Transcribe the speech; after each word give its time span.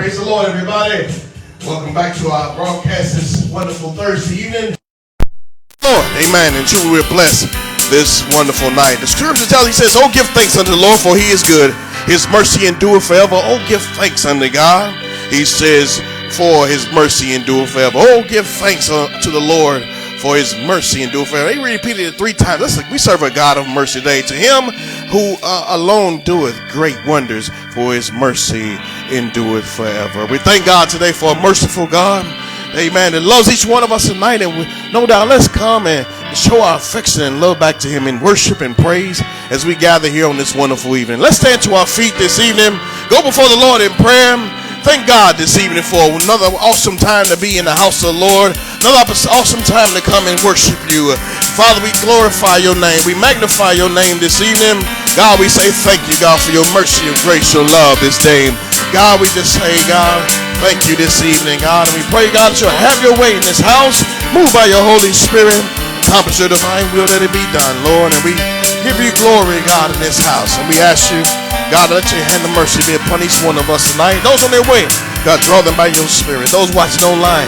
Praise 0.00 0.16
the 0.16 0.24
Lord, 0.24 0.48
everybody. 0.48 1.12
Welcome 1.60 1.92
back 1.92 2.16
to 2.24 2.30
our 2.30 2.56
broadcast 2.56 3.20
this 3.20 3.52
wonderful 3.52 3.92
Thursday 3.92 4.48
evening. 4.48 4.74
Lord, 5.84 6.06
amen. 6.24 6.56
And 6.56 6.66
truly 6.66 6.88
we're 6.88 7.08
blessed 7.10 7.52
this 7.92 8.24
wonderful 8.32 8.70
night. 8.70 8.96
The 9.04 9.06
scripture 9.06 9.44
tells, 9.44 9.66
he 9.66 9.74
says, 9.74 9.96
Oh, 10.00 10.10
give 10.10 10.24
thanks 10.28 10.56
unto 10.56 10.70
the 10.70 10.80
Lord, 10.80 10.98
for 11.00 11.18
he 11.18 11.28
is 11.28 11.44
good. 11.44 11.76
His 12.08 12.26
mercy 12.32 12.66
endureth 12.66 13.04
forever. 13.04 13.36
Oh, 13.44 13.62
give 13.68 13.82
thanks 14.00 14.24
unto 14.24 14.48
God. 14.48 14.96
He 15.28 15.44
says, 15.44 16.00
for 16.32 16.66
his 16.66 16.90
mercy 16.94 17.34
endureth 17.34 17.68
forever. 17.68 17.98
Oh, 18.00 18.24
give 18.26 18.46
thanks 18.46 18.86
to 18.88 19.30
the 19.30 19.38
Lord 19.38 19.82
for 20.20 20.36
his 20.36 20.54
mercy 20.66 21.02
and 21.02 21.10
endure 21.10 21.26
forever. 21.26 21.52
He 21.52 21.62
repeated 21.62 22.06
it 22.06 22.14
three 22.16 22.32
times. 22.32 22.60
Listen, 22.60 22.84
we 22.90 22.98
serve 22.98 23.22
a 23.22 23.30
God 23.30 23.56
of 23.56 23.66
mercy 23.68 24.00
today. 24.00 24.22
To 24.22 24.34
him 24.34 24.64
who 25.08 25.36
uh, 25.42 25.66
alone 25.68 26.20
doeth 26.20 26.56
great 26.70 26.98
wonders, 27.06 27.48
for 27.74 27.94
his 27.94 28.12
mercy 28.12 28.76
endureth 29.10 29.66
forever. 29.66 30.26
We 30.26 30.38
thank 30.38 30.66
God 30.66 30.88
today 30.88 31.12
for 31.12 31.32
a 31.32 31.42
merciful 31.42 31.86
God. 31.86 32.26
Amen. 32.76 33.12
That 33.12 33.22
loves 33.22 33.48
each 33.48 33.66
one 33.66 33.82
of 33.82 33.90
us 33.90 34.06
tonight. 34.06 34.42
And 34.42 34.52
we, 34.56 34.92
no 34.92 35.06
doubt, 35.06 35.28
let's 35.28 35.48
come 35.48 35.86
and 35.86 36.06
show 36.36 36.62
our 36.62 36.76
affection 36.76 37.22
and 37.22 37.40
love 37.40 37.58
back 37.58 37.78
to 37.78 37.88
him 37.88 38.06
in 38.06 38.20
worship 38.20 38.60
and 38.60 38.76
praise 38.76 39.20
as 39.50 39.66
we 39.66 39.74
gather 39.74 40.08
here 40.08 40.28
on 40.28 40.36
this 40.36 40.54
wonderful 40.54 40.96
evening. 40.96 41.18
Let's 41.18 41.38
stand 41.38 41.62
to 41.62 41.74
our 41.74 41.86
feet 41.86 42.14
this 42.14 42.38
evening. 42.38 42.78
Go 43.08 43.22
before 43.22 43.48
the 43.48 43.56
Lord 43.56 43.80
in 43.80 43.90
prayer. 43.92 44.59
Thank 44.80 45.04
God 45.04 45.36
this 45.36 45.60
evening 45.60 45.84
for 45.84 46.00
another 46.00 46.48
awesome 46.56 46.96
time 46.96 47.28
to 47.28 47.36
be 47.36 47.60
in 47.60 47.68
the 47.68 47.76
house 47.76 48.00
of 48.00 48.16
the 48.16 48.20
Lord. 48.20 48.56
Another 48.80 49.12
awesome 49.28 49.60
time 49.60 49.92
to 49.92 50.00
come 50.00 50.24
and 50.24 50.40
worship 50.40 50.80
you. 50.88 51.12
Father, 51.52 51.84
we 51.84 51.92
glorify 52.00 52.56
your 52.56 52.72
name. 52.72 52.96
We 53.04 53.12
magnify 53.12 53.76
your 53.76 53.92
name 53.92 54.16
this 54.16 54.40
evening. 54.40 54.80
God, 55.12 55.36
we 55.36 55.52
say 55.52 55.68
thank 55.84 56.00
you, 56.08 56.16
God, 56.16 56.40
for 56.40 56.56
your 56.56 56.64
mercy, 56.72 57.04
your 57.04 57.18
grace, 57.28 57.52
your 57.52 57.68
love 57.68 58.00
this 58.00 58.16
day. 58.24 58.48
God, 58.88 59.20
we 59.20 59.28
just 59.36 59.52
say, 59.52 59.68
God, 59.84 60.24
thank 60.64 60.88
you 60.88 60.96
this 60.96 61.20
evening, 61.20 61.60
God. 61.60 61.84
And 61.92 62.00
we 62.00 62.04
pray, 62.08 62.32
God, 62.32 62.56
that 62.56 62.58
you'll 62.64 62.72
have 62.72 62.96
your 63.04 63.14
way 63.20 63.36
in 63.36 63.44
this 63.44 63.60
house. 63.60 64.00
Move 64.32 64.48
by 64.56 64.64
your 64.64 64.80
Holy 64.80 65.12
Spirit. 65.12 65.60
Accomplish 66.08 66.40
your 66.40 66.48
divine 66.48 66.88
will 66.96 67.06
that 67.12 67.20
it 67.20 67.30
be 67.36 67.44
done, 67.52 67.76
Lord. 67.84 68.16
And 68.16 68.22
we 68.24 68.32
give 68.80 68.96
you 68.96 69.12
glory, 69.20 69.60
God, 69.68 69.92
in 69.92 70.00
this 70.00 70.16
house. 70.18 70.56
And 70.56 70.64
we 70.72 70.80
ask 70.80 71.12
you, 71.12 71.20
God, 71.70 71.86
let 71.94 72.02
your 72.10 72.18
hand 72.26 72.42
of 72.42 72.50
mercy 72.58 72.82
be 72.82 72.98
upon 72.98 73.22
each 73.22 73.38
one 73.46 73.54
of 73.54 73.70
us 73.70 73.94
tonight. 73.94 74.18
Those 74.26 74.42
on 74.42 74.50
their 74.50 74.66
way, 74.66 74.90
God, 75.22 75.38
draw 75.46 75.62
them 75.62 75.78
by 75.78 75.86
your 75.94 76.10
spirit. 76.10 76.50
Those 76.50 76.74
watching 76.74 77.06
online, 77.06 77.46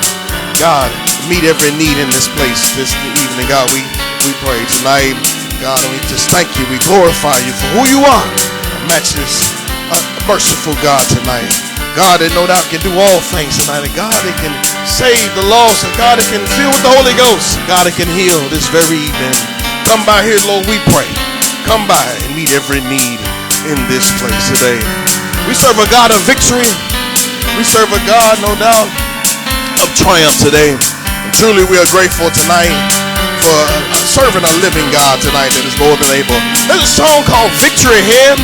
God, 0.62 0.94
meet 1.26 1.42
every 1.42 1.74
need 1.74 1.98
in 1.98 2.06
this 2.14 2.30
place 2.38 2.70
this 2.78 2.94
evening. 3.18 3.50
God, 3.50 3.66
we, 3.74 3.82
we 4.22 4.30
pray 4.46 4.62
tonight. 4.78 5.18
God, 5.58 5.82
we 5.90 5.98
just 6.06 6.30
thank 6.30 6.46
you. 6.54 6.62
We 6.70 6.78
glorify 6.86 7.34
you 7.42 7.50
for 7.50 7.68
who 7.74 7.82
you 7.90 8.00
are. 8.06 8.28
Matchless, 8.86 9.42
uh, 9.90 9.98
merciful 10.30 10.78
God 10.86 11.02
tonight. 11.10 11.50
God 11.98 12.22
that 12.22 12.30
no 12.38 12.46
doubt 12.46 12.62
can 12.70 12.78
do 12.78 12.94
all 12.94 13.18
things 13.34 13.58
tonight. 13.58 13.82
And 13.82 13.94
God 13.98 14.14
that 14.14 14.36
can 14.38 14.54
save 14.86 15.34
the 15.34 15.46
lost. 15.50 15.82
And 15.82 15.90
God 15.98 16.22
that 16.22 16.28
can 16.30 16.46
fill 16.54 16.70
with 16.70 16.84
the 16.86 16.94
Holy 16.94 17.14
Ghost. 17.18 17.58
God 17.66 17.90
that 17.90 17.98
can 17.98 18.10
heal 18.14 18.38
this 18.54 18.70
very 18.70 19.02
evening. 19.02 19.34
Come 19.90 20.06
by 20.06 20.22
here, 20.22 20.38
Lord, 20.46 20.62
we 20.70 20.78
pray. 20.94 21.10
Come 21.66 21.90
by 21.90 22.06
and 22.22 22.38
meet 22.38 22.54
every 22.54 22.82
need 22.86 23.18
in 23.68 23.78
this 23.86 24.10
place 24.18 24.50
today. 24.50 24.78
We 25.46 25.55
serve 25.55 25.78
a 25.78 25.86
God 25.91 26.10
of 26.10 26.18
victory. 26.27 26.66
We 27.55 27.62
serve 27.62 27.91
a 27.94 28.00
God, 28.08 28.38
no 28.42 28.55
doubt, 28.58 28.88
of 29.82 29.88
triumph 29.94 30.34
today. 30.42 30.74
And 30.74 31.30
truly 31.38 31.62
we 31.70 31.78
are 31.78 31.86
grateful 31.94 32.27
tonight 32.34 32.74
for 33.42 33.60
serving 34.02 34.42
a 34.42 34.55
living 34.62 34.86
God 34.90 35.22
tonight 35.22 35.55
that 35.55 35.64
is 35.66 35.77
more 35.78 35.94
than 35.94 36.10
able. 36.10 36.38
There's 36.66 36.83
a 36.83 36.90
song 36.90 37.22
called 37.27 37.55
Victory 37.62 37.98
Ahead. 38.02 38.38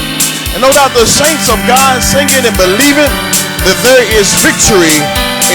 And 0.54 0.62
no 0.62 0.70
doubt 0.72 0.94
the 0.94 1.06
saints 1.06 1.50
of 1.50 1.58
God 1.66 2.00
singing 2.00 2.42
and 2.46 2.56
believing 2.56 3.12
that 3.66 3.78
there 3.82 4.06
is 4.16 4.30
victory 4.40 4.96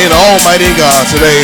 in 0.04 0.10
Almighty 0.12 0.70
God 0.76 1.08
today. 1.08 1.40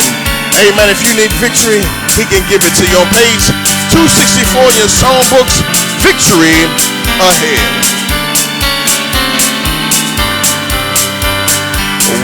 Amen. 0.68 0.92
If 0.92 1.00
you 1.02 1.12
need 1.16 1.32
victory, 1.40 1.80
He 2.20 2.28
can 2.28 2.44
give 2.52 2.60
it 2.62 2.74
to 2.78 2.86
your 2.92 3.04
page 3.16 3.48
264 3.90 4.70
in 4.70 4.76
your 4.76 4.92
songbooks. 4.92 5.64
Victory 6.04 6.68
ahead. 7.20 7.79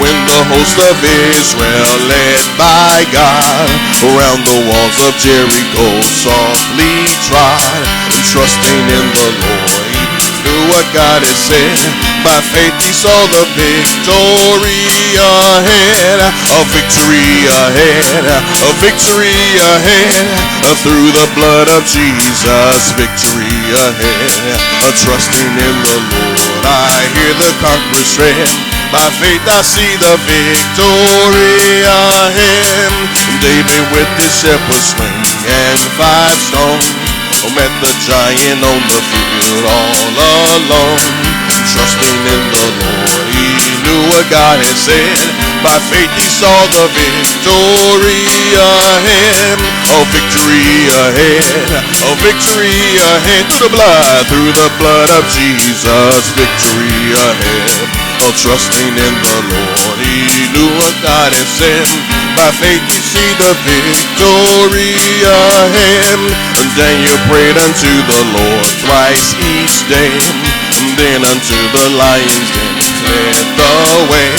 When 0.01 0.17
the 0.27 0.43
host 0.51 0.77
of 0.83 0.97
Israel, 1.03 1.93
led 2.11 2.43
by 2.59 3.07
God, 3.15 3.69
around 4.03 4.43
the 4.45 4.61
walls 4.69 4.99
of 5.07 5.13
Jericho 5.23 5.87
softly 6.03 7.07
trod, 7.27 7.85
trusting 8.31 8.85
in 8.91 9.07
the 9.15 9.31
Lord. 9.41 9.87
He 9.95 10.03
knew 10.43 10.63
what 10.71 10.87
God 10.93 11.23
had 11.23 11.39
said. 11.39 11.79
By 12.27 12.43
faith 12.43 12.75
he 12.83 12.91
saw 12.91 13.15
the 13.31 13.47
victory 13.55 14.83
ahead, 15.15 16.19
a 16.27 16.63
victory 16.75 17.47
ahead, 17.47 18.27
a 18.27 18.71
victory 18.83 19.39
ahead. 19.63 20.27
Through 20.83 21.11
the 21.15 21.29
blood 21.35 21.67
of 21.71 21.83
Jesus, 21.87 22.95
victory 22.99 23.59
ahead. 23.75 24.59
Trusting 24.97 25.55
in 25.55 25.77
the 25.83 25.99
Lord, 26.15 26.63
I 26.67 27.05
hear 27.15 27.35
the 27.39 27.53
conqueror's 27.63 28.11
tread. 28.15 28.76
By 28.93 29.11
faith 29.19 29.43
I 29.51 29.61
see 29.67 29.93
the 29.99 30.15
victory 30.23 31.83
ahead. 31.83 32.93
David 33.43 33.85
with 33.91 34.11
his 34.19 34.31
shepherd 34.31 34.83
sling 34.83 35.23
and 35.47 35.79
five 35.99 36.35
stones 36.39 36.87
oh, 37.43 37.51
met 37.55 37.73
the 37.83 37.93
giant 38.07 38.63
on 38.63 38.81
the 38.87 39.03
field 39.11 39.65
all 39.67 40.07
alone. 40.55 41.03
Trusting 41.67 42.21
in 42.31 42.43
the 42.55 42.67
Lord, 42.79 43.27
he 43.35 43.49
knew 43.83 44.03
what 44.15 44.31
God 44.31 44.59
had 44.63 44.79
said. 44.79 45.46
By 45.66 45.82
faith 45.91 46.15
he 46.15 46.22
saw 46.31 46.54
the 46.71 46.87
victory 46.94 48.22
ahead. 48.54 49.59
Oh, 49.99 50.06
victory 50.15 50.87
ahead. 50.94 51.82
Oh, 52.06 52.15
victory 52.22 53.03
ahead. 53.03 53.50
Through 53.50 53.66
the 53.66 53.72
blood, 53.75 54.22
through 54.31 54.54
the 54.54 54.71
blood 54.78 55.10
of 55.10 55.27
Jesus, 55.34 56.22
victory 56.38 57.19
ahead. 57.19 57.82
Oh, 58.22 58.31
trusting 58.38 58.94
in 58.94 59.15
the 59.27 59.38
Lord, 59.50 59.99
he 60.06 60.47
knew 60.54 60.71
what 60.78 60.94
God 61.03 61.34
had 61.34 61.50
sent. 61.59 61.91
By 62.38 62.54
faith 62.62 62.87
we 62.87 63.03
see 63.03 63.31
the 63.43 63.50
victory 63.66 64.94
ahead. 65.27 66.31
And 66.62 66.69
Daniel 66.78 67.19
prayed 67.27 67.59
unto 67.59 67.91
the 68.06 68.22
Lord 68.38 68.66
thrice 68.87 69.34
each 69.43 69.83
day. 69.91 70.15
And 70.78 70.94
then 70.94 71.27
unto 71.27 71.59
the 71.75 71.87
lion's 71.98 72.50
den 72.54 72.86
led 73.05 73.45
the 73.57 73.75
way. 74.09 74.33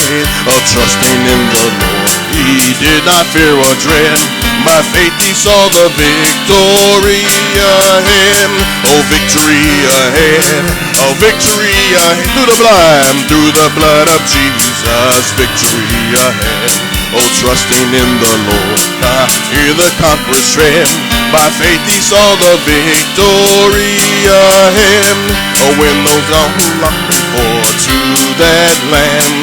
Oh, 0.50 0.62
trusting 0.72 1.22
in 1.28 1.41
the 1.53 1.66
Lord, 1.78 2.18
he 2.34 2.73
did 2.81 3.03
not 3.06 3.25
fear 3.34 3.53
or 3.53 3.75
dread. 3.84 4.19
By 4.66 4.81
faith 4.91 5.16
he 5.23 5.31
saw 5.31 5.69
the 5.72 5.88
victory 5.95 7.23
ahead. 7.56 8.51
Oh, 8.84 9.01
victory 9.07 9.63
ahead. 9.88 10.66
Oh, 11.07 11.13
victory 11.22 11.78
ahead 11.95 12.28
through 12.35 12.50
the 12.51 12.59
blood, 12.59 13.16
through 13.31 13.51
the 13.53 13.69
blood 13.78 14.07
of 14.12 14.19
Jesus. 14.28 15.24
Victory 15.39 16.16
ahead. 16.19 16.72
Oh, 17.16 17.24
trusting 17.39 17.89
in 17.95 18.09
the 18.19 18.34
Lord, 18.51 18.79
I 19.03 19.29
hear 19.56 19.72
the 19.74 19.89
conqueror's 20.01 20.47
tread. 20.51 21.16
By 21.31 21.47
faith 21.59 21.83
he 21.88 21.99
saw 21.99 22.35
the 22.39 22.55
victory 22.63 23.99
ahead. 24.25 25.17
Oh, 25.59 25.73
when 25.75 25.97
those 26.07 26.29
are 26.31 26.49
who 26.55 26.67
lock 26.79 26.97
before 27.11 27.67
to 27.67 27.97
that 28.39 28.75
land, 28.88 29.35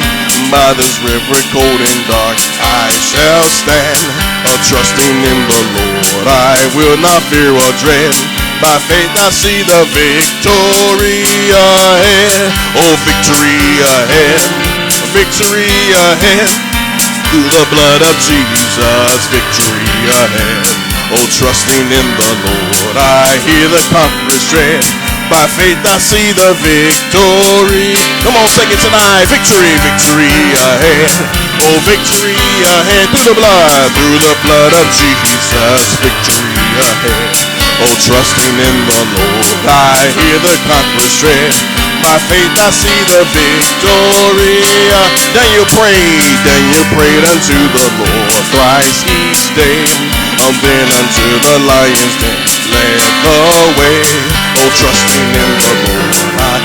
by 0.48 0.72
this 0.76 0.96
river 1.04 1.38
cold 1.52 1.80
and 1.80 2.00
dark, 2.08 2.38
I 2.60 2.88
shall 2.94 3.44
stand. 3.48 4.34
Trusting 4.64 5.18
in 5.28 5.40
the 5.44 5.60
Lord, 5.76 6.24
I 6.24 6.56
will 6.72 6.96
not 6.96 7.20
fear 7.28 7.52
or 7.52 7.72
dread. 7.76 8.16
By 8.64 8.80
faith 8.88 9.12
I 9.20 9.28
see 9.28 9.60
the 9.60 9.84
victory 9.92 11.20
ahead. 11.52 12.48
Oh, 12.80 12.96
victory 13.04 13.60
ahead. 13.84 14.40
Victory 15.12 15.68
ahead. 15.92 16.48
Through 17.28 17.50
the 17.52 17.66
blood 17.69 18.00
of 18.08 18.14
Jesus, 18.25 19.28
victory 19.28 19.84
ahead. 20.08 20.83
Oh, 21.12 21.26
trusting 21.28 21.88
in 21.92 22.08
the 22.16 22.32
Lord, 22.48 22.96
I 22.96 23.36
hear 23.44 23.68
the 23.68 23.82
conqueror's 23.92 24.44
tread. 24.48 24.80
By 25.28 25.44
faith 25.56 25.80
I 25.84 25.96
see 26.00 26.32
the 26.36 26.52
victory. 26.60 27.96
Come 28.24 28.36
on, 28.36 28.48
sing 28.48 28.68
it 28.72 28.80
tonight. 28.80 29.28
Victory, 29.28 29.72
victory 29.84 30.32
ahead. 30.56 31.12
Oh, 31.60 31.76
victory 31.84 32.36
ahead. 32.64 33.08
Through 33.12 33.32
the 33.32 33.36
blood, 33.36 33.88
through 33.96 34.20
the 34.20 34.36
blood 34.44 34.72
of 34.76 34.86
Jesus, 34.96 35.96
victory 36.00 36.60
ahead. 36.76 37.36
Oh, 37.84 37.94
trusting 38.04 38.56
in 38.56 38.76
the 38.88 39.02
Lord, 39.16 39.60
I 39.68 40.08
hear 40.08 40.38
the 40.40 40.56
conqueror's 40.68 41.14
tread. 41.20 41.52
By 42.04 42.16
faith 42.28 42.54
I 42.60 42.68
see 42.68 43.00
the 43.12 43.24
victory. 43.32 44.60
Daniel 45.32 45.68
prayed, 45.72 46.24
Daniel 46.44 46.84
prayed 46.92 47.24
unto 47.28 47.58
the 47.76 47.86
Lord 47.96 48.44
thrice 48.52 49.04
each 49.08 49.52
day. 49.56 50.24
Then 50.44 50.88
unto 50.93 51.29
the 51.41 51.56
lion's 51.64 52.17
den 52.20 52.37
led 52.69 53.00
the 53.25 53.41
way. 53.81 54.00
Oh, 54.61 54.69
trusting 54.76 55.29
in 55.32 55.50
the 55.56 55.73
Lord, 55.88 56.37
I 56.37 56.61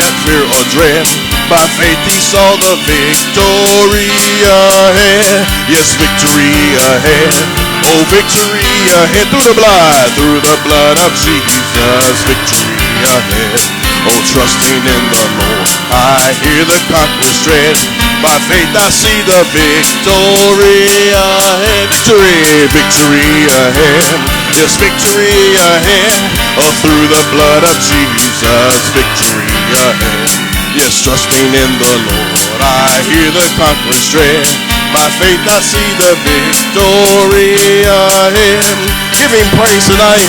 have 0.00 0.16
fear 0.24 0.44
or 0.48 0.64
dread. 0.72 1.04
By 1.52 1.60
faith 1.76 2.00
he 2.08 2.16
saw 2.16 2.56
the 2.56 2.76
victory 2.88 4.08
ahead. 4.48 5.44
Yes, 5.68 5.92
victory 6.00 6.76
ahead. 6.76 7.32
Oh, 7.88 8.00
victory 8.08 8.64
ahead. 8.96 9.28
Through 9.28 9.44
the 9.44 9.56
blood, 9.60 10.08
through 10.16 10.40
the 10.44 10.56
blood 10.64 10.96
of 11.04 11.12
Jesus. 11.20 12.16
Victory 12.24 12.80
ahead. 13.12 13.60
Oh, 14.08 14.20
trusting 14.28 14.84
in 14.88 15.02
the 15.12 15.24
Lord. 15.36 15.68
I 15.92 16.32
hear 16.44 16.64
the 16.64 16.80
conqueror's 16.88 17.36
tread. 17.44 17.76
By 18.18 18.34
faith 18.50 18.74
I 18.74 18.90
see 18.90 19.20
the 19.22 19.42
victory 19.54 21.14
ahead. 21.14 21.86
Victory, 21.86 22.66
victory 22.74 23.46
ahead. 23.46 24.04
Yes, 24.58 24.74
victory 24.74 25.54
ahead. 25.54 26.12
Oh, 26.58 26.72
through 26.82 27.06
the 27.14 27.22
blood 27.30 27.62
of 27.62 27.76
Jesus. 27.78 28.74
Victory 28.90 29.46
ahead. 29.70 30.48
Yes, 30.74 31.02
trusting 31.02 31.50
in 31.54 31.70
the 31.78 31.94
Lord, 32.06 32.60
I 32.60 33.02
hear 33.06 33.30
the 33.34 33.46
conqueror's 33.54 34.04
tread. 34.10 34.46
By 34.90 35.06
faith 35.18 35.42
I 35.46 35.58
see 35.62 35.90
the 35.98 36.12
victory 36.22 37.54
ahead. 37.86 38.62
Give 39.14 39.30
him 39.30 39.48
praise 39.58 39.86
tonight. 39.86 40.28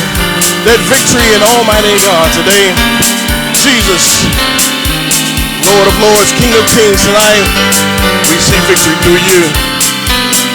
That 0.65 0.79
victory 0.89 1.25
in 1.33 1.41
Almighty 1.41 1.97
God 2.05 2.29
today. 2.37 2.69
Jesus, 3.57 4.29
Lord 5.73 5.87
of 5.89 5.97
Lords, 6.01 6.33
King 6.37 6.53
of 6.57 6.65
Kings 6.73 7.01
tonight. 7.05 7.45
We 8.25 8.37
see 8.41 8.59
victory 8.65 8.97
through 9.05 9.21
you. 9.21 9.41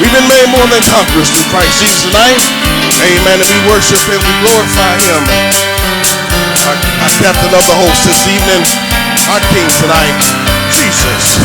We've 0.03 0.11
been 0.11 0.27
made 0.27 0.49
more 0.51 0.67
than 0.67 0.83
conquerors 0.91 1.31
through 1.31 1.47
Christ 1.55 1.79
Jesus 1.79 2.11
tonight. 2.11 2.43
Amen. 2.99 3.39
And 3.39 3.49
we 3.49 3.59
worship 3.71 4.01
him, 4.11 4.19
we 4.19 4.35
glorify 4.43 4.95
him. 4.99 5.23
Our, 6.67 6.77
our 6.77 7.13
captain 7.23 7.53
of 7.55 7.65
the 7.65 7.77
host 7.79 8.03
this 8.09 8.27
evening 8.27 8.65
our 9.31 9.41
King 9.55 9.65
tonight, 9.81 10.21
Jesus, 10.75 11.41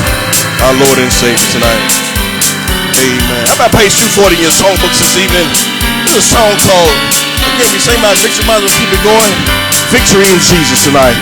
our 0.60 0.75
Lord 0.75 1.00
and 1.00 1.12
Savior 1.12 1.48
tonight. 1.54 1.88
Amen. 3.00 3.44
How 3.48 3.56
about 3.56 3.71
page 3.71 3.95
240 3.95 4.36
in 4.36 4.44
your 4.44 4.51
songbooks 4.51 5.00
this 5.00 5.16
evening? 5.16 5.48
There's 6.04 6.19
a 6.19 6.25
song 6.25 6.51
called, 6.68 6.92
again, 7.56 7.71
we 7.71 7.80
sing 7.80 7.95
about 8.04 8.19
victory, 8.19 8.44
might 8.50 8.60
as 8.60 8.68
well 8.68 8.75
keep 8.75 8.92
it 8.92 9.04
going. 9.06 9.36
Victory 9.95 10.27
in 10.27 10.39
Jesus 10.44 10.83
tonight. 10.83 11.16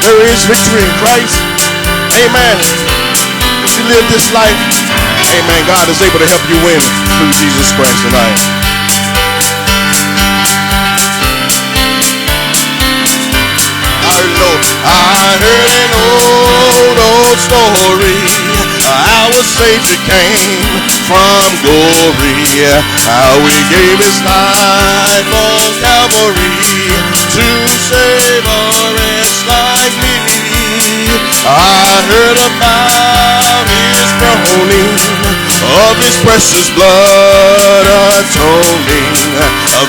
There 0.00 0.24
is 0.24 0.40
victory 0.48 0.80
in 0.80 0.92
Christ. 1.04 1.49
Amen. 2.10 2.56
If 3.62 3.72
you 3.78 3.84
live 3.86 4.06
this 4.10 4.32
life, 4.34 4.58
amen, 5.38 5.62
God 5.66 5.86
is 5.88 6.02
able 6.02 6.18
to 6.18 6.26
help 6.26 6.44
you 6.50 6.58
win 6.66 6.80
through 6.80 7.32
Jesus 7.38 7.70
Christ 7.76 8.02
tonight. 8.02 8.40
I 14.82 15.36
heard 15.38 15.72
an 15.76 15.92
old, 15.94 16.98
old 16.98 17.38
story 17.38 18.40
a 19.40 19.42
Savior 19.42 19.96
came 20.04 20.68
from 21.08 21.48
glory, 21.64 22.44
how 23.08 23.40
he 23.48 23.56
gave 23.72 23.96
his 23.96 24.20
life 24.20 25.32
on 25.32 25.64
Calvary 25.80 26.60
to 27.32 27.46
save 27.88 28.44
a 28.44 28.62
wretch 28.92 29.36
like 29.48 29.96
me. 30.04 30.29
I 30.70 31.98
heard 32.06 32.38
about 32.38 33.66
his 33.66 34.06
groaning 34.22 34.94
of 35.60 35.94
his 35.98 36.16
precious 36.22 36.70
blood 36.74 37.86
atoning. 37.86 39.14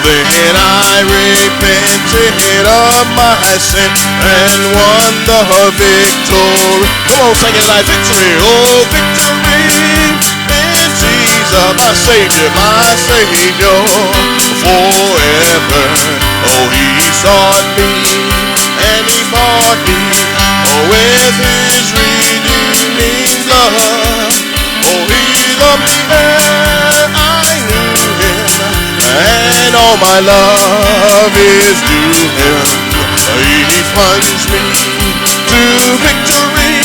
Then 0.01 0.55
I 0.57 1.05
repented 1.05 2.65
of 2.65 3.05
my 3.13 3.37
sin 3.61 3.91
and 4.25 4.73
won 4.73 5.13
the 5.29 5.41
victory. 5.77 6.89
Come 7.05 7.29
on, 7.29 7.35
sing 7.37 7.53
it 7.53 7.65
like 7.69 7.85
victory. 7.85 8.31
Oh, 8.41 8.81
victory 8.89 9.69
in 10.49 10.89
Jesus, 10.97 11.53
my 11.77 11.93
Savior, 11.93 12.49
my 12.57 12.89
Savior, 12.97 13.81
forever. 14.65 15.85
Oh, 16.49 16.65
he 16.73 16.87
sought 17.21 17.67
me 17.77 17.91
and 18.81 19.05
he 19.05 19.21
bought 19.29 19.77
me 19.85 20.30
oh, 20.71 20.87
with 20.87 21.35
his 21.43 21.91
redeeming 21.91 23.43
blood. 23.47 24.31
Oh, 24.87 25.03
he 25.11 25.23
loved 25.59 25.85
me 25.87 25.99
and 26.11 27.11
I 27.11 27.59
knew 27.67 27.99
him, 28.17 28.47
and 29.03 29.75
all 29.75 29.97
my 29.99 30.19
love 30.23 31.33
is 31.35 31.77
due 31.85 32.31
him. 32.39 32.63
He 33.41 33.83
plunged 33.93 34.47
me 34.51 34.63
to 35.51 35.61
victory 35.99 36.79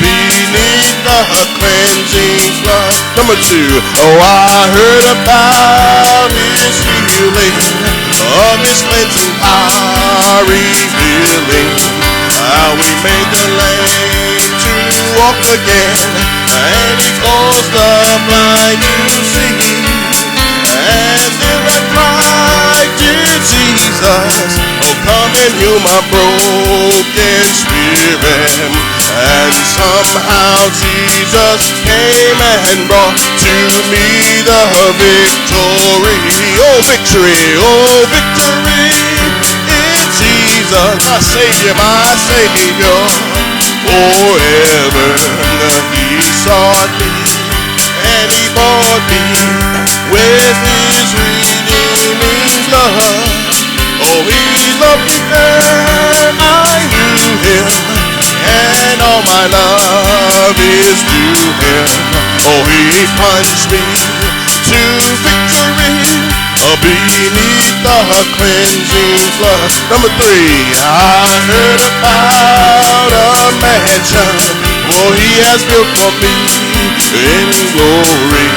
beneath 0.00 0.96
the 1.04 1.20
cleansing 1.58 2.50
flood. 2.62 2.94
Number 3.16 3.36
two, 3.36 3.68
oh, 4.00 4.18
I 4.22 4.70
heard 4.74 5.06
about 5.22 6.30
his 6.34 6.82
healing, 6.82 7.56
of 8.18 8.58
his 8.64 8.80
cleansing 8.82 9.34
power 9.38 10.44
revealing, 10.48 12.03
how 12.44 12.76
he 12.76 12.92
made 13.00 13.28
the 13.32 13.44
lame 13.56 14.52
to 14.60 14.74
walk 15.16 15.40
again 15.56 15.98
and 16.52 16.96
he 17.00 17.10
calls 17.24 17.64
the 17.72 17.92
blind 18.28 18.80
to 18.84 19.16
see. 19.32 19.56
And 20.74 21.32
then 21.40 21.62
I 21.64 21.78
cried, 21.92 22.90
dear 23.00 23.32
Jesus, 23.48 24.60
oh 24.84 24.94
come 25.08 25.32
and 25.32 25.54
heal 25.56 25.80
my 25.80 26.00
broken 26.12 27.44
spirit. 27.48 28.52
And 29.14 29.54
somehow 29.72 30.68
Jesus 30.74 31.60
came 31.80 32.40
and 32.40 32.88
brought 32.88 33.16
to 33.16 33.56
me 33.88 34.06
the 34.44 34.62
victory. 35.00 36.18
Oh 36.60 36.80
victory, 36.84 37.40
oh 37.62 38.04
victory 38.12 39.43
Jesus, 40.18 40.94
my 41.06 41.18
Savior, 41.20 41.74
my 41.74 42.14
Savior, 42.16 43.00
forever 43.84 45.08
he 45.94 46.20
sought 46.22 46.92
me 47.00 47.10
and 48.04 48.28
he 48.30 48.46
bought 48.54 49.02
me 49.10 49.24
with 50.12 50.56
his 50.62 51.06
redeeming 51.18 52.52
blood. 52.68 53.26
Oh, 54.04 54.20
he 54.28 54.44
loved 54.78 55.04
me 55.08 55.18
and 55.32 56.36
I 56.38 56.78
knew 56.92 57.34
him, 57.42 57.66
and 58.44 58.98
all 59.02 59.22
my 59.24 59.44
love 59.48 60.56
is 60.60 60.98
due 61.08 61.50
him. 61.64 61.86
Oh, 62.46 62.62
he 62.68 63.08
punched 63.18 63.66
me 63.72 63.82
to 64.68 64.80
victory 65.24 66.03
beneath 66.80 67.76
the 67.84 68.00
cleansing 68.36 69.22
flood. 69.36 69.70
Number 69.92 70.10
three, 70.16 70.72
I 70.80 71.28
heard 71.48 71.80
about 72.00 73.12
a 73.12 73.52
mansion 73.60 74.64
Oh, 74.84 75.12
he 75.16 75.32
has 75.48 75.64
built 75.64 75.88
for 75.96 76.12
me 76.20 76.36
in 77.16 77.48
glory. 77.72 78.48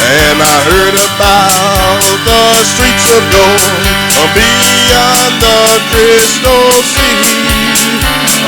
And 0.00 0.40
I 0.40 0.56
heard 0.64 0.96
about 0.96 2.00
the 2.24 2.42
streets 2.64 3.08
of 3.12 3.22
gold 3.28 3.62
beyond 4.32 5.32
the 5.44 5.60
crystal 5.92 6.72
sea. 6.82 7.20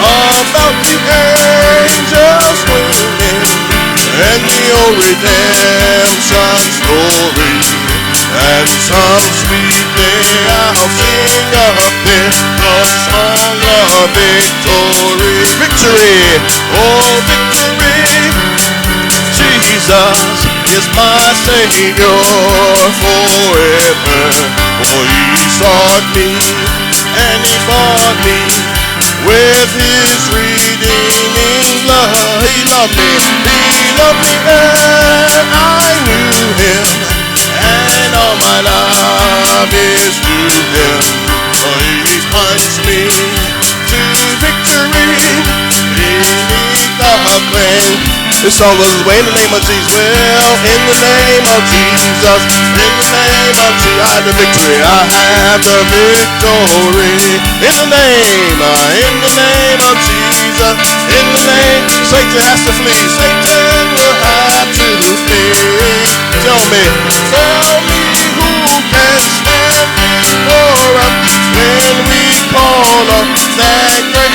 About 0.00 0.76
the 0.80 0.97
angels 0.97 2.57
swinging 2.64 3.45
and 4.16 4.40
the 4.49 4.64
old 4.80 4.97
redemption 4.97 6.57
story. 6.80 8.00
And 8.30 8.68
some 8.68 9.26
sweet 9.42 9.75
day 9.99 10.22
I'll 10.46 10.87
sing 10.94 11.50
up 11.66 11.78
there 12.06 12.30
the 12.30 12.76
song 13.10 13.58
of 13.58 14.10
victory. 14.14 15.42
Victory, 15.58 16.38
oh 16.78 17.10
victory. 17.26 18.30
Jesus 19.34 20.46
is 20.70 20.87
my 20.94 21.18
Savior 21.42 22.20
forever. 23.02 24.22
Oh, 24.87 25.02
he 25.10 25.26
sought 25.58 26.06
me 26.14 26.30
and 27.18 27.38
he 27.42 27.56
bought 27.66 28.18
me 28.22 28.38
with 29.26 29.70
his 29.75 30.18
redeeming 30.30 31.82
blood. 31.82 32.46
He 32.46 32.62
loved 32.70 32.94
me, 32.94 33.12
he 33.75 33.87
loved 33.99 34.22
me 34.22 34.34
and 34.46 35.49
I 35.50 35.99
knew 36.06 36.46
him. 36.62 37.19
All 38.20 38.36
my 38.36 38.60
love 38.60 39.72
is 39.72 40.20
to 40.20 40.36
him. 40.76 41.00
Oh, 41.64 41.72
he 42.04 42.20
punched 42.28 42.84
me 42.84 43.08
to 43.08 44.00
victory 44.44 45.08
beneath 45.96 47.00
the 47.00 47.12
clean. 47.48 47.96
This 48.44 48.60
song 48.60 48.76
goes 48.76 48.92
way 49.08 49.16
in 49.20 49.24
the 49.24 49.32
name 49.36 49.52
of 49.56 49.64
Jesus. 49.64 49.88
Well, 49.96 50.52
in 50.68 50.80
the 50.84 50.96
name 51.00 51.46
of 51.48 51.60
Jesus, 51.72 52.40
in 52.76 52.92
the 52.92 53.08
name 53.08 53.56
of 53.56 53.72
Jesus, 53.80 54.04
I 54.04 54.12
have 54.12 54.24
the 54.28 54.34
victory. 54.36 54.78
I 54.84 55.00
have 55.08 55.64
the 55.64 55.80
victory. 55.88 57.12
In 57.64 57.72
the 57.72 57.88
name, 57.88 58.60
uh, 58.60 59.00
in 59.00 59.14
the 59.24 59.32
name 59.32 59.80
of 59.80 59.96
Jesus. 60.04 60.76
In 61.08 61.24
the 61.36 61.42
name, 61.48 61.84
Satan 62.04 62.40
has 62.44 62.60
to 62.68 62.72
flee. 62.84 63.00
Satan 63.16 63.84
will 63.96 64.16
have 64.24 64.68
to 64.76 64.88
flee. 65.24 65.56
Tell 66.44 66.60
me 66.68 66.84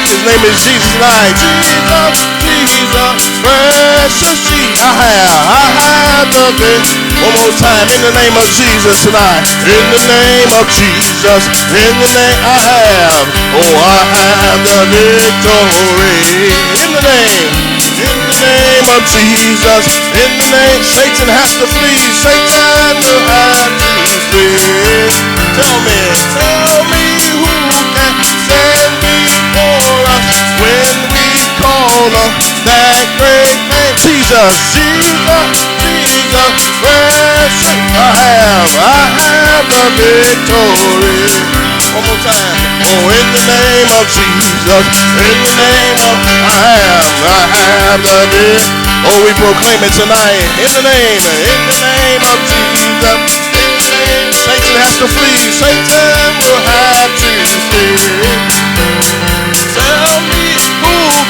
His 0.06 0.22
name 0.22 0.44
is 0.46 0.58
Jesus 0.62 0.90
tonight. 0.94 1.34
Jesus, 1.66 2.14
Jesus, 2.46 3.18
precious 3.42 4.38
Jesus. 4.46 4.78
I 4.86 4.94
have, 5.02 5.34
I 5.50 5.66
have 5.82 6.30
the 6.30 6.46
victory. 6.62 7.26
One 7.26 7.34
more 7.42 7.56
time, 7.58 7.88
in 7.90 8.02
the 8.06 8.14
name 8.14 8.36
of 8.38 8.46
Jesus 8.54 9.02
tonight. 9.02 9.46
In 9.66 9.86
the 9.90 10.02
name 10.06 10.52
of 10.62 10.66
Jesus, 10.70 11.42
in 11.74 11.94
the 11.98 12.10
name 12.14 12.40
I 12.46 12.58
have, 12.70 13.26
oh 13.58 13.74
I 13.82 13.98
have 14.14 14.62
the 14.62 14.80
victory. 14.94 16.18
In 16.78 16.90
the 16.94 17.02
name, 17.02 17.50
in 17.98 18.18
the 18.30 18.38
name 18.46 18.88
of 18.94 19.02
Jesus, 19.10 19.86
in 20.14 20.32
the 20.38 20.48
name, 20.54 20.82
Satan 20.86 21.30
has 21.34 21.50
to 21.58 21.66
flee. 21.66 21.98
Satan 22.14 22.94
will 23.02 23.26
have 23.26 23.74
to 23.82 24.18
flee. 24.30 24.54
Tell 25.58 25.78
me, 25.82 25.98
tell 26.38 26.84
me 26.94 26.95
call 32.12 32.30
that 32.70 33.02
great 33.18 33.58
name, 33.72 33.96
Jesus, 33.98 34.54
Jesus. 34.78 35.58
Jesus, 35.82 36.54
precious 36.82 37.66
I 37.98 38.10
have, 38.14 38.70
I 38.78 39.02
have 39.18 39.66
the 39.66 39.86
victory. 39.98 41.22
One 41.96 42.06
more 42.06 42.22
time. 42.22 42.58
Oh, 42.86 43.10
in 43.10 43.28
the 43.34 43.42
name 43.42 43.90
of 43.98 44.06
Jesus, 44.06 44.86
in 45.18 45.38
the 45.42 45.54
name 45.58 45.98
of 46.06 46.18
I 46.46 46.54
have, 46.62 47.08
I 47.26 47.42
have 47.90 48.02
the 48.06 48.18
victory. 48.30 48.86
Oh, 49.06 49.18
we 49.26 49.32
proclaim 49.42 49.82
it 49.82 49.94
tonight. 49.98 50.46
In 50.62 50.70
the 50.78 50.84
name, 50.86 51.22
in 51.26 51.62
the 51.66 51.78
name 51.80 52.22
of 52.22 52.38
Jesus. 52.46 53.18
In 53.50 53.72
the 53.82 53.90
name, 53.98 54.30
Satan 54.46 54.76
has 54.78 54.94
to 55.02 55.08
flee. 55.10 55.50
Satan 55.58 56.30
will 56.44 56.62
have 56.70 57.12
to 57.18 57.34
flee. 57.74 58.46
Tell 59.74 60.22
me 60.30 60.45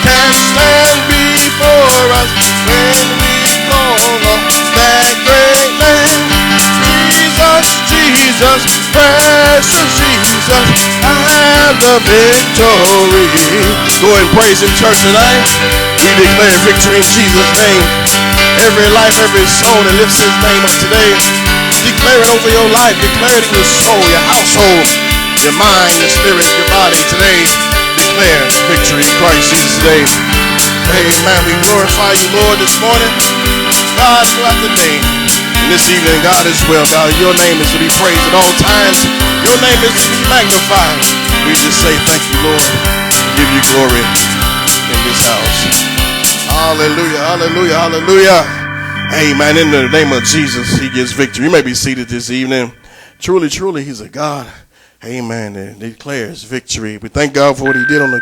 can 0.06 0.30
stand 0.54 0.98
before 1.10 2.06
us 2.22 2.30
when 2.70 2.94
we 3.18 3.34
call 3.66 3.98
on 4.30 4.42
that 4.78 5.10
great 5.26 5.74
name. 5.82 6.22
Jesus, 6.86 7.66
Jesus, 7.90 8.62
precious 8.94 9.92
Jesus, 9.98 10.66
I 11.02 11.18
have 11.26 11.78
the 11.82 11.98
victory. 12.06 13.26
Go 13.98 14.14
and 14.14 14.30
praise 14.38 14.62
Him, 14.62 14.70
church, 14.78 15.02
tonight. 15.02 15.42
We 15.98 16.10
declare 16.22 16.54
victory 16.70 17.02
in 17.02 17.08
Jesus' 17.10 17.52
name. 17.58 17.86
Every 18.62 18.88
life, 18.94 19.18
every 19.26 19.48
soul 19.50 19.82
that 19.90 19.96
lifts 19.98 20.22
His 20.22 20.36
name 20.46 20.62
up 20.62 20.76
today, 20.78 21.12
declare 21.82 22.22
it 22.22 22.30
over 22.30 22.50
your 22.54 22.70
life. 22.78 22.94
Declare 23.02 23.42
it 23.42 23.46
in 23.50 23.54
your 23.58 23.68
soul, 23.68 24.02
your 24.06 24.26
household, 24.30 24.86
your 25.42 25.56
mind, 25.58 25.94
your 25.98 26.12
spirit, 26.14 26.46
your 26.46 26.70
body 26.70 27.02
today. 27.10 27.75
Declare 28.16 28.48
victory 28.72 29.04
in 29.04 29.12
Christ 29.20 29.52
Jesus 29.52 29.76
today. 29.84 30.08
Amen. 30.08 31.40
We 31.44 31.52
glorify 31.68 32.16
you, 32.16 32.32
Lord, 32.32 32.64
this 32.64 32.72
morning. 32.80 33.12
God 34.00 34.24
throughout 34.32 34.56
the 34.64 34.72
day. 34.72 35.04
And 35.60 35.68
this 35.68 35.84
evening, 35.92 36.24
God 36.24 36.48
is 36.48 36.56
well. 36.72 36.88
God, 36.96 37.12
your 37.20 37.36
name 37.36 37.60
is 37.60 37.68
to 37.76 37.80
be 37.84 37.92
praised 38.00 38.24
at 38.32 38.40
all 38.40 38.56
times. 38.56 39.04
Your 39.44 39.60
name 39.60 39.84
is 39.84 40.00
to 40.00 40.08
be 40.16 40.24
magnified. 40.32 40.96
We 41.44 41.60
just 41.60 41.84
say 41.84 41.92
thank 42.08 42.24
you, 42.32 42.40
Lord. 42.40 42.64
Give 43.36 43.52
you 43.52 43.60
glory 43.76 44.00
in 44.00 45.00
this 45.12 45.20
house. 45.28 45.60
Hallelujah, 46.48 47.20
hallelujah, 47.20 47.76
hallelujah. 47.76 48.40
Amen. 49.12 49.60
In 49.60 49.76
the 49.76 49.92
name 49.92 50.16
of 50.16 50.24
Jesus, 50.24 50.80
he 50.80 50.88
gives 50.88 51.12
victory. 51.12 51.44
You 51.44 51.52
may 51.52 51.68
be 51.68 51.76
seated 51.76 52.08
this 52.08 52.32
evening. 52.32 52.72
Truly, 53.20 53.52
truly, 53.52 53.84
he's 53.84 54.00
a 54.00 54.08
God. 54.08 54.48
Amen. 55.04 55.56
And 55.56 55.80
declares 55.80 56.44
victory. 56.44 56.98
We 56.98 57.10
thank 57.10 57.34
God 57.34 57.58
for 57.58 57.66
what 57.66 57.76
he 57.76 57.86
did 57.86 58.02
on 58.02 58.12
the, 58.12 58.22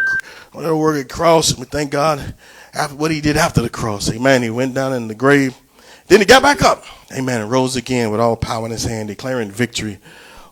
on 0.54 0.64
the 0.64 0.76
work 0.76 1.04
at 1.04 1.10
cross. 1.10 1.52
And 1.52 1.60
we 1.60 1.66
thank 1.66 1.92
God 1.92 2.34
after 2.74 2.96
what 2.96 3.12
he 3.12 3.22
did 3.22 3.38
after 3.38 3.62
the 3.62 3.70
cross. 3.70 4.12
Amen. 4.12 4.42
He 4.42 4.50
went 4.50 4.74
down 4.74 4.94
in 4.94 5.08
the 5.08 5.16
grave 5.16 5.56
then 6.08 6.20
he 6.20 6.26
got 6.26 6.44
back 6.44 6.62
up. 6.64 6.84
Amen. 7.12 7.42
And 7.42 7.52
rose 7.52 7.76
again 7.76 8.12
with 8.12 8.20
all 8.20 8.36
power 8.36 8.66
in 8.66 8.72
his 8.72 8.84
hand, 8.84 9.08
declaring 9.08 9.52
victory 9.52 10.00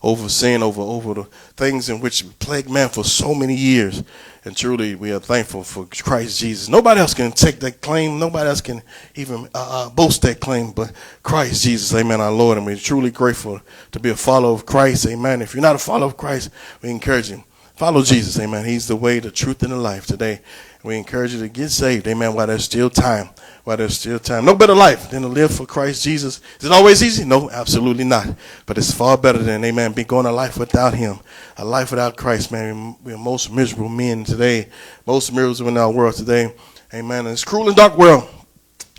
over 0.04 0.30
sin, 0.30 0.64
over, 0.64 0.82
over 0.82 1.14
the 1.14 1.24
things 1.56 1.90
in 1.90 2.00
which 2.00 2.26
plagued 2.40 2.70
man 2.70 2.90
for 2.90 3.04
so 3.04 3.34
many 3.34 3.56
years. 3.56 4.04
And 4.44 4.58
truly, 4.58 4.96
we 4.96 5.12
are 5.12 5.20
thankful 5.20 5.64
for 5.64 5.86
Christ 5.86 6.40
Jesus. 6.40 6.68
Nobody 6.68 7.00
else 7.00 7.14
can 7.14 7.32
take 7.32 7.60
that 7.60 7.82
claim. 7.82 8.18
Nobody 8.18 8.50
else 8.50 8.62
can 8.62 8.82
even 9.14 9.48
uh, 9.54 9.86
uh, 9.86 9.90
boast 9.90 10.24
that 10.24 10.40
claim 10.40 10.72
but 10.72 10.92
Christ 11.22 11.64
Jesus. 11.64 11.94
Amen, 11.94 12.20
our 12.20 12.32
Lord. 12.32 12.58
And 12.58 12.66
we're 12.66 12.76
truly 12.76 13.12
grateful 13.12 13.62
to 13.92 14.00
be 14.00 14.10
a 14.10 14.16
follower 14.16 14.54
of 14.54 14.66
Christ. 14.66 15.06
Amen. 15.06 15.44
If 15.44 15.54
you're 15.54 15.62
not 15.62 15.76
a 15.76 15.80
follower 15.80 16.08
of 16.08 16.18
Christ, 16.18 16.50
we 16.82 16.90
encourage 16.90 17.30
you. 17.30 17.44
Follow 17.76 18.02
Jesus. 18.02 18.40
Amen. 18.40 18.66
He's 18.66 18.88
the 18.88 18.96
way, 18.96 19.20
the 19.20 19.32
truth, 19.32 19.62
and 19.62 19.72
the 19.72 19.78
life 19.78 20.08
today. 20.08 20.42
We 20.84 20.98
encourage 20.98 21.34
you 21.34 21.40
to 21.42 21.50
get 21.50 21.70
saved. 21.70 22.08
Amen. 22.08 22.34
While 22.34 22.48
there's 22.48 22.66
still 22.66 22.90
time 22.90 23.30
while 23.64 23.78
there's 23.78 23.98
still 23.98 24.20
time. 24.20 24.46
No 24.46 24.56
better 24.56 24.74
life 24.74 25.10
than 25.12 25.22
to 25.22 25.28
live 25.28 25.54
for 25.54 25.66
Christ 25.66 26.04
Jesus. 26.04 26.42
Is 26.60 26.66
it 26.66 26.72
always 26.72 27.04
easy? 27.04 27.24
No, 27.24 27.50
absolutely 27.52 28.04
not. 28.04 28.28
But 28.66 28.78
it's 28.78 28.92
far 28.94 29.18
better 29.18 29.40
than, 29.40 29.64
amen, 29.64 29.94
be 29.94 30.04
going 30.04 30.26
a 30.26 30.32
life 30.32 30.58
without 30.58 30.94
Him. 30.94 31.20
A 31.58 31.66
life 31.66 31.92
without 31.92 32.18
Christ, 32.18 32.52
man. 32.52 32.96
We're 33.04 33.18
most 33.18 33.52
miserable 33.52 33.90
men 33.90 34.24
today. 34.24 34.70
Most 35.06 35.32
miserable 35.32 35.72
in 35.72 35.78
our 35.78 35.92
world 35.92 36.16
today. 36.16 36.54
Amen. 36.94 37.26
And 37.26 37.34
it's 37.34 37.46
cruel 37.46 37.68
and 37.68 37.76
dark 37.76 37.98
world. 37.98 38.28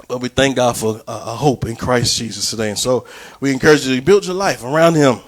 But 0.08 0.18
we 0.18 0.28
thank 0.28 0.56
God 0.56 0.76
for 0.76 1.02
a, 1.08 1.12
a 1.12 1.34
hope 1.34 1.64
in 1.64 1.76
Christ 1.76 2.16
Jesus 2.16 2.50
today. 2.50 2.70
And 2.70 2.78
so 2.78 3.06
we 3.40 3.52
encourage 3.52 3.86
you 3.86 3.96
to 3.96 4.02
build 4.02 4.26
your 4.26 4.34
life 4.34 4.62
around 4.62 4.94
Him. 4.94 5.18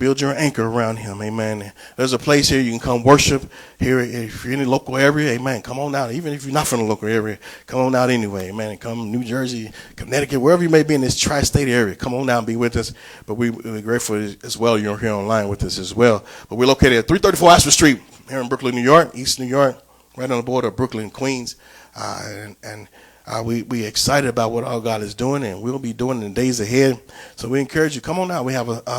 Build 0.00 0.18
your 0.18 0.34
anchor 0.34 0.64
around 0.64 0.96
him. 0.96 1.20
Amen. 1.20 1.72
There's 1.94 2.14
a 2.14 2.18
place 2.18 2.48
here 2.48 2.58
you 2.58 2.70
can 2.70 2.80
come 2.80 3.04
worship 3.04 3.42
here. 3.78 4.00
If 4.00 4.46
you're 4.46 4.54
in 4.54 4.60
the 4.60 4.68
local 4.68 4.96
area, 4.96 5.32
amen. 5.32 5.60
Come 5.60 5.78
on 5.78 5.94
out. 5.94 6.10
Even 6.10 6.32
if 6.32 6.42
you're 6.42 6.54
not 6.54 6.66
from 6.66 6.78
the 6.78 6.86
local 6.86 7.06
area, 7.06 7.38
come 7.66 7.80
on 7.80 7.94
out 7.94 8.08
anyway. 8.08 8.48
Amen. 8.48 8.78
Come 8.78 9.12
New 9.12 9.22
Jersey, 9.22 9.70
Connecticut, 9.96 10.40
wherever 10.40 10.62
you 10.62 10.70
may 10.70 10.84
be 10.84 10.94
in 10.94 11.02
this 11.02 11.20
tri-state 11.20 11.68
area, 11.68 11.94
come 11.94 12.14
on 12.14 12.30
out 12.30 12.38
and 12.38 12.46
be 12.46 12.56
with 12.56 12.76
us. 12.76 12.94
But 13.26 13.34
we, 13.34 13.50
we're 13.50 13.82
grateful 13.82 14.16
as 14.16 14.56
well 14.56 14.78
you're 14.78 14.96
here 14.96 15.12
online 15.12 15.48
with 15.48 15.62
us 15.64 15.78
as 15.78 15.94
well. 15.94 16.24
But 16.48 16.56
we're 16.56 16.64
located 16.64 16.94
at 16.94 17.06
334 17.06 17.50
Ashford 17.50 17.72
Street 17.74 18.00
here 18.26 18.40
in 18.40 18.48
Brooklyn, 18.48 18.74
New 18.74 18.80
York, 18.80 19.14
East 19.14 19.38
New 19.38 19.44
York, 19.44 19.76
right 20.16 20.30
on 20.30 20.38
the 20.38 20.42
border 20.42 20.68
of 20.68 20.76
Brooklyn, 20.76 21.10
Queens. 21.10 21.56
Uh, 21.94 22.22
and, 22.26 22.56
and 22.62 22.88
uh, 23.30 23.42
we 23.42 23.62
we 23.62 23.84
excited 23.84 24.28
about 24.28 24.50
what 24.50 24.64
our 24.64 24.80
God 24.80 25.02
is 25.02 25.14
doing, 25.14 25.44
and 25.44 25.62
we'll 25.62 25.78
be 25.78 25.92
doing 25.92 26.20
in 26.22 26.34
the 26.34 26.40
days 26.42 26.58
ahead. 26.58 27.00
So 27.36 27.48
we 27.48 27.60
encourage 27.60 27.94
you, 27.94 28.00
come 28.00 28.18
on 28.18 28.30
out. 28.30 28.44
We 28.44 28.52
have 28.54 28.68
a, 28.68 28.82
a, 28.86 28.90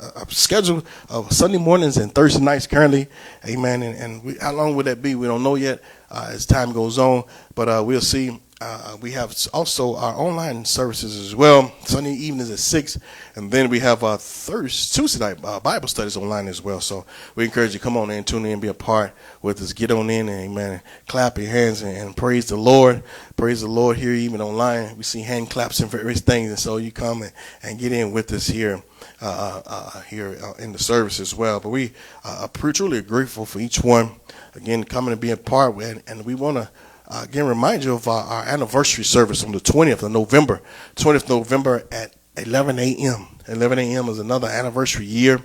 a, 0.00 0.22
a 0.22 0.30
schedule 0.30 0.82
of 1.10 1.30
Sunday 1.32 1.58
mornings 1.58 1.98
and 1.98 2.14
Thursday 2.14 2.42
nights 2.42 2.66
currently, 2.66 3.08
Amen. 3.46 3.82
And, 3.82 3.96
and 3.98 4.24
we, 4.24 4.36
how 4.38 4.52
long 4.52 4.74
would 4.76 4.86
that 4.86 5.02
be? 5.02 5.14
We 5.14 5.26
don't 5.26 5.42
know 5.42 5.56
yet 5.56 5.82
uh, 6.10 6.30
as 6.30 6.46
time 6.46 6.72
goes 6.72 6.98
on, 6.98 7.24
but 7.54 7.68
uh, 7.68 7.82
we'll 7.84 8.00
see 8.00 8.40
uh, 8.64 8.96
we 9.02 9.10
have 9.12 9.36
also 9.52 9.94
our 9.96 10.14
online 10.14 10.64
services 10.64 11.18
as 11.18 11.36
well. 11.36 11.70
Sunday 11.84 12.12
evenings 12.12 12.50
at 12.50 12.58
six, 12.58 12.98
and 13.34 13.50
then 13.50 13.68
we 13.68 13.78
have 13.78 14.02
our 14.02 14.16
Thursday, 14.16 15.00
Tuesday 15.00 15.18
night 15.22 15.38
uh, 15.44 15.60
Bible 15.60 15.86
studies 15.86 16.16
online 16.16 16.48
as 16.48 16.62
well. 16.62 16.80
So 16.80 17.04
we 17.34 17.44
encourage 17.44 17.74
you 17.74 17.80
come 17.80 17.98
on 17.98 18.10
in, 18.10 18.24
tune 18.24 18.46
in, 18.46 18.60
be 18.60 18.68
a 18.68 18.74
part 18.74 19.12
with 19.42 19.60
us. 19.60 19.74
Get 19.74 19.90
on 19.90 20.08
in, 20.08 20.30
amen. 20.30 20.80
Clap 21.06 21.36
your 21.36 21.48
hands 21.48 21.82
and, 21.82 21.94
and, 21.94 22.16
praise 22.16 22.46
the 22.46 22.56
Lord. 22.56 23.02
Praise 23.36 23.60
the 23.60 23.68
Lord 23.68 23.98
here, 23.98 24.14
even 24.14 24.40
online. 24.40 24.96
We 24.96 25.02
see 25.02 25.20
hand 25.20 25.50
claps 25.50 25.80
and 25.80 25.90
various 25.90 26.22
things, 26.22 26.48
and 26.48 26.58
so 26.58 26.78
you 26.78 26.90
come 26.90 27.20
and, 27.20 27.32
and 27.62 27.78
get 27.78 27.92
in 27.92 28.12
with 28.12 28.32
us 28.32 28.46
here. 28.46 28.82
Uh, 29.20 29.60
uh, 29.66 29.90
uh 29.94 30.00
here 30.02 30.38
uh, 30.42 30.54
in 30.54 30.72
the 30.72 30.78
service 30.78 31.20
as 31.20 31.34
well, 31.34 31.60
but 31.60 31.68
we 31.68 31.92
are 32.24 32.48
truly 32.48 33.02
grateful 33.02 33.44
for 33.44 33.60
each 33.60 33.84
one 33.84 34.10
again 34.54 34.82
coming 34.82 35.12
and 35.12 35.20
being 35.20 35.34
a 35.34 35.36
part, 35.36 35.76
and, 35.76 36.02
and 36.06 36.24
we 36.24 36.34
want 36.34 36.56
to 36.56 36.68
uh, 37.06 37.22
again 37.24 37.46
remind 37.46 37.84
you 37.84 37.94
of 37.94 38.08
our, 38.08 38.24
our, 38.24 38.44
anniversary 38.44 39.04
service 39.04 39.44
on 39.44 39.52
the 39.52 39.60
20th 39.60 40.02
of 40.02 40.10
November, 40.10 40.60
20th 40.96 41.28
November 41.28 41.86
at 41.92 42.14
11 42.36 42.78
a.m. 42.78 43.26
11 43.46 43.78
a.m. 43.78 44.08
is 44.08 44.18
another 44.18 44.48
anniversary 44.48 45.04
year. 45.04 45.38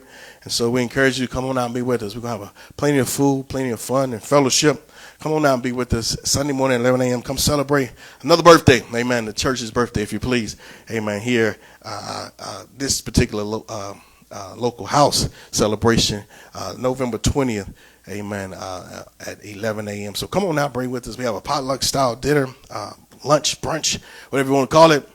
And 0.44 0.52
so 0.52 0.70
we 0.70 0.82
encourage 0.82 1.20
you 1.20 1.28
to 1.28 1.32
come 1.32 1.46
on 1.46 1.58
out 1.58 1.66
and 1.66 1.74
be 1.74 1.82
with 1.82 2.02
us. 2.02 2.16
We're 2.16 2.22
to 2.22 2.28
have 2.30 2.42
a, 2.42 2.54
plenty 2.78 3.00
of 3.00 3.10
food, 3.10 3.50
plenty 3.50 3.72
of 3.72 3.82
fun 3.82 4.14
and 4.14 4.24
fellowship. 4.24 4.90
Come 5.20 5.34
on 5.34 5.46
out 5.46 5.56
and 5.56 5.64
be 5.64 5.74
with 5.74 5.94
us 5.94 6.16
Sunday 6.24 6.54
morning 6.54 6.76
at 6.76 6.82
11 6.82 7.02
a.m. 7.02 7.22
Come 7.22 7.38
celebrate 7.38 7.92
another 8.22 8.42
birthday. 8.42 8.82
Amen. 8.96 9.26
The 9.26 9.34
church's 9.34 9.70
birthday, 9.70 10.02
if 10.02 10.14
you 10.14 10.20
please. 10.20 10.56
Amen. 10.90 11.20
Here, 11.20 11.58
uh, 11.82 12.30
uh, 12.40 12.64
this 12.78 13.02
particular 13.02 13.44
lo- 13.44 13.66
uh, 13.68 13.96
uh, 14.32 14.56
local 14.56 14.86
house 14.86 15.30
celebration, 15.52 16.24
uh, 16.54 16.76
November 16.78 17.18
20th 17.18 17.74
amen, 18.10 18.54
uh, 18.54 19.04
at 19.26 19.44
11 19.46 19.88
a.m. 19.88 20.16
So 20.16 20.28
come 20.28 20.44
on 20.46 20.60
out, 20.60 20.74
bring 20.74 20.92
with 20.92 21.08
us. 21.08 21.18
We 21.18 21.24
have 21.26 21.36
a 21.36 21.42
potluck 21.42 21.84
style 21.84 22.16
dinner, 22.16 22.48
uh, 22.70 22.94
lunch, 23.24 23.62
brunch, 23.62 24.02
whatever 24.30 24.50
you 24.50 24.56
want 24.56 24.70
to 24.70 24.76
call 24.76 24.92
it. 24.92 25.08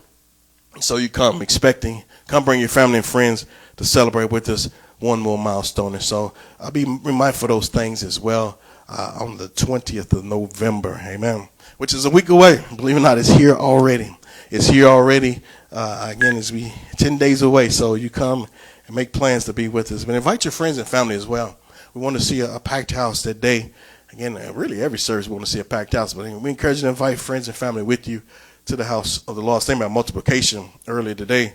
So 0.80 0.96
you 0.96 1.08
come 1.08 1.42
expecting, 1.42 2.04
come 2.26 2.44
bring 2.44 2.60
your 2.60 2.68
family 2.68 2.98
and 2.98 3.06
friends 3.06 3.46
to 3.76 3.84
celebrate 3.84 4.30
with 4.30 4.48
us 4.48 4.70
one 4.98 5.20
more 5.20 5.38
milestone. 5.38 5.94
And 5.94 6.02
so 6.02 6.32
I'll 6.58 6.70
be 6.70 6.84
reminded 6.84 7.38
for 7.38 7.48
those 7.48 7.68
things 7.68 8.02
as 8.02 8.18
well. 8.20 8.58
uh, 8.88 9.18
on 9.20 9.36
the 9.36 9.48
20th 9.48 10.12
of 10.12 10.24
November. 10.24 11.00
Amen. 11.04 11.48
Which 11.78 11.94
is 11.94 12.04
a 12.04 12.10
week 12.10 12.28
away. 12.28 12.64
Believe 12.76 12.96
it 12.96 13.00
or 13.00 13.02
not, 13.02 13.18
it's 13.18 13.28
here 13.30 13.54
already. 13.54 14.16
It's 14.50 14.68
here 14.68 14.86
already. 14.86 15.40
Uh, 15.72 16.12
again, 16.14 16.36
it's 16.36 16.52
we 16.52 16.72
10 16.96 17.18
days 17.18 17.42
away. 17.42 17.68
So 17.70 17.94
you 17.94 18.10
come 18.10 18.46
and 18.86 18.94
make 18.94 19.12
plans 19.12 19.44
to 19.46 19.52
be 19.52 19.68
with 19.68 19.90
us. 19.90 20.04
But 20.04 20.14
invite 20.14 20.44
your 20.44 20.52
friends 20.52 20.78
and 20.78 20.86
family 20.86 21.16
as 21.16 21.26
well. 21.26 21.56
We 21.94 22.00
want 22.00 22.16
to 22.16 22.22
see 22.22 22.40
a, 22.40 22.56
a 22.56 22.60
packed 22.60 22.90
house 22.90 23.22
that 23.22 23.40
day. 23.40 23.72
Again, 24.12 24.36
uh, 24.36 24.52
really 24.52 24.82
every 24.82 24.98
service 24.98 25.28
we 25.28 25.32
want 25.34 25.46
to 25.46 25.50
see 25.50 25.60
a 25.60 25.64
packed 25.64 25.94
house. 25.94 26.12
But 26.12 26.30
we 26.40 26.50
encourage 26.50 26.78
you 26.78 26.82
to 26.82 26.88
invite 26.88 27.18
friends 27.18 27.48
and 27.48 27.56
family 27.56 27.82
with 27.82 28.06
you 28.06 28.22
to 28.66 28.76
the 28.76 28.84
house 28.84 29.22
of 29.28 29.36
the 29.36 29.42
Lord. 29.42 29.62
Saying 29.62 29.78
about 29.78 29.92
multiplication 29.92 30.68
earlier 30.86 31.14
today. 31.14 31.54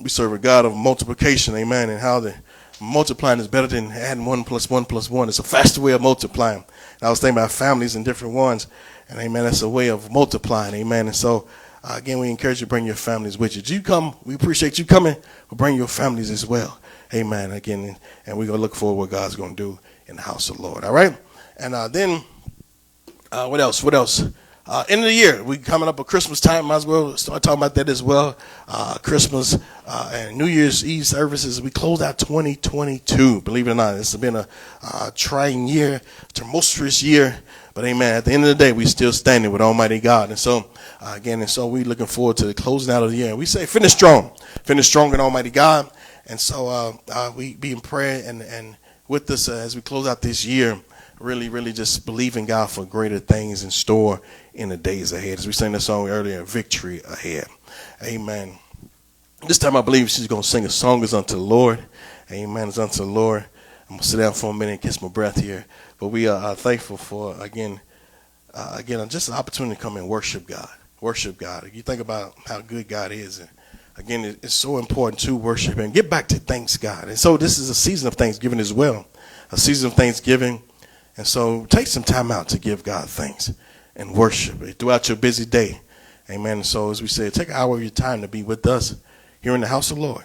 We 0.00 0.08
serve 0.08 0.32
a 0.32 0.38
God 0.38 0.64
of 0.64 0.74
multiplication, 0.74 1.56
amen, 1.56 1.90
and 1.90 2.00
how 2.00 2.20
the 2.20 2.34
multiplying 2.80 3.40
is 3.40 3.48
better 3.48 3.66
than 3.66 3.90
adding 3.90 4.24
one 4.24 4.44
plus 4.44 4.70
one 4.70 4.84
plus 4.84 5.10
one. 5.10 5.28
It's 5.28 5.40
a 5.40 5.42
faster 5.42 5.80
way 5.80 5.92
of 5.92 6.00
multiplying. 6.00 6.64
And 7.00 7.02
I 7.02 7.10
was 7.10 7.20
thinking 7.20 7.36
about 7.36 7.50
families 7.50 7.96
and 7.96 8.04
different 8.04 8.34
ones, 8.34 8.68
and 9.08 9.18
amen, 9.18 9.44
that's 9.44 9.62
a 9.62 9.68
way 9.68 9.88
of 9.88 10.10
multiplying, 10.12 10.74
amen. 10.74 11.06
And 11.06 11.16
so, 11.16 11.48
uh, 11.82 11.94
again, 11.96 12.20
we 12.20 12.30
encourage 12.30 12.60
you 12.60 12.66
to 12.66 12.70
bring 12.70 12.86
your 12.86 12.94
families 12.94 13.38
with 13.38 13.56
you. 13.56 13.62
Do 13.62 13.74
you 13.74 13.82
come, 13.82 14.14
we 14.24 14.34
appreciate 14.34 14.78
you 14.78 14.84
coming, 14.84 15.16
but 15.48 15.58
bring 15.58 15.76
your 15.76 15.88
families 15.88 16.30
as 16.30 16.46
well, 16.46 16.78
amen. 17.12 17.52
Again, 17.52 17.96
and, 18.26 18.38
we're 18.38 18.46
going 18.46 18.58
to 18.58 18.62
look 18.62 18.74
forward 18.74 18.98
what 18.98 19.10
God's 19.10 19.36
going 19.36 19.56
to 19.56 19.62
do 19.62 19.78
in 20.06 20.16
the 20.16 20.22
house 20.22 20.50
of 20.50 20.56
the 20.56 20.62
Lord, 20.62 20.84
all 20.84 20.92
right? 20.92 21.16
And 21.56 21.74
uh, 21.74 21.88
then, 21.88 22.22
uh, 23.32 23.46
what 23.48 23.60
else? 23.60 23.82
What 23.82 23.94
else? 23.94 24.24
Uh, 24.66 24.84
end 24.90 25.00
of 25.00 25.06
the 25.06 25.14
year, 25.14 25.42
we 25.42 25.56
coming 25.56 25.88
up 25.88 25.98
at 25.98 26.06
Christmas 26.06 26.40
time. 26.40 26.66
Might 26.66 26.76
as 26.76 26.86
well 26.86 27.16
start 27.16 27.42
talking 27.42 27.58
about 27.58 27.74
that 27.74 27.88
as 27.88 28.02
well. 28.02 28.36
Uh, 28.66 28.98
Christmas 29.02 29.58
uh, 29.86 30.10
and 30.12 30.36
New 30.36 30.46
Year's 30.46 30.84
Eve 30.84 31.06
services. 31.06 31.62
We 31.62 31.70
closed 31.70 32.02
out 32.02 32.18
2022. 32.18 33.40
Believe 33.40 33.66
it 33.66 33.70
or 33.70 33.74
not, 33.74 33.96
it's 33.96 34.14
been 34.16 34.36
a 34.36 34.46
trying 35.14 35.68
year, 35.68 36.02
tumultuous 36.34 37.02
year. 37.02 37.38
But 37.78 37.84
amen. 37.84 38.16
At 38.16 38.24
the 38.24 38.32
end 38.32 38.42
of 38.42 38.48
the 38.48 38.56
day, 38.56 38.72
we 38.72 38.86
still 38.86 39.12
standing 39.12 39.52
with 39.52 39.60
Almighty 39.60 40.00
God. 40.00 40.30
And 40.30 40.38
so, 40.38 40.68
uh, 41.00 41.14
again, 41.16 41.40
and 41.40 41.48
so 41.48 41.68
we 41.68 41.84
looking 41.84 42.06
forward 42.06 42.36
to 42.38 42.46
the 42.46 42.52
closing 42.52 42.92
out 42.92 43.04
of 43.04 43.12
the 43.12 43.16
year. 43.16 43.36
We 43.36 43.46
say 43.46 43.66
finish 43.66 43.92
strong, 43.92 44.32
finish 44.64 44.88
strong 44.88 45.14
in 45.14 45.20
Almighty 45.20 45.50
God. 45.50 45.88
And 46.28 46.38
so 46.38 46.68
uh, 47.10 47.32
we 47.36 47.54
be 47.54 47.72
in 47.72 47.80
prayer 47.80 48.22
and 48.26 48.42
and 48.42 48.76
with 49.08 49.30
us 49.30 49.48
as 49.48 49.74
we 49.74 49.80
close 49.80 50.06
out 50.06 50.20
this 50.20 50.44
year 50.44 50.78
really, 51.20 51.48
really 51.48 51.72
just 51.72 52.06
believing 52.06 52.46
God 52.46 52.70
for 52.70 52.84
greater 52.84 53.18
things 53.18 53.64
in 53.64 53.70
store 53.70 54.20
in 54.54 54.68
the 54.68 54.76
days 54.76 55.12
ahead. 55.12 55.38
As 55.38 55.46
we 55.46 55.52
sang 55.52 55.72
the 55.72 55.80
song 55.80 56.08
earlier, 56.08 56.44
victory 56.44 57.00
ahead. 57.02 57.46
Amen. 58.02 58.58
This 59.46 59.58
time 59.58 59.76
I 59.76 59.82
believe 59.82 60.10
she's 60.10 60.26
going 60.26 60.42
to 60.42 60.48
sing 60.48 60.64
a 60.64 60.70
song 60.70 61.02
is 61.02 61.14
unto 61.14 61.34
the 61.34 61.40
Lord. 61.40 61.84
Amen. 62.30 62.68
It's 62.68 62.78
unto 62.78 62.98
the 62.98 63.10
Lord. 63.10 63.44
I'm 63.88 63.96
going 63.96 64.00
to 64.00 64.06
sit 64.06 64.18
down 64.18 64.32
for 64.32 64.50
a 64.50 64.54
minute 64.54 64.72
and 64.72 64.80
catch 64.82 65.00
my 65.00 65.08
breath 65.08 65.40
here. 65.40 65.64
But 65.98 66.08
we 66.08 66.28
are 66.28 66.54
thankful 66.54 66.96
for, 66.96 67.40
again, 67.40 67.80
uh, 68.52 68.76
again, 68.78 69.08
just 69.08 69.28
an 69.28 69.34
opportunity 69.34 69.76
to 69.76 69.82
come 69.82 69.96
and 69.96 70.08
worship 70.08 70.46
God. 70.46 70.68
Worship 71.00 71.38
God. 71.38 71.64
If 71.64 71.74
you 71.74 71.82
think 71.82 72.00
about 72.00 72.34
how 72.46 72.60
good 72.60 72.88
God 72.88 73.12
is, 73.12 73.38
and 73.38 73.48
again, 73.98 74.24
it's 74.24 74.54
so 74.54 74.78
important 74.78 75.20
to 75.20 75.36
worship 75.36 75.78
and 75.78 75.92
get 75.92 76.08
back 76.08 76.28
to 76.28 76.36
thanks 76.36 76.76
God. 76.76 77.08
And 77.08 77.18
so 77.18 77.36
this 77.36 77.58
is 77.58 77.68
a 77.68 77.74
season 77.74 78.08
of 78.08 78.14
Thanksgiving 78.14 78.60
as 78.60 78.72
well. 78.72 79.06
A 79.50 79.56
season 79.56 79.90
of 79.90 79.94
Thanksgiving. 79.94 80.62
And 81.16 81.26
so 81.26 81.66
take 81.66 81.86
some 81.86 82.04
time 82.04 82.30
out 82.30 82.48
to 82.50 82.58
give 82.58 82.84
God 82.84 83.08
thanks 83.08 83.52
and 83.96 84.12
worship 84.12 84.78
throughout 84.78 85.08
your 85.08 85.16
busy 85.16 85.44
day. 85.44 85.80
Amen. 86.30 86.58
And 86.58 86.66
So 86.66 86.90
as 86.90 87.02
we 87.02 87.08
said, 87.08 87.34
take 87.34 87.48
an 87.48 87.54
hour 87.54 87.76
of 87.76 87.82
your 87.82 87.90
time 87.90 88.20
to 88.20 88.28
be 88.28 88.42
with 88.42 88.66
us 88.66 88.96
here 89.40 89.54
in 89.54 89.60
the 89.60 89.66
house 89.66 89.90
of 89.90 89.96
the 89.96 90.02
Lord. 90.02 90.24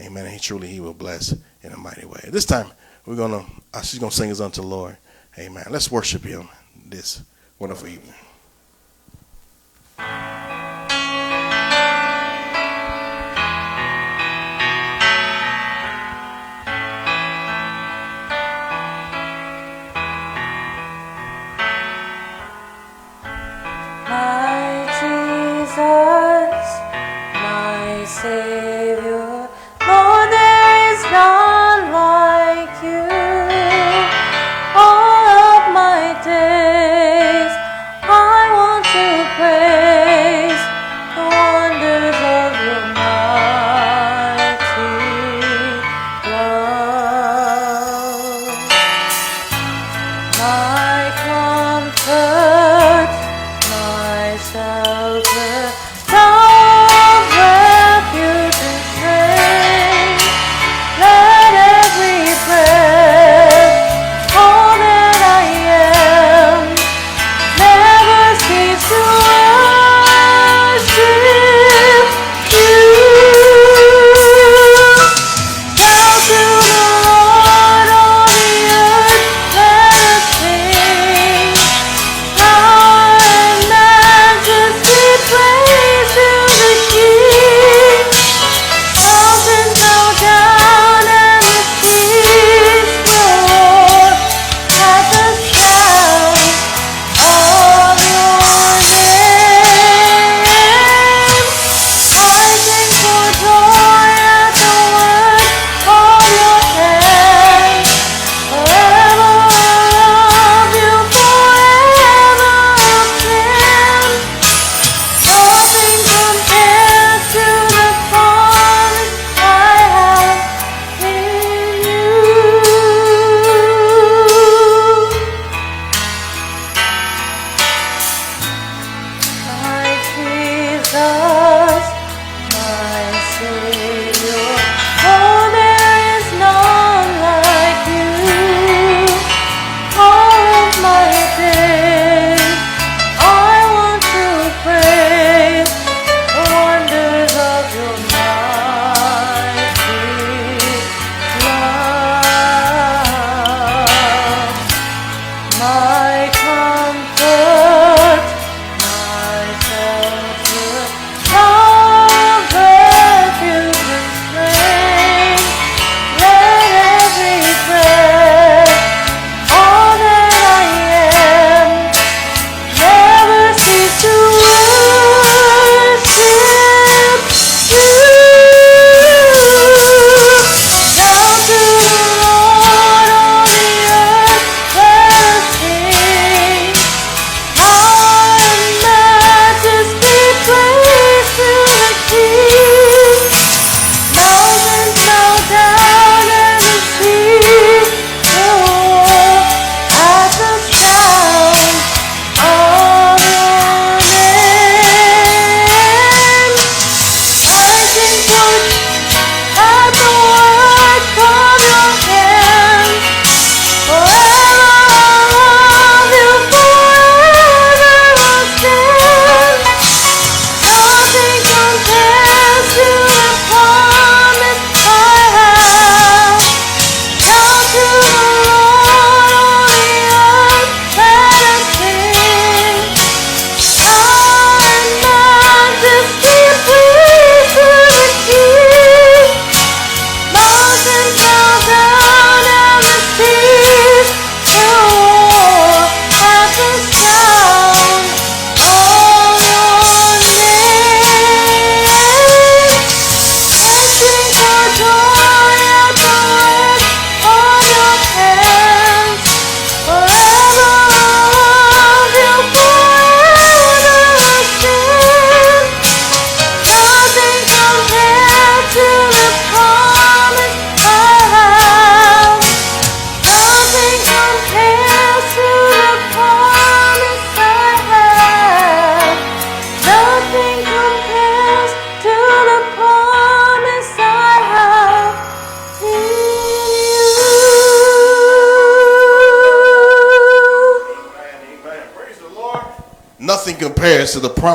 Amen. 0.00 0.26
And 0.26 0.40
truly 0.40 0.68
he 0.68 0.80
will 0.80 0.94
bless 0.94 1.34
in 1.62 1.72
a 1.72 1.78
mighty 1.78 2.04
way. 2.04 2.28
This 2.28 2.44
time 2.44 2.66
we're 3.06 3.16
gonna 3.16 3.44
uh, 3.72 3.82
she's 3.82 4.00
gonna 4.00 4.12
sing 4.12 4.30
us 4.30 4.40
unto 4.40 4.60
the 4.60 4.66
Lord. 4.66 4.96
Amen. 5.38 5.64
Let's 5.70 5.90
worship 5.90 6.24
him 6.24 6.48
this 6.86 7.22
wonderful 7.58 7.88
evening. 7.88 8.14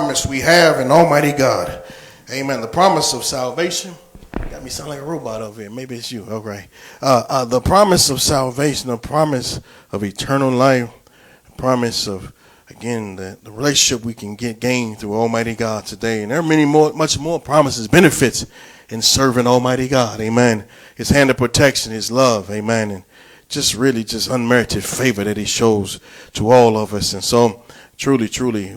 Promise 0.10 0.26
we 0.26 0.40
have 0.40 0.80
in 0.80 0.90
Almighty 0.90 1.32
God. 1.32 1.84
Amen. 2.32 2.62
The 2.62 2.68
promise 2.68 3.14
of 3.14 3.24
salvation. 3.24 3.94
Got 4.50 4.64
me 4.64 4.72
sound 4.72 4.90
like 4.90 4.98
a 4.98 5.04
robot 5.04 5.44
over 5.44 5.62
here. 5.62 5.70
Maybe 5.70 5.98
it's 5.98 6.12
you. 6.12 6.24
Okay. 6.24 6.66
Uh, 7.00 7.26
uh, 7.30 7.46
the 7.46 7.62
promise 7.62 8.10
of 8.10 8.20
salvation, 8.20 8.90
the 8.90 8.98
promise 8.98 9.62
of 9.92 10.04
eternal 10.04 10.50
life, 10.50 10.90
the 11.46 11.52
promise 11.52 12.08
of 12.08 12.34
again 12.72 13.18
the, 13.18 13.38
the 13.44 13.52
relationship 13.52 14.04
we 14.04 14.16
can 14.16 14.36
get 14.36 14.60
gained 14.60 14.98
through 14.98 15.14
Almighty 15.14 15.54
God 15.54 15.86
today. 15.86 16.24
And 16.24 16.32
there 16.32 16.40
are 16.40 16.44
many 16.44 16.66
more, 16.66 16.92
much 16.94 17.20
more 17.20 17.40
promises, 17.40 17.88
benefits 17.88 18.48
in 18.90 19.04
serving 19.04 19.46
Almighty 19.46 19.88
God. 19.88 20.20
Amen. 20.20 20.66
His 20.96 21.10
hand 21.10 21.30
of 21.30 21.38
protection, 21.38 21.92
His 21.92 22.12
love. 22.12 22.50
Amen. 22.50 22.90
And 22.90 23.04
just 23.48 23.76
really 23.76 24.04
just 24.04 24.28
unmerited 24.28 24.84
favor 24.84 25.24
that 25.24 25.38
He 25.38 25.46
shows 25.46 26.00
to 26.34 26.50
all 26.50 26.78
of 26.78 26.96
us. 26.96 27.14
And 27.14 27.24
so, 27.24 27.62
truly, 27.96 28.28
truly, 28.28 28.76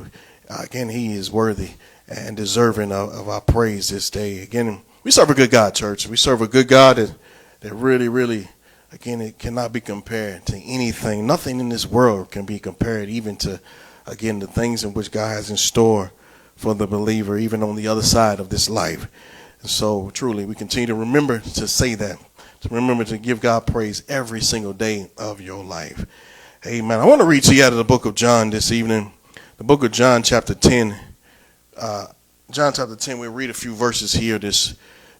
again, 0.60 0.88
He 0.88 1.12
is 1.12 1.30
worthy 1.30 1.70
and 2.08 2.36
deserving 2.36 2.92
of, 2.92 3.10
of 3.10 3.28
our 3.28 3.40
praise 3.40 3.88
this 3.88 4.10
day. 4.10 4.40
Again, 4.40 4.82
we 5.04 5.10
serve 5.10 5.30
a 5.30 5.34
good 5.34 5.50
God, 5.50 5.74
church. 5.74 6.06
We 6.06 6.16
serve 6.16 6.42
a 6.42 6.48
good 6.48 6.68
God 6.68 6.96
that, 6.96 7.14
that 7.60 7.74
really, 7.74 8.08
really, 8.08 8.48
again, 8.92 9.20
it 9.20 9.38
cannot 9.38 9.72
be 9.72 9.80
compared 9.80 10.46
to 10.46 10.56
anything. 10.58 11.26
Nothing 11.26 11.60
in 11.60 11.68
this 11.68 11.86
world 11.86 12.30
can 12.30 12.44
be 12.44 12.58
compared 12.58 13.08
even 13.08 13.36
to, 13.38 13.60
again, 14.06 14.38
the 14.38 14.46
things 14.46 14.84
in 14.84 14.94
which 14.94 15.10
God 15.10 15.28
has 15.28 15.50
in 15.50 15.56
store 15.56 16.12
for 16.56 16.74
the 16.74 16.86
believer, 16.86 17.38
even 17.38 17.62
on 17.62 17.74
the 17.74 17.88
other 17.88 18.02
side 18.02 18.38
of 18.38 18.48
this 18.48 18.68
life. 18.70 19.08
And 19.60 19.70
so, 19.70 20.10
truly, 20.10 20.44
we 20.44 20.54
continue 20.54 20.86
to 20.86 20.94
remember 20.94 21.40
to 21.40 21.66
say 21.66 21.94
that, 21.96 22.18
to 22.60 22.68
remember 22.68 23.04
to 23.04 23.18
give 23.18 23.40
God 23.40 23.66
praise 23.66 24.02
every 24.08 24.40
single 24.40 24.72
day 24.72 25.10
of 25.16 25.40
your 25.40 25.64
life. 25.64 26.06
Amen. 26.64 27.00
I 27.00 27.06
want 27.06 27.20
to 27.20 27.26
read 27.26 27.42
to 27.44 27.54
you 27.54 27.64
out 27.64 27.72
of 27.72 27.78
the 27.78 27.84
book 27.84 28.04
of 28.04 28.14
John 28.14 28.50
this 28.50 28.70
evening, 28.70 29.12
the 29.62 29.66
book 29.66 29.84
of 29.84 29.92
John, 29.92 30.24
chapter 30.24 30.56
10. 30.56 30.92
Uh, 31.76 32.06
John 32.50 32.72
chapter 32.72 32.96
10, 32.96 33.20
we'll 33.20 33.30
read 33.30 33.48
a 33.48 33.54
few 33.54 33.76
verses 33.76 34.12
here 34.12 34.36
this, 34.36 34.74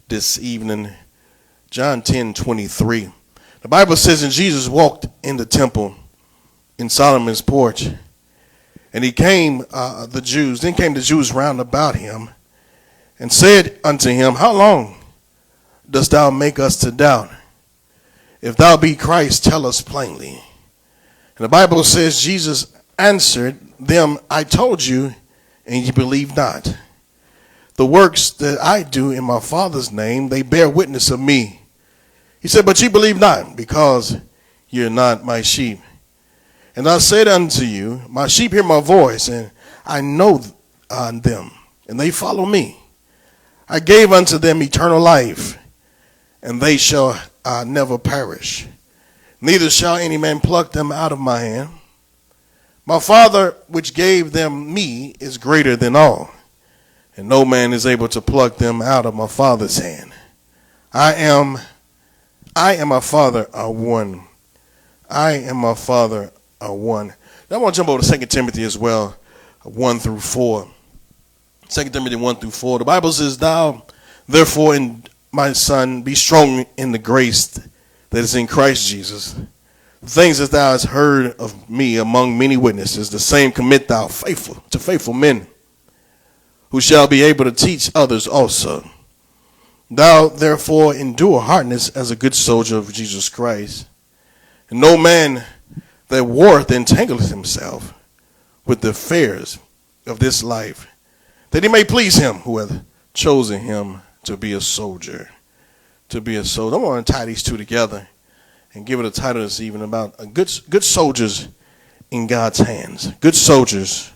this 0.08 0.36
evening. 0.40 0.90
John 1.70 2.02
10 2.02 2.34
23. 2.34 3.08
The 3.60 3.68
Bible 3.68 3.94
says, 3.94 4.24
And 4.24 4.32
Jesus 4.32 4.68
walked 4.68 5.06
in 5.22 5.36
the 5.36 5.46
temple 5.46 5.94
in 6.76 6.88
Solomon's 6.88 7.40
porch. 7.40 7.88
And 8.92 9.04
he 9.04 9.12
came, 9.12 9.64
uh, 9.72 10.06
the 10.06 10.20
Jews, 10.20 10.60
then 10.60 10.74
came 10.74 10.94
the 10.94 11.00
Jews 11.00 11.30
round 11.30 11.60
about 11.60 11.94
him 11.94 12.30
and 13.20 13.32
said 13.32 13.78
unto 13.84 14.10
him, 14.10 14.34
How 14.34 14.52
long 14.52 14.96
dost 15.88 16.10
thou 16.10 16.30
make 16.30 16.58
us 16.58 16.74
to 16.78 16.90
doubt? 16.90 17.30
If 18.40 18.56
thou 18.56 18.76
be 18.76 18.96
Christ, 18.96 19.44
tell 19.44 19.64
us 19.66 19.80
plainly. 19.80 20.42
And 21.36 21.44
the 21.44 21.48
Bible 21.48 21.84
says, 21.84 22.20
Jesus 22.20 22.72
answered 23.08 23.58
them, 23.78 24.18
I 24.30 24.44
told 24.44 24.84
you, 24.84 25.14
and 25.66 25.84
ye 25.84 25.90
believe 25.90 26.36
not. 26.36 26.76
The 27.74 27.86
works 27.86 28.30
that 28.32 28.60
I 28.60 28.82
do 28.82 29.10
in 29.10 29.24
my 29.24 29.40
Father's 29.40 29.90
name, 29.90 30.28
they 30.28 30.42
bear 30.42 30.68
witness 30.68 31.10
of 31.10 31.20
me. 31.20 31.62
He 32.40 32.48
said, 32.48 32.66
But 32.66 32.80
ye 32.80 32.88
believe 32.88 33.18
not, 33.18 33.56
because 33.56 34.16
ye 34.68 34.84
are 34.84 34.90
not 34.90 35.24
my 35.24 35.42
sheep. 35.42 35.78
And 36.76 36.88
I 36.88 36.98
said 36.98 37.28
unto 37.28 37.64
you, 37.64 38.02
My 38.08 38.26
sheep 38.26 38.52
hear 38.52 38.62
my 38.62 38.80
voice, 38.80 39.28
and 39.28 39.50
I 39.84 40.00
know 40.00 40.40
uh, 40.90 41.12
them, 41.12 41.50
and 41.88 41.98
they 41.98 42.10
follow 42.10 42.46
me. 42.46 42.78
I 43.68 43.80
gave 43.80 44.12
unto 44.12 44.38
them 44.38 44.62
eternal 44.62 45.00
life, 45.00 45.58
and 46.42 46.60
they 46.60 46.76
shall 46.76 47.20
uh, 47.44 47.64
never 47.66 47.98
perish. 47.98 48.66
Neither 49.40 49.70
shall 49.70 49.96
any 49.96 50.18
man 50.18 50.40
pluck 50.40 50.72
them 50.72 50.92
out 50.92 51.12
of 51.12 51.18
my 51.18 51.40
hand. 51.40 51.70
My 52.92 53.00
Father, 53.00 53.56
which 53.68 53.94
gave 53.94 54.32
them 54.32 54.74
me, 54.74 55.14
is 55.18 55.38
greater 55.38 55.76
than 55.76 55.96
all, 55.96 56.30
and 57.16 57.26
no 57.26 57.42
man 57.42 57.72
is 57.72 57.86
able 57.86 58.06
to 58.08 58.20
pluck 58.20 58.58
them 58.58 58.82
out 58.82 59.06
of 59.06 59.14
my 59.14 59.26
Father's 59.26 59.78
hand. 59.78 60.12
I 60.92 61.14
am, 61.14 61.56
I 62.54 62.74
and 62.74 62.90
my 62.90 63.00
Father 63.00 63.48
are 63.54 63.72
one. 63.72 64.24
I 65.08 65.30
and 65.36 65.56
my 65.56 65.72
Father 65.72 66.32
are 66.60 66.74
one. 66.74 67.14
Now 67.50 67.56
I 67.56 67.60
want 67.60 67.74
to 67.74 67.78
jump 67.78 67.88
over 67.88 68.02
to 68.02 68.18
2 68.18 68.26
Timothy 68.26 68.62
as 68.62 68.76
well, 68.76 69.16
1 69.62 69.98
through 69.98 70.20
4. 70.20 70.68
2 71.70 71.84
Timothy 71.84 72.16
1 72.16 72.36
through 72.36 72.50
4. 72.50 72.78
The 72.80 72.84
Bible 72.84 73.12
says, 73.12 73.38
Thou, 73.38 73.86
therefore, 74.28 74.74
in 74.74 75.02
my 75.32 75.54
son, 75.54 76.02
be 76.02 76.14
strong 76.14 76.66
in 76.76 76.92
the 76.92 76.98
grace 76.98 77.58
that 78.10 78.18
is 78.18 78.34
in 78.34 78.46
Christ 78.46 78.86
Jesus 78.86 79.34
things 80.04 80.38
that 80.38 80.50
thou 80.50 80.72
hast 80.72 80.86
heard 80.86 81.34
of 81.38 81.68
me 81.70 81.96
among 81.96 82.36
many 82.36 82.56
witnesses, 82.56 83.10
the 83.10 83.18
same 83.18 83.52
commit 83.52 83.88
thou 83.88 84.08
faithful 84.08 84.62
to 84.70 84.78
faithful 84.78 85.14
men, 85.14 85.46
who 86.70 86.80
shall 86.80 87.06
be 87.06 87.22
able 87.22 87.44
to 87.44 87.52
teach 87.52 87.90
others 87.94 88.26
also. 88.26 88.88
Thou 89.90 90.28
therefore 90.28 90.94
endure 90.94 91.40
hardness 91.40 91.90
as 91.90 92.10
a 92.10 92.16
good 92.16 92.34
soldier 92.34 92.76
of 92.76 92.92
Jesus 92.92 93.28
Christ. 93.28 93.86
And 94.70 94.80
no 94.80 94.96
man 94.96 95.44
that 96.08 96.24
warreth 96.24 96.68
entangleth 96.68 97.28
himself 97.28 97.92
with 98.64 98.80
the 98.80 98.90
affairs 98.90 99.58
of 100.06 100.18
this 100.18 100.42
life, 100.42 100.88
that 101.50 101.62
he 101.62 101.68
may 101.68 101.84
please 101.84 102.16
him 102.16 102.36
who 102.36 102.58
hath 102.58 102.82
chosen 103.12 103.60
him 103.60 104.00
to 104.24 104.36
be 104.36 104.52
a 104.54 104.60
soldier. 104.60 105.30
To 106.08 106.20
be 106.20 106.36
a 106.36 106.44
soldier. 106.44 106.76
I 106.76 106.78
want 106.78 107.06
to 107.06 107.12
tie 107.12 107.24
these 107.26 107.42
two 107.42 107.56
together 107.56 108.08
and 108.74 108.86
give 108.86 109.00
it 109.00 109.06
a 109.06 109.10
title 109.10 109.42
this 109.42 109.60
evening 109.60 109.82
about 109.82 110.16
good, 110.32 110.50
good 110.68 110.84
soldiers 110.84 111.48
in 112.10 112.26
God's 112.26 112.58
hands. 112.58 113.12
Good 113.20 113.34
soldiers 113.34 114.12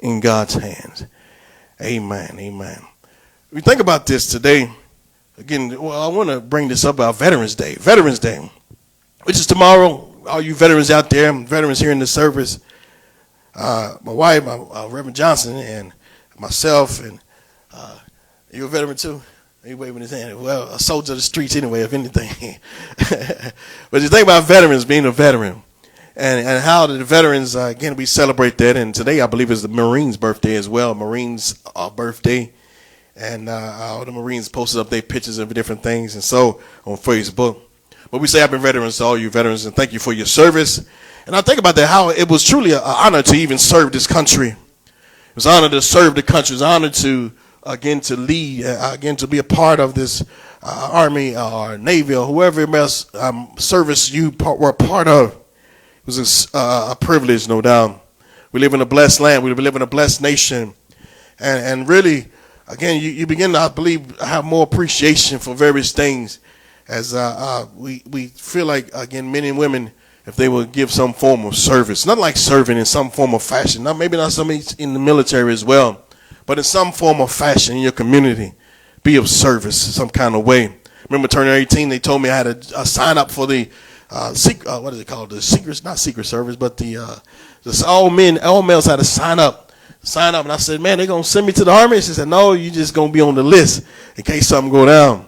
in 0.00 0.20
God's 0.20 0.54
hands. 0.54 1.06
Amen. 1.80 2.38
Amen. 2.38 2.82
We 3.52 3.60
think 3.60 3.80
about 3.80 4.06
this 4.06 4.26
today. 4.30 4.70
Again, 5.36 5.80
well, 5.80 6.02
I 6.02 6.14
want 6.14 6.28
to 6.30 6.40
bring 6.40 6.68
this 6.68 6.84
up 6.84 6.96
about 6.96 7.16
Veterans 7.16 7.54
Day. 7.54 7.76
Veterans 7.76 8.18
Day, 8.18 8.50
which 9.24 9.36
is 9.36 9.46
tomorrow. 9.46 10.04
All 10.26 10.42
you 10.42 10.54
veterans 10.54 10.90
out 10.90 11.08
there, 11.08 11.32
veterans 11.32 11.78
here 11.78 11.90
in 11.90 11.98
the 11.98 12.06
service, 12.06 12.60
uh, 13.54 13.96
my 14.02 14.12
wife, 14.12 14.44
my, 14.44 14.54
uh, 14.54 14.88
Reverend 14.90 15.16
Johnson, 15.16 15.56
and 15.56 15.92
myself, 16.38 17.02
and 17.02 17.18
uh, 17.72 17.98
you 18.52 18.64
a 18.64 18.68
veteran 18.68 18.96
too? 18.96 19.22
He 19.64 19.74
waving 19.74 20.00
his 20.00 20.12
hand. 20.12 20.40
Well, 20.40 20.68
a 20.68 20.78
soldier 20.78 21.12
of 21.12 21.18
the 21.18 21.22
streets 21.22 21.56
anyway, 21.56 21.80
if 21.80 21.92
anything. 21.92 22.58
but 23.90 24.02
you 24.02 24.08
think 24.08 24.22
about 24.22 24.44
veterans 24.44 24.84
being 24.84 25.04
a 25.04 25.10
veteran 25.10 25.62
and, 26.14 26.46
and 26.46 26.62
how 26.62 26.86
the 26.86 27.04
veterans, 27.04 27.56
uh, 27.56 27.66
again, 27.66 27.96
we 27.96 28.06
celebrate 28.06 28.56
that. 28.58 28.76
And 28.76 28.94
today, 28.94 29.20
I 29.20 29.26
believe, 29.26 29.50
is 29.50 29.62
the 29.62 29.68
Marines' 29.68 30.16
birthday 30.16 30.54
as 30.56 30.68
well. 30.68 30.94
Marines' 30.94 31.62
uh, 31.74 31.90
birthday. 31.90 32.52
And 33.16 33.48
uh, 33.48 33.76
all 33.80 34.04
the 34.04 34.12
Marines 34.12 34.48
posted 34.48 34.80
up 34.80 34.90
their 34.90 35.02
pictures 35.02 35.38
of 35.38 35.52
different 35.52 35.82
things. 35.82 36.14
And 36.14 36.22
so 36.22 36.60
on 36.84 36.96
Facebook. 36.96 37.60
But 38.10 38.20
we 38.20 38.26
say 38.26 38.40
happy 38.40 38.58
veterans 38.58 38.96
to 38.98 39.04
all 39.04 39.18
you 39.18 39.28
veterans 39.28 39.66
and 39.66 39.74
thank 39.74 39.92
you 39.92 39.98
for 39.98 40.12
your 40.12 40.26
service. 40.26 40.86
And 41.26 41.36
I 41.36 41.40
think 41.40 41.58
about 41.58 41.74
that, 41.76 41.88
how 41.88 42.10
it 42.10 42.28
was 42.28 42.42
truly 42.42 42.72
an 42.72 42.80
honor 42.82 43.22
to 43.22 43.34
even 43.34 43.58
serve 43.58 43.92
this 43.92 44.06
country. 44.06 44.48
It 44.48 45.34
was 45.34 45.46
an 45.46 45.52
honor 45.52 45.68
to 45.68 45.82
serve 45.82 46.14
the 46.14 46.22
country. 46.22 46.54
It 46.54 46.56
was 46.56 46.62
an 46.62 46.68
honor 46.68 46.90
to 46.90 47.32
again 47.62 48.00
to 48.00 48.16
lead, 48.16 48.64
uh, 48.64 48.90
again 48.92 49.16
to 49.16 49.26
be 49.26 49.38
a 49.38 49.44
part 49.44 49.80
of 49.80 49.94
this 49.94 50.24
uh, 50.62 50.90
army 50.92 51.36
or 51.36 51.78
navy 51.78 52.14
or 52.14 52.26
whoever 52.26 52.60
else 52.76 53.12
um, 53.14 53.52
service 53.58 54.10
you 54.10 54.32
part, 54.32 54.58
were 54.58 54.72
part 54.72 55.08
of. 55.08 55.32
It 55.32 56.06
was 56.06 56.48
a, 56.52 56.56
uh, 56.56 56.88
a, 56.92 56.96
privilege, 56.96 57.48
no 57.48 57.60
doubt. 57.60 58.04
We 58.52 58.60
live 58.60 58.74
in 58.74 58.80
a 58.80 58.86
blessed 58.86 59.20
land. 59.20 59.44
We 59.44 59.52
live 59.52 59.76
in 59.76 59.82
a 59.82 59.86
blessed 59.86 60.22
nation, 60.22 60.72
and 61.38 61.80
and 61.80 61.88
really, 61.88 62.28
again, 62.66 63.00
you, 63.02 63.10
you 63.10 63.26
begin 63.26 63.52
to, 63.52 63.58
I 63.58 63.68
believe, 63.68 64.18
have 64.20 64.44
more 64.44 64.62
appreciation 64.62 65.38
for 65.38 65.54
various 65.54 65.92
things, 65.92 66.38
as 66.88 67.14
uh, 67.14 67.34
uh, 67.36 67.66
we 67.76 68.02
we 68.06 68.28
feel 68.28 68.64
like 68.64 68.88
again, 68.94 69.30
men 69.30 69.44
and 69.44 69.58
women. 69.58 69.92
If 70.24 70.36
they 70.36 70.50
would 70.50 70.72
give 70.72 70.90
some 70.90 71.14
form 71.14 71.46
of 71.46 71.56
service, 71.56 72.04
not 72.04 72.18
like 72.18 72.36
serving 72.36 72.76
in 72.76 72.84
some 72.84 73.10
form 73.10 73.32
of 73.32 73.42
fashion, 73.42 73.82
not 73.82 73.96
maybe 73.96 74.18
not 74.18 74.30
somebody 74.30 74.60
in 74.76 74.92
the 74.92 74.98
military 74.98 75.54
as 75.54 75.64
well, 75.64 76.04
but 76.46 76.58
in 76.58 76.64
some 76.64 76.92
form 76.92 77.20
or 77.20 77.28
fashion 77.28 77.76
in 77.76 77.82
your 77.82 77.92
community, 77.92 78.54
be 79.02 79.16
of 79.16 79.28
service 79.28 79.94
some 79.94 80.08
kind 80.08 80.34
of 80.34 80.44
way. 80.44 80.74
Remember 81.08 81.28
turning 81.28 81.52
18, 81.52 81.88
they 81.88 81.98
told 81.98 82.22
me 82.22 82.28
I 82.28 82.36
had 82.38 82.62
to 82.62 82.86
sign 82.86 83.18
up 83.18 83.30
for 83.30 83.46
the 83.46 83.68
uh, 84.10 84.32
secret, 84.34 84.68
uh, 84.68 84.80
what 84.80 84.92
is 84.92 85.00
it 85.00 85.06
called? 85.06 85.30
The 85.30 85.42
secret, 85.42 85.82
not 85.84 85.98
secret 85.98 86.24
service, 86.24 86.56
but 86.56 86.76
the, 86.76 86.96
uh, 86.96 87.16
the 87.62 87.84
all 87.86 88.10
men, 88.10 88.38
all 88.38 88.62
males 88.62 88.86
had 88.86 88.96
to 88.96 89.04
sign 89.04 89.38
up, 89.38 89.72
sign 90.02 90.34
up. 90.34 90.44
And 90.44 90.52
I 90.52 90.56
said, 90.56 90.80
man, 90.80 90.98
they're 90.98 91.06
to 91.06 91.24
send 91.24 91.46
me 91.46 91.52
to 91.54 91.64
the 91.64 91.70
army. 91.70 91.96
She 91.96 92.12
said, 92.12 92.28
no, 92.28 92.52
you're 92.52 92.72
just 92.72 92.94
to 92.94 93.08
be 93.10 93.20
on 93.20 93.34
the 93.34 93.42
list 93.42 93.86
in 94.16 94.24
case 94.24 94.48
something 94.48 94.72
go 94.72 94.86
down. 94.86 95.26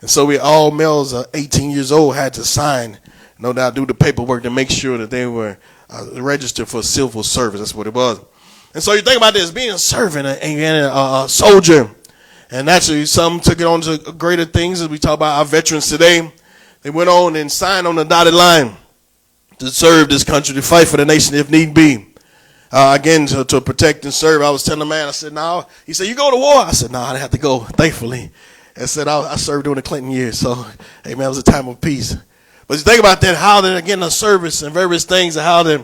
And 0.00 0.10
so 0.10 0.24
we 0.24 0.38
all 0.38 0.70
males, 0.70 1.14
uh, 1.14 1.24
18 1.34 1.70
years 1.70 1.92
old, 1.92 2.16
had 2.16 2.34
to 2.34 2.44
sign, 2.44 2.98
no 3.38 3.52
doubt, 3.52 3.74
do 3.74 3.86
the 3.86 3.94
paperwork 3.94 4.42
to 4.42 4.50
make 4.50 4.70
sure 4.70 4.98
that 4.98 5.10
they 5.10 5.26
were 5.26 5.58
uh, 5.90 6.06
registered 6.20 6.68
for 6.68 6.82
civil 6.82 7.22
service. 7.22 7.60
That's 7.60 7.74
what 7.74 7.86
it 7.86 7.94
was. 7.94 8.20
And 8.74 8.82
so 8.82 8.94
you 8.94 9.02
think 9.02 9.18
about 9.18 9.34
this, 9.34 9.50
being 9.50 9.70
a 9.70 9.78
servant 9.78 10.26
and 10.26 10.60
a, 10.60 10.94
a 10.94 11.28
soldier. 11.28 11.90
And 12.50 12.66
naturally, 12.66 13.06
some 13.06 13.40
took 13.40 13.60
it 13.60 13.66
on 13.66 13.80
to 13.82 13.98
greater 14.12 14.44
things 14.44 14.80
as 14.80 14.88
we 14.88 14.98
talk 14.98 15.14
about 15.14 15.38
our 15.38 15.44
veterans 15.44 15.88
today. 15.88 16.32
They 16.82 16.90
went 16.90 17.08
on 17.08 17.36
and 17.36 17.50
signed 17.50 17.86
on 17.86 17.96
the 17.96 18.04
dotted 18.04 18.34
line 18.34 18.76
to 19.58 19.68
serve 19.68 20.08
this 20.08 20.24
country, 20.24 20.54
to 20.54 20.62
fight 20.62 20.88
for 20.88 20.96
the 20.96 21.04
nation 21.04 21.34
if 21.34 21.50
need 21.50 21.74
be. 21.74 22.12
uh, 22.72 22.96
again 22.98 23.26
to, 23.26 23.44
to 23.44 23.60
protect 23.60 24.04
and 24.04 24.14
serve. 24.14 24.42
I 24.42 24.50
was 24.50 24.64
telling 24.64 24.80
the 24.80 24.86
man, 24.86 25.06
I 25.06 25.10
said, 25.10 25.32
no. 25.32 25.66
He 25.84 25.92
said, 25.92 26.06
you 26.06 26.14
go 26.14 26.30
to 26.30 26.36
war? 26.36 26.56
I 26.56 26.72
said, 26.72 26.90
no, 26.90 27.00
I 27.00 27.12
didn't 27.12 27.20
have 27.22 27.30
to 27.32 27.38
go, 27.38 27.60
thankfully. 27.60 28.30
I 28.76 28.86
said, 28.86 29.06
I, 29.06 29.20
I 29.20 29.36
served 29.36 29.64
during 29.64 29.76
the 29.76 29.82
Clinton 29.82 30.10
years, 30.10 30.38
so, 30.38 30.54
hey, 31.04 31.14
man, 31.14 31.26
it 31.26 31.28
was 31.28 31.38
a 31.38 31.42
time 31.42 31.68
of 31.68 31.80
peace. 31.80 32.16
But 32.66 32.78
you 32.78 32.84
think 32.84 33.00
about 33.00 33.20
that, 33.20 33.36
how 33.36 33.60
they're 33.60 33.82
getting 33.82 34.02
a 34.02 34.10
service 34.10 34.62
and 34.62 34.72
various 34.72 35.04
things, 35.04 35.36
and 35.36 35.44
how 35.44 35.62
then, 35.62 35.80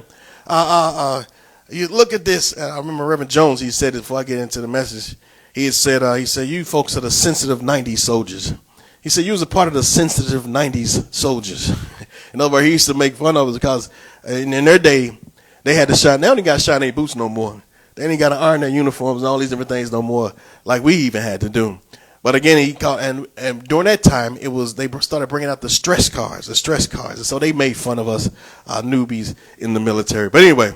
uh, 0.47 0.51
uh, 0.51 0.93
uh, 0.97 1.25
you 1.69 1.89
look 1.89 2.13
at 2.13 2.25
this. 2.25 2.57
I 2.57 2.79
remember 2.79 3.07
Reverend 3.07 3.31
Jones, 3.31 3.61
he 3.61 3.71
said 3.71 3.95
it 3.95 3.99
before 3.99 4.19
I 4.19 4.25
get 4.25 4.39
into 4.39 4.61
the 4.61 4.69
message. 4.69 5.17
He 5.55 5.65
had 5.65 5.75
said, 5.75 6.03
uh, 6.03 6.15
he 6.15 6.27
said, 6.27 6.49
you 6.49 6.65
folks 6.65 6.97
are 6.97 7.01
the 7.01 7.11
sensitive 7.11 7.61
90s 7.61 7.99
soldiers. 7.99 8.55
He 9.01 9.09
said, 9.09 9.25
you 9.25 9.33
was 9.33 9.43
a 9.43 9.47
part 9.47 9.69
of 9.69 9.75
the 9.75 9.83
sensitive 9.83 10.43
90s 10.45 11.13
soldiers. 11.15 11.71
In 12.35 12.41
other 12.41 12.53
words, 12.53 12.67
he 12.67 12.73
used 12.73 12.87
to 12.89 12.95
make 12.95 13.15
fun 13.15 13.37
of 13.37 13.49
us 13.49 13.55
because 13.55 13.91
in, 14.27 14.53
in 14.53 14.65
their 14.65 14.79
day, 14.79 15.19
they 15.65 15.75
had 15.75 15.89
to 15.89 15.97
shine. 15.97 16.21
They 16.21 16.29
only 16.29 16.43
got 16.43 16.61
shiny 16.61 16.91
boots 16.91 17.17
no 17.17 17.29
more. 17.29 17.63
They 17.95 18.07
ain't 18.07 18.21
got 18.21 18.29
to 18.31 18.37
iron 18.37 18.61
their 18.61 18.71
uniforms 18.71 19.23
and 19.23 19.29
all 19.29 19.39
these 19.39 19.51
different 19.51 19.69
things 19.69 19.91
no 19.91 20.03
more, 20.03 20.33
like 20.65 20.83
we 20.83 20.95
even 20.95 21.23
had 21.23 21.41
to 21.41 21.49
do. 21.49 21.81
But 22.23 22.35
again, 22.35 22.59
he 22.59 22.73
called, 22.75 23.01
and, 23.01 23.27
and 23.37 23.65
during 23.65 23.87
that 23.87 24.03
time, 24.03 24.37
it 24.37 24.49
was 24.49 24.75
they 24.75 24.89
started 25.01 25.29
bringing 25.29 25.49
out 25.49 25.61
the 25.61 25.69
stress 25.69 26.09
cards, 26.09 26.47
the 26.47 26.55
stress 26.55 26.87
cards, 26.87 27.19
and 27.19 27.27
so 27.27 27.39
they 27.39 27.53
made 27.53 27.77
fun 27.77 27.99
of 27.99 28.09
us 28.09 28.31
uh, 28.67 28.83
newbies 28.83 29.35
in 29.59 29.75
the 29.75 29.81
military. 29.81 30.29
But 30.29 30.43
anyway, 30.43 30.75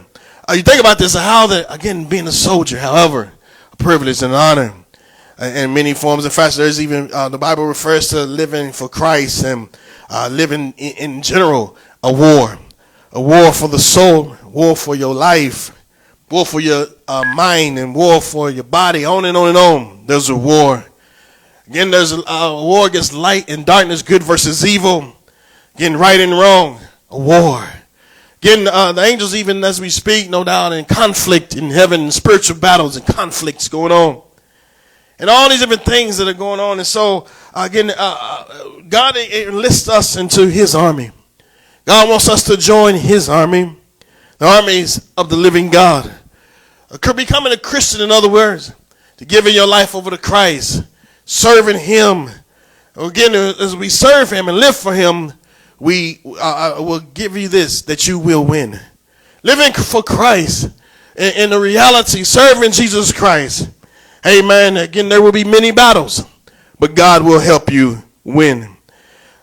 uh, 0.48 0.54
you 0.54 0.62
think 0.62 0.80
about 0.80 0.98
this, 0.98 1.14
how 1.14 1.46
that 1.46 1.66
again 1.68 2.04
being 2.04 2.26
a 2.26 2.32
soldier, 2.32 2.78
however, 2.78 3.32
a 3.72 3.76
privilege 3.76 4.22
and 4.22 4.34
honor, 4.34 4.74
uh, 5.40 5.44
in 5.46 5.72
many 5.72 5.94
forms. 5.94 6.24
In 6.24 6.30
fact, 6.30 6.56
there's 6.56 6.80
even 6.80 7.10
uh, 7.12 7.28
the 7.28 7.38
Bible 7.38 7.66
refers 7.66 8.08
to 8.08 8.24
living 8.24 8.72
for 8.72 8.88
Christ 8.88 9.44
and 9.44 9.68
uh, 10.10 10.28
living 10.30 10.74
in, 10.76 10.96
in 10.96 11.22
general 11.22 11.76
a 12.02 12.12
war, 12.12 12.58
a 13.12 13.20
war 13.20 13.52
for 13.52 13.68
the 13.68 13.78
soul, 13.78 14.36
war 14.44 14.76
for 14.76 14.94
your 14.94 15.14
life, 15.14 15.70
war 16.30 16.44
for 16.44 16.60
your 16.60 16.86
uh, 17.06 17.24
mind, 17.34 17.78
and 17.78 17.94
war 17.94 18.20
for 18.20 18.50
your 18.50 18.64
body. 18.64 19.04
On 19.04 19.24
and 19.24 19.36
on 19.36 19.48
and 19.48 19.58
on. 19.58 20.06
There's 20.06 20.28
a 20.28 20.36
war. 20.36 20.84
Again, 21.66 21.90
there's 21.90 22.12
a, 22.12 22.20
a 22.28 22.64
war 22.64 22.86
against 22.86 23.12
light 23.12 23.48
and 23.48 23.64
darkness, 23.64 24.02
good 24.02 24.22
versus 24.22 24.66
evil. 24.66 25.16
Again, 25.74 25.96
right 25.96 26.20
and 26.20 26.32
wrong, 26.32 26.80
a 27.10 27.18
war. 27.18 27.66
Again, 28.42 28.66
uh, 28.66 28.90
the 28.90 29.02
angels, 29.02 29.36
even 29.36 29.62
as 29.62 29.80
we 29.80 29.88
speak, 29.88 30.28
no 30.28 30.42
doubt, 30.42 30.72
in 30.72 30.84
conflict 30.84 31.56
in 31.56 31.70
heaven, 31.70 32.10
spiritual 32.10 32.56
battles 32.56 32.96
and 32.96 33.06
conflicts 33.06 33.68
going 33.68 33.92
on. 33.92 34.20
And 35.20 35.30
all 35.30 35.48
these 35.48 35.60
different 35.60 35.84
things 35.84 36.16
that 36.16 36.26
are 36.26 36.34
going 36.34 36.58
on. 36.58 36.78
And 36.78 36.86
so, 36.86 37.26
again, 37.54 37.90
uh, 37.90 37.94
uh 37.98 38.80
God 38.88 39.16
enlists 39.16 39.88
us 39.88 40.16
into 40.16 40.48
His 40.48 40.74
army. 40.74 41.12
God 41.84 42.08
wants 42.08 42.28
us 42.28 42.42
to 42.44 42.56
join 42.56 42.96
His 42.96 43.28
army, 43.28 43.76
the 44.38 44.46
armies 44.46 45.12
of 45.16 45.28
the 45.30 45.36
living 45.36 45.70
God. 45.70 46.12
Becoming 47.14 47.52
a 47.52 47.56
Christian, 47.56 48.00
in 48.00 48.10
other 48.10 48.28
words, 48.28 48.72
to 49.18 49.24
giving 49.24 49.54
your 49.54 49.68
life 49.68 49.94
over 49.94 50.10
to 50.10 50.18
Christ 50.18 50.82
serving 51.24 51.78
Him. 51.78 52.28
Again, 52.96 53.34
as 53.34 53.76
we 53.76 53.88
serve 53.88 54.30
Him 54.30 54.48
and 54.48 54.58
live 54.58 54.76
for 54.76 54.94
Him, 54.94 55.32
we 55.82 56.20
uh, 56.38 56.76
will 56.78 57.00
give 57.00 57.36
you 57.36 57.48
this 57.48 57.82
that 57.82 58.06
you 58.06 58.16
will 58.16 58.44
win. 58.44 58.78
Living 59.42 59.72
for 59.72 60.00
Christ 60.00 60.70
in, 61.16 61.32
in 61.34 61.50
the 61.50 61.58
reality, 61.58 62.22
serving 62.22 62.70
Jesus 62.70 63.10
Christ. 63.10 63.68
Amen. 64.24 64.76
Again, 64.76 65.08
there 65.08 65.20
will 65.20 65.32
be 65.32 65.42
many 65.42 65.72
battles, 65.72 66.24
but 66.78 66.94
God 66.94 67.24
will 67.24 67.40
help 67.40 67.72
you 67.72 68.00
win. 68.22 68.76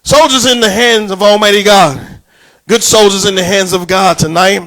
Soldiers 0.01 0.45
in 0.45 0.61
the 0.61 0.69
hands 0.69 1.11
of 1.11 1.21
Almighty 1.21 1.61
God. 1.61 2.21
Good 2.69 2.83
soldiers 2.83 3.25
in 3.25 3.35
the 3.35 3.43
hands 3.43 3.73
of 3.73 3.85
God 3.85 4.17
tonight. 4.17 4.61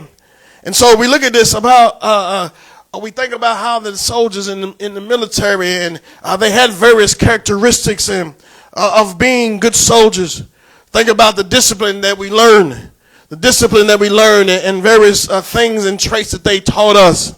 And 0.64 0.76
so 0.76 0.94
we 0.94 1.08
look 1.08 1.22
at 1.22 1.32
this 1.32 1.54
about 1.54 1.94
uh 2.02 2.50
uh, 2.92 2.98
we 2.98 3.10
think 3.10 3.32
about 3.32 3.56
how 3.56 3.78
the 3.78 3.96
soldiers 3.96 4.48
in 4.48 4.60
the, 4.60 4.76
in 4.78 4.92
the 4.92 5.00
military 5.00 5.68
and 5.68 6.02
uh, 6.22 6.36
they 6.36 6.50
had 6.50 6.68
various 6.68 7.14
characteristics 7.14 8.10
and, 8.10 8.34
uh, 8.74 9.00
of 9.00 9.16
being 9.16 9.58
good 9.58 9.74
soldiers. 9.74 10.42
Think 10.92 11.08
about 11.08 11.36
the 11.36 11.44
discipline 11.44 12.02
that 12.02 12.18
we 12.18 12.28
learn, 12.30 12.90
the 13.30 13.36
discipline 13.36 13.86
that 13.86 13.98
we 13.98 14.10
learn 14.10 14.50
and, 14.50 14.82
various 14.82 15.26
uh, 15.26 15.40
things 15.40 15.86
and 15.86 15.98
traits 15.98 16.32
that 16.32 16.44
they 16.44 16.60
taught 16.60 16.96
us. 16.96 17.34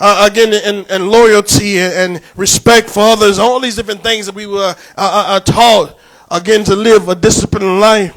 Uh, 0.00 0.28
again, 0.30 0.52
and, 0.64 0.90
and, 0.90 1.08
loyalty 1.08 1.78
and 1.78 2.20
respect 2.34 2.88
for 2.88 3.00
others, 3.00 3.38
all 3.38 3.60
these 3.60 3.76
different 3.76 4.02
things 4.02 4.26
that 4.26 4.34
we 4.34 4.46
were 4.46 4.74
uh, 4.96 5.40
taught, 5.40 5.96
again, 6.30 6.64
to 6.64 6.74
live 6.74 7.08
a 7.08 7.14
disciplined 7.14 7.80
life. 7.80 8.16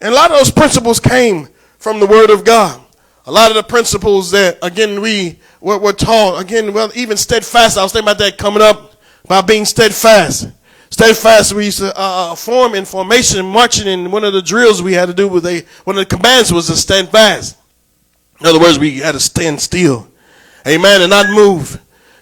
And 0.00 0.12
a 0.12 0.16
lot 0.16 0.30
of 0.30 0.38
those 0.38 0.50
principles 0.50 0.98
came 0.98 1.48
from 1.78 2.00
the 2.00 2.06
Word 2.06 2.30
of 2.30 2.44
God. 2.44 2.80
A 3.26 3.32
lot 3.32 3.50
of 3.50 3.56
the 3.56 3.62
principles 3.62 4.30
that, 4.30 4.58
again, 4.62 5.02
we 5.02 5.40
were, 5.60 5.78
were 5.78 5.92
taught, 5.92 6.40
again, 6.40 6.72
well, 6.72 6.90
even 6.94 7.16
steadfast, 7.16 7.76
I 7.76 7.82
was 7.82 7.92
thinking 7.92 8.08
about 8.08 8.18
that 8.18 8.38
coming 8.38 8.62
up, 8.62 8.94
about 9.24 9.46
being 9.46 9.66
steadfast. 9.66 10.48
Steadfast, 10.90 11.52
we 11.52 11.66
used 11.66 11.78
to 11.78 11.96
uh, 11.96 12.32
uh 12.32 12.34
form 12.34 12.74
in 12.74 12.84
formation, 12.84 13.46
marching 13.46 13.86
in 13.86 14.10
one 14.10 14.24
of 14.24 14.32
the 14.32 14.42
drills 14.42 14.82
we 14.82 14.92
had 14.92 15.06
to 15.06 15.14
do 15.14 15.28
with 15.28 15.46
a, 15.46 15.64
one 15.84 15.96
of 15.96 16.08
the 16.08 16.16
commands 16.16 16.52
was 16.52 16.66
to 16.66 16.74
stand 16.76 17.08
fast. 17.08 17.56
In 18.40 18.46
other 18.46 18.58
words, 18.58 18.78
we 18.78 18.98
had 18.98 19.12
to 19.12 19.20
stand 19.20 19.60
still. 19.60 20.08
Amen, 20.66 21.00
and 21.00 21.10
not 21.10 21.30
move. 21.30 21.80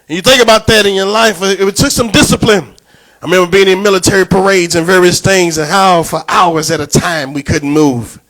And 0.09 0.17
you 0.17 0.23
think 0.23 0.43
about 0.43 0.67
that 0.67 0.87
in 0.87 0.95
your 0.95 1.07
life, 1.07 1.39
it, 1.43 1.77
took 1.77 1.91
some 1.91 2.11
discipline. 2.11 2.75
I 3.21 3.25
remember 3.25 3.51
being 3.51 3.69
in 3.69 3.83
military 3.83 4.27
parades 4.27 4.75
and 4.75 4.87
various 4.87 5.21
things 5.21 5.59
and 5.59 5.69
how 5.69 6.03
for 6.03 6.23
hours 6.29 6.71
at 6.71 6.81
a 6.81 6.87
time 6.87 7.33
we 7.33 7.43
couldn't 7.43 7.71
move. 7.71 8.21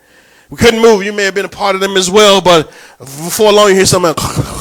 We 0.50 0.56
couldn't 0.56 0.80
move. 0.80 1.04
You 1.04 1.12
may 1.12 1.24
have 1.24 1.34
been 1.34 1.44
a 1.44 1.50
part 1.50 1.74
of 1.74 1.82
them 1.82 1.96
as 1.96 2.10
well, 2.10 2.40
but 2.40 2.68
before 2.98 3.52
long 3.52 3.68
you 3.68 3.74
hear 3.74 3.86
something. 3.86 4.14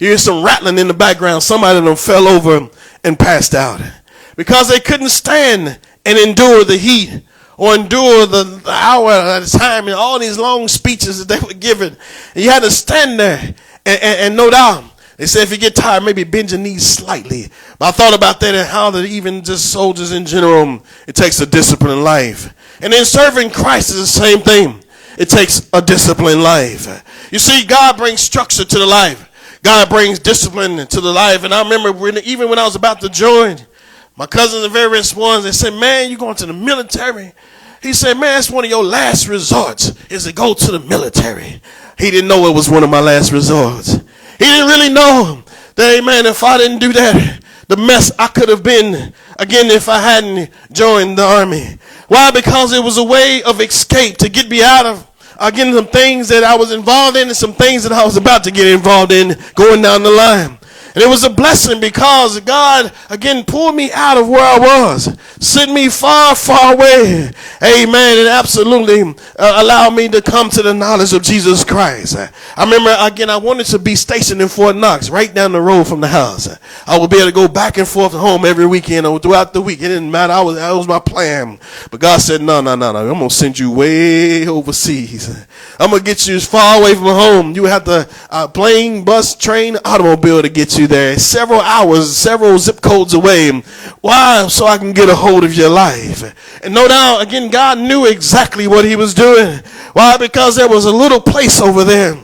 You 0.00 0.10
hear 0.10 0.18
some 0.18 0.44
rattling 0.44 0.78
in 0.78 0.86
the 0.86 0.94
background. 0.94 1.42
Somebody 1.42 1.80
them 1.80 1.96
fell 1.96 2.28
over 2.28 2.68
and 3.02 3.18
passed 3.18 3.52
out 3.52 3.80
because 4.38 4.68
they 4.68 4.78
couldn't 4.78 5.08
stand 5.08 5.80
and 6.06 6.16
endure 6.16 6.62
the 6.62 6.76
heat 6.76 7.24
or 7.56 7.74
endure 7.74 8.24
the, 8.24 8.44
the 8.44 8.70
hour 8.70 9.10
at 9.10 9.42
a 9.42 9.50
time 9.50 9.88
and 9.88 9.96
all 9.96 10.16
these 10.16 10.38
long 10.38 10.68
speeches 10.68 11.18
that 11.18 11.28
they 11.28 11.44
were 11.44 11.54
given. 11.54 11.96
And 12.36 12.44
you 12.44 12.48
had 12.48 12.62
to 12.62 12.70
stand 12.70 13.18
there 13.18 13.40
and, 13.40 13.56
and, 14.00 14.20
and 14.20 14.36
no 14.36 14.48
doubt. 14.48 14.84
They 15.16 15.26
said 15.26 15.42
if 15.42 15.50
you 15.50 15.58
get 15.58 15.74
tired, 15.74 16.04
maybe 16.04 16.22
bend 16.22 16.52
your 16.52 16.60
knees 16.60 16.86
slightly. 16.86 17.48
But 17.80 17.86
I 17.86 17.90
thought 17.90 18.14
about 18.14 18.38
that 18.38 18.54
and 18.54 18.68
how 18.68 18.92
that 18.92 19.06
even 19.06 19.42
just 19.42 19.72
soldiers 19.72 20.12
in 20.12 20.24
general, 20.24 20.84
it 21.08 21.16
takes 21.16 21.40
a 21.40 21.46
disciplined 21.46 22.04
life. 22.04 22.54
And 22.80 22.92
then 22.92 23.04
serving 23.04 23.50
Christ 23.50 23.90
is 23.90 23.96
the 23.96 24.06
same 24.06 24.38
thing. 24.38 24.84
It 25.18 25.28
takes 25.30 25.68
a 25.72 25.82
disciplined 25.82 26.44
life. 26.44 26.86
You 27.32 27.40
see, 27.40 27.66
God 27.66 27.96
brings 27.96 28.20
structure 28.20 28.64
to 28.64 28.78
the 28.78 28.86
life. 28.86 29.58
God 29.64 29.88
brings 29.88 30.20
discipline 30.20 30.86
to 30.86 31.00
the 31.00 31.12
life. 31.12 31.42
And 31.42 31.52
I 31.52 31.60
remember 31.64 31.90
when, 31.90 32.18
even 32.18 32.48
when 32.48 32.60
I 32.60 32.64
was 32.64 32.76
about 32.76 33.00
to 33.00 33.08
join, 33.08 33.58
my 34.18 34.26
cousins 34.26 34.64
and 34.64 34.72
various 34.72 35.14
ones, 35.14 35.44
they 35.44 35.52
said, 35.52 35.72
man, 35.74 36.10
you 36.10 36.18
going 36.18 36.34
to 36.34 36.46
the 36.46 36.52
military? 36.52 37.32
He 37.80 37.92
said, 37.92 38.14
man, 38.14 38.34
that's 38.34 38.50
one 38.50 38.64
of 38.64 38.70
your 38.70 38.82
last 38.82 39.28
resorts 39.28 39.94
is 40.10 40.24
to 40.24 40.32
go 40.32 40.54
to 40.54 40.72
the 40.72 40.80
military. 40.80 41.62
He 41.96 42.10
didn't 42.10 42.26
know 42.26 42.50
it 42.50 42.54
was 42.54 42.68
one 42.68 42.82
of 42.82 42.90
my 42.90 42.98
last 42.98 43.30
resorts. 43.30 43.92
He 43.92 44.44
didn't 44.44 44.68
really 44.68 44.92
know 44.92 45.44
that, 45.76 46.04
man, 46.04 46.26
if 46.26 46.42
I 46.42 46.58
didn't 46.58 46.80
do 46.80 46.92
that, 46.94 47.40
the 47.68 47.76
mess 47.76 48.10
I 48.18 48.26
could 48.26 48.48
have 48.48 48.64
been 48.64 49.12
again 49.38 49.66
if 49.66 49.88
I 49.88 50.00
hadn't 50.00 50.50
joined 50.72 51.16
the 51.16 51.22
army. 51.24 51.78
Why? 52.08 52.32
Because 52.32 52.72
it 52.72 52.82
was 52.82 52.98
a 52.98 53.04
way 53.04 53.42
of 53.44 53.60
escape 53.60 54.16
to 54.18 54.28
get 54.28 54.48
me 54.48 54.64
out 54.64 54.86
of 54.86 55.06
again 55.38 55.72
some 55.72 55.86
things 55.86 56.28
that 56.28 56.42
I 56.42 56.56
was 56.56 56.72
involved 56.72 57.16
in 57.16 57.28
and 57.28 57.36
some 57.36 57.52
things 57.52 57.84
that 57.84 57.92
I 57.92 58.04
was 58.04 58.16
about 58.16 58.42
to 58.44 58.50
get 58.50 58.66
involved 58.66 59.12
in 59.12 59.36
going 59.54 59.82
down 59.82 60.02
the 60.02 60.10
line. 60.10 60.58
And 60.94 61.04
it 61.04 61.08
was 61.08 61.24
a 61.24 61.30
blessing 61.30 61.80
because 61.80 62.40
God, 62.40 62.92
again, 63.10 63.44
pulled 63.44 63.74
me 63.74 63.92
out 63.92 64.16
of 64.16 64.28
where 64.28 64.40
I 64.40 64.58
was, 64.58 65.16
sent 65.40 65.72
me 65.72 65.88
far, 65.88 66.34
far 66.34 66.74
away. 66.74 67.30
Amen. 67.62 68.18
And 68.18 68.28
absolutely 68.28 69.02
uh, 69.38 69.62
allowed 69.62 69.94
me 69.94 70.08
to 70.08 70.22
come 70.22 70.50
to 70.50 70.62
the 70.62 70.74
knowledge 70.74 71.12
of 71.12 71.22
Jesus 71.22 71.64
Christ. 71.64 72.16
I 72.16 72.64
remember, 72.64 72.96
again, 73.00 73.30
I 73.30 73.36
wanted 73.36 73.66
to 73.66 73.78
be 73.78 73.94
stationed 73.94 74.40
in 74.40 74.48
Fort 74.48 74.76
Knox, 74.76 75.10
right 75.10 75.32
down 75.32 75.52
the 75.52 75.60
road 75.60 75.84
from 75.84 76.00
the 76.00 76.08
house. 76.08 76.48
I 76.86 76.98
would 76.98 77.10
be 77.10 77.16
able 77.16 77.26
to 77.26 77.34
go 77.34 77.48
back 77.48 77.76
and 77.78 77.86
forth 77.86 78.12
home 78.12 78.44
every 78.44 78.66
weekend 78.66 79.06
or 79.06 79.18
throughout 79.18 79.52
the 79.52 79.60
week. 79.60 79.80
It 79.80 79.88
didn't 79.88 80.10
matter. 80.10 80.32
I 80.32 80.40
was, 80.40 80.56
that 80.56 80.72
was 80.72 80.88
my 80.88 80.98
plan. 80.98 81.58
But 81.90 82.00
God 82.00 82.20
said, 82.20 82.40
no, 82.40 82.60
no, 82.60 82.74
no, 82.74 82.92
no. 82.92 83.10
I'm 83.10 83.18
going 83.18 83.28
to 83.28 83.34
send 83.34 83.58
you 83.58 83.70
way 83.70 84.46
overseas. 84.46 85.46
I'm 85.78 85.90
going 85.90 86.02
to 86.02 86.04
get 86.04 86.26
you 86.26 86.36
as 86.36 86.46
far 86.46 86.80
away 86.80 86.94
from 86.94 87.04
home. 87.04 87.54
You 87.54 87.64
have 87.64 87.84
to 87.84 88.08
uh, 88.30 88.48
plane, 88.48 89.04
bus, 89.04 89.34
train, 89.34 89.76
automobile 89.84 90.42
to 90.42 90.48
get 90.48 90.77
you 90.77 90.77
there, 90.86 91.18
several 91.18 91.60
hours, 91.60 92.16
several 92.16 92.58
zip 92.58 92.80
codes 92.80 93.14
away. 93.14 93.50
Why? 94.00 94.46
So 94.48 94.66
I 94.66 94.78
can 94.78 94.92
get 94.92 95.08
a 95.08 95.16
hold 95.16 95.44
of 95.44 95.54
your 95.54 95.68
life. 95.68 96.62
And 96.62 96.74
no 96.74 96.86
doubt, 96.88 97.22
again, 97.22 97.50
God 97.50 97.78
knew 97.78 98.06
exactly 98.06 98.66
what 98.66 98.84
he 98.84 98.96
was 98.96 99.14
doing. 99.14 99.58
Why? 99.92 100.16
Because 100.16 100.56
there 100.56 100.68
was 100.68 100.84
a 100.84 100.92
little 100.92 101.20
place 101.20 101.60
over 101.60 101.84
there 101.84 102.16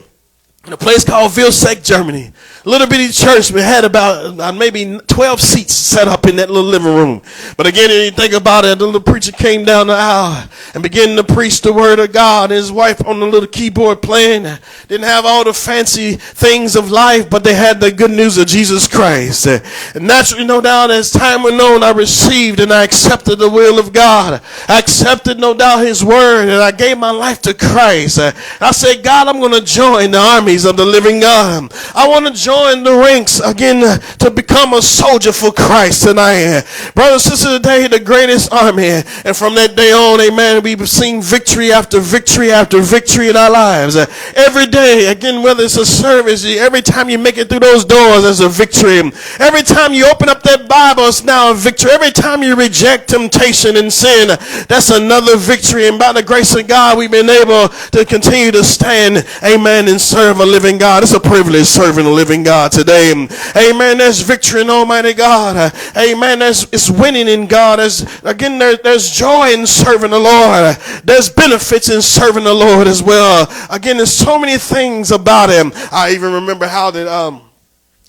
in 0.65 0.73
a 0.73 0.77
place 0.77 1.03
called 1.03 1.31
Vilseck, 1.31 1.83
Germany. 1.83 2.31
Little 2.65 2.87
bitty 2.87 3.11
church. 3.13 3.51
We 3.51 3.61
had 3.61 3.85
about 3.85 4.39
uh, 4.39 4.51
maybe 4.51 4.99
12 5.07 5.39
seats 5.39 5.73
set 5.73 6.07
up 6.07 6.25
in 6.25 6.35
that 6.37 6.49
little 6.49 6.69
living 6.69 6.93
room. 6.93 7.21
But 7.57 7.67
again, 7.67 7.89
you 7.89 8.11
think 8.11 8.33
about 8.33 8.65
it, 8.65 8.79
the 8.79 8.85
little 8.85 9.01
preacher 9.01 9.31
came 9.31 9.63
down 9.63 9.87
the 9.87 9.93
aisle 9.93 10.49
and 10.73 10.81
began 10.81 11.15
to 11.15 11.23
preach 11.23 11.61
the 11.61 11.71
word 11.71 11.99
of 11.99 12.11
God. 12.11 12.49
His 12.49 12.71
wife 12.71 13.05
on 13.05 13.19
the 13.19 13.27
little 13.27 13.47
keyboard 13.47 14.01
playing. 14.01 14.43
Didn't 14.87 15.05
have 15.05 15.25
all 15.25 15.43
the 15.43 15.53
fancy 15.53 16.13
things 16.13 16.75
of 16.75 16.89
life, 16.89 17.29
but 17.29 17.43
they 17.43 17.53
had 17.53 17.79
the 17.79 17.91
good 17.91 18.11
news 18.11 18.37
of 18.37 18.47
Jesus 18.47 18.87
Christ. 18.87 19.45
And 19.45 20.07
naturally, 20.07 20.45
no 20.45 20.59
doubt, 20.59 20.89
as 20.89 21.11
time 21.11 21.43
went 21.43 21.61
on, 21.61 21.83
I 21.83 21.91
received 21.91 22.59
and 22.59 22.73
I 22.73 22.83
accepted 22.83 23.37
the 23.37 23.49
will 23.49 23.79
of 23.79 23.93
God. 23.93 24.41
I 24.67 24.79
accepted, 24.79 25.39
no 25.39 25.53
doubt, 25.53 25.85
His 25.85 26.03
word, 26.03 26.49
and 26.49 26.61
I 26.61 26.71
gave 26.71 26.97
my 26.97 27.11
life 27.11 27.41
to 27.43 27.53
Christ. 27.53 28.19
I 28.19 28.71
said, 28.71 29.03
God, 29.03 29.27
I'm 29.27 29.39
going 29.39 29.53
to 29.53 29.61
join 29.61 30.11
the 30.11 30.19
armies 30.19 30.65
of 30.65 30.77
the 30.77 30.85
living 30.85 31.19
God. 31.19 31.71
I 31.93 32.07
want 32.07 32.25
to 32.27 32.33
join 32.33 32.54
the 32.55 32.95
ranks 32.95 33.39
again 33.39 33.99
to 34.19 34.31
become 34.31 34.73
a 34.73 34.81
soldier 34.81 35.31
for 35.31 35.51
Christ 35.51 36.03
tonight. 36.03 36.63
Brothers 36.95 37.25
and 37.25 37.35
sisters, 37.35 37.57
today, 37.57 37.87
the 37.87 37.99
greatest 37.99 38.51
army. 38.51 39.03
And 39.25 39.35
from 39.35 39.55
that 39.55 39.75
day 39.75 39.91
on, 39.91 40.21
amen, 40.21 40.63
we've 40.63 40.87
seen 40.89 41.21
victory 41.21 41.71
after 41.71 41.99
victory 41.99 42.51
after 42.51 42.79
victory 42.79 43.29
in 43.29 43.35
our 43.35 43.51
lives. 43.51 43.95
Every 44.35 44.67
day, 44.67 45.11
again, 45.11 45.43
whether 45.43 45.63
it's 45.63 45.77
a 45.77 45.85
service, 45.85 46.45
every 46.45 46.81
time 46.81 47.09
you 47.09 47.17
make 47.17 47.37
it 47.37 47.49
through 47.49 47.59
those 47.59 47.83
doors, 47.83 48.23
there's 48.23 48.39
a 48.39 48.49
victory. 48.49 48.99
Every 49.39 49.61
time 49.61 49.93
you 49.93 50.07
open 50.07 50.29
up 50.29 50.41
that 50.43 50.69
Bible, 50.69 51.03
it's 51.03 51.23
now 51.23 51.51
a 51.51 51.53
victory. 51.53 51.91
Every 51.91 52.11
time 52.11 52.41
you 52.41 52.55
reject 52.55 53.09
temptation 53.09 53.75
and 53.75 53.91
sin, 53.91 54.37
that's 54.67 54.89
another 54.89 55.35
victory. 55.35 55.87
And 55.87 55.99
by 55.99 56.13
the 56.13 56.23
grace 56.23 56.55
of 56.55 56.67
God, 56.67 56.97
we've 56.97 57.11
been 57.11 57.29
able 57.29 57.69
to 57.91 58.05
continue 58.05 58.51
to 58.51 58.63
stand, 58.63 59.25
amen, 59.43 59.87
and 59.87 59.99
serve 59.99 60.39
a 60.39 60.45
living 60.45 60.77
God. 60.77 61.03
It's 61.03 61.13
a 61.13 61.19
privilege 61.19 61.65
serving 61.65 62.05
a 62.05 62.09
living 62.09 62.43
God 62.45 62.71
today. 62.71 63.11
Amen. 63.11 63.97
There's 63.97 64.21
victory 64.21 64.61
in 64.61 64.69
Almighty 64.69 65.13
God. 65.13 65.73
Amen. 65.97 66.39
There's 66.39 66.63
it's 66.71 66.89
winning 66.89 67.27
in 67.27 67.47
God. 67.47 67.79
There's 67.79 68.03
again 68.23 68.59
there, 68.59 68.77
there's 68.77 69.09
joy 69.09 69.51
in 69.51 69.65
serving 69.65 70.11
the 70.11 70.19
Lord. 70.19 70.77
There's 71.03 71.29
benefits 71.29 71.89
in 71.89 72.03
serving 72.03 72.43
the 72.43 72.53
Lord 72.53 72.87
as 72.87 73.01
well. 73.01 73.47
Again, 73.71 73.97
there's 73.97 74.13
so 74.13 74.37
many 74.37 74.59
things 74.59 75.11
about 75.11 75.49
him. 75.49 75.71
I 75.91 76.11
even 76.11 76.31
remember 76.31 76.67
how 76.67 76.91
that 76.91 77.07
um 77.07 77.41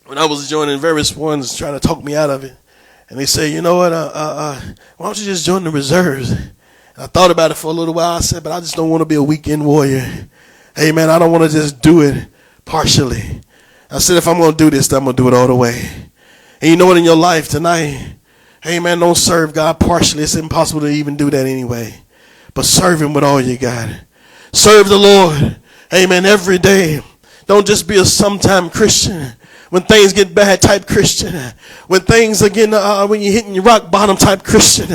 when 0.04 0.18
I 0.18 0.26
was 0.26 0.48
joining 0.48 0.78
various 0.78 1.16
ones 1.16 1.56
trying 1.56 1.72
to 1.72 1.80
talk 1.80 2.04
me 2.04 2.14
out 2.14 2.28
of 2.28 2.44
it. 2.44 2.54
And 3.08 3.18
they 3.18 3.26
say, 3.26 3.52
you 3.52 3.62
know 3.62 3.76
what, 3.76 3.92
uh, 3.92 4.10
uh, 4.14 4.34
uh, 4.36 4.60
why 4.96 5.06
don't 5.06 5.18
you 5.18 5.24
just 5.24 5.46
join 5.46 5.64
the 5.64 5.70
reserves? 5.70 6.30
And 6.30 6.52
I 6.96 7.06
thought 7.06 7.30
about 7.30 7.52
it 7.52 7.54
for 7.54 7.68
a 7.68 7.72
little 7.72 7.94
while. 7.94 8.16
I 8.16 8.20
said, 8.20 8.42
but 8.42 8.52
I 8.52 8.60
just 8.60 8.74
don't 8.74 8.90
want 8.90 9.00
to 9.00 9.06
be 9.06 9.14
a 9.14 9.22
weekend 9.22 9.64
warrior. 9.64 10.28
Hey, 10.74 10.92
man, 10.92 11.08
I 11.08 11.18
don't 11.18 11.32
want 11.32 11.44
to 11.44 11.50
just 11.50 11.80
do 11.80 12.02
it 12.02 12.28
partially. 12.64 13.40
I 13.90 13.98
said, 13.98 14.16
if 14.16 14.26
I'm 14.26 14.38
going 14.38 14.52
to 14.52 14.56
do 14.56 14.70
this, 14.70 14.92
I'm 14.92 15.04
going 15.04 15.16
to 15.16 15.22
do 15.22 15.28
it 15.28 15.34
all 15.34 15.46
the 15.46 15.54
way. 15.54 15.80
And 16.60 16.70
you 16.70 16.76
know 16.76 16.86
what, 16.86 16.96
in 16.96 17.04
your 17.04 17.16
life 17.16 17.48
tonight, 17.48 18.16
hey, 18.62 18.80
man, 18.80 18.98
don't 18.98 19.16
serve 19.16 19.54
God 19.54 19.78
partially. 19.78 20.22
It's 20.22 20.34
impossible 20.34 20.80
to 20.82 20.88
even 20.88 21.16
do 21.16 21.30
that 21.30 21.46
anyway. 21.46 21.94
But 22.54 22.64
serve 22.64 23.02
Him 23.02 23.14
with 23.14 23.24
all 23.24 23.40
you 23.40 23.56
got. 23.58 23.90
Serve 24.52 24.88
the 24.88 24.98
Lord, 24.98 25.60
amen, 25.92 26.26
every 26.26 26.58
day. 26.58 27.00
Don't 27.46 27.66
just 27.66 27.86
be 27.86 27.96
a 27.96 28.04
sometime 28.04 28.70
Christian 28.70 29.32
when 29.70 29.82
things 29.82 30.12
get 30.12 30.34
bad 30.34 30.62
type 30.62 30.86
Christian, 30.86 31.34
when 31.88 32.00
things 32.02 32.42
again, 32.42 32.72
uh, 32.72 33.06
when 33.06 33.20
you're 33.20 33.32
hitting 33.32 33.54
your 33.54 33.64
rock 33.64 33.90
bottom 33.90 34.16
type 34.16 34.44
Christian, 34.44 34.88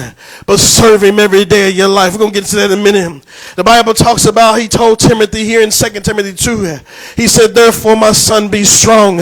but 0.46 0.60
serve 0.60 1.04
him 1.04 1.20
every 1.20 1.44
day 1.44 1.70
of 1.70 1.76
your 1.76 1.90
life. 1.90 2.14
We're 2.14 2.20
going 2.20 2.32
to 2.32 2.40
get 2.40 2.48
to 2.50 2.56
that 2.58 2.72
in 2.72 2.80
a 2.80 2.82
minute. 2.82 3.26
The 3.56 3.64
Bible 3.64 3.94
talks 3.94 4.26
about, 4.26 4.60
he 4.60 4.68
told 4.68 5.00
Timothy 5.00 5.44
here 5.44 5.62
in 5.62 5.72
2 5.72 5.90
Timothy 6.00 6.34
2, 6.34 6.78
he 7.18 7.28
said, 7.28 7.54
therefore 7.54 7.98
my 7.98 8.14
son 8.14 8.50
be 8.50 8.64
strong 8.64 9.20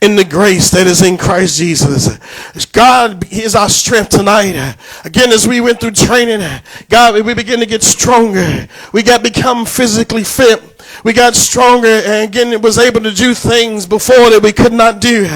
in 0.00 0.16
the 0.16 0.26
grace 0.28 0.70
that 0.70 0.86
is 0.86 1.02
in 1.02 1.18
Christ 1.18 1.58
Jesus. 1.58 2.16
God 2.72 3.30
is 3.30 3.54
our 3.54 3.68
strength 3.68 4.10
tonight. 4.10 4.76
Again, 5.04 5.30
as 5.30 5.46
we 5.46 5.60
went 5.60 5.80
through 5.80 5.92
training, 5.92 6.40
God, 6.88 7.22
we 7.24 7.34
begin 7.34 7.60
to 7.60 7.66
get 7.66 7.82
stronger. 7.82 8.66
We 8.92 9.02
got 9.02 9.22
become 9.22 9.66
physically 9.66 10.24
fit. 10.24 10.75
We 11.04 11.12
got 11.12 11.34
stronger 11.34 11.86
and 11.86 12.28
again 12.28 12.60
was 12.60 12.78
able 12.78 13.00
to 13.02 13.12
do 13.12 13.34
things 13.34 13.86
before 13.86 14.30
that 14.30 14.40
we 14.42 14.52
could 14.52 14.72
not 14.72 15.00
do. 15.00 15.28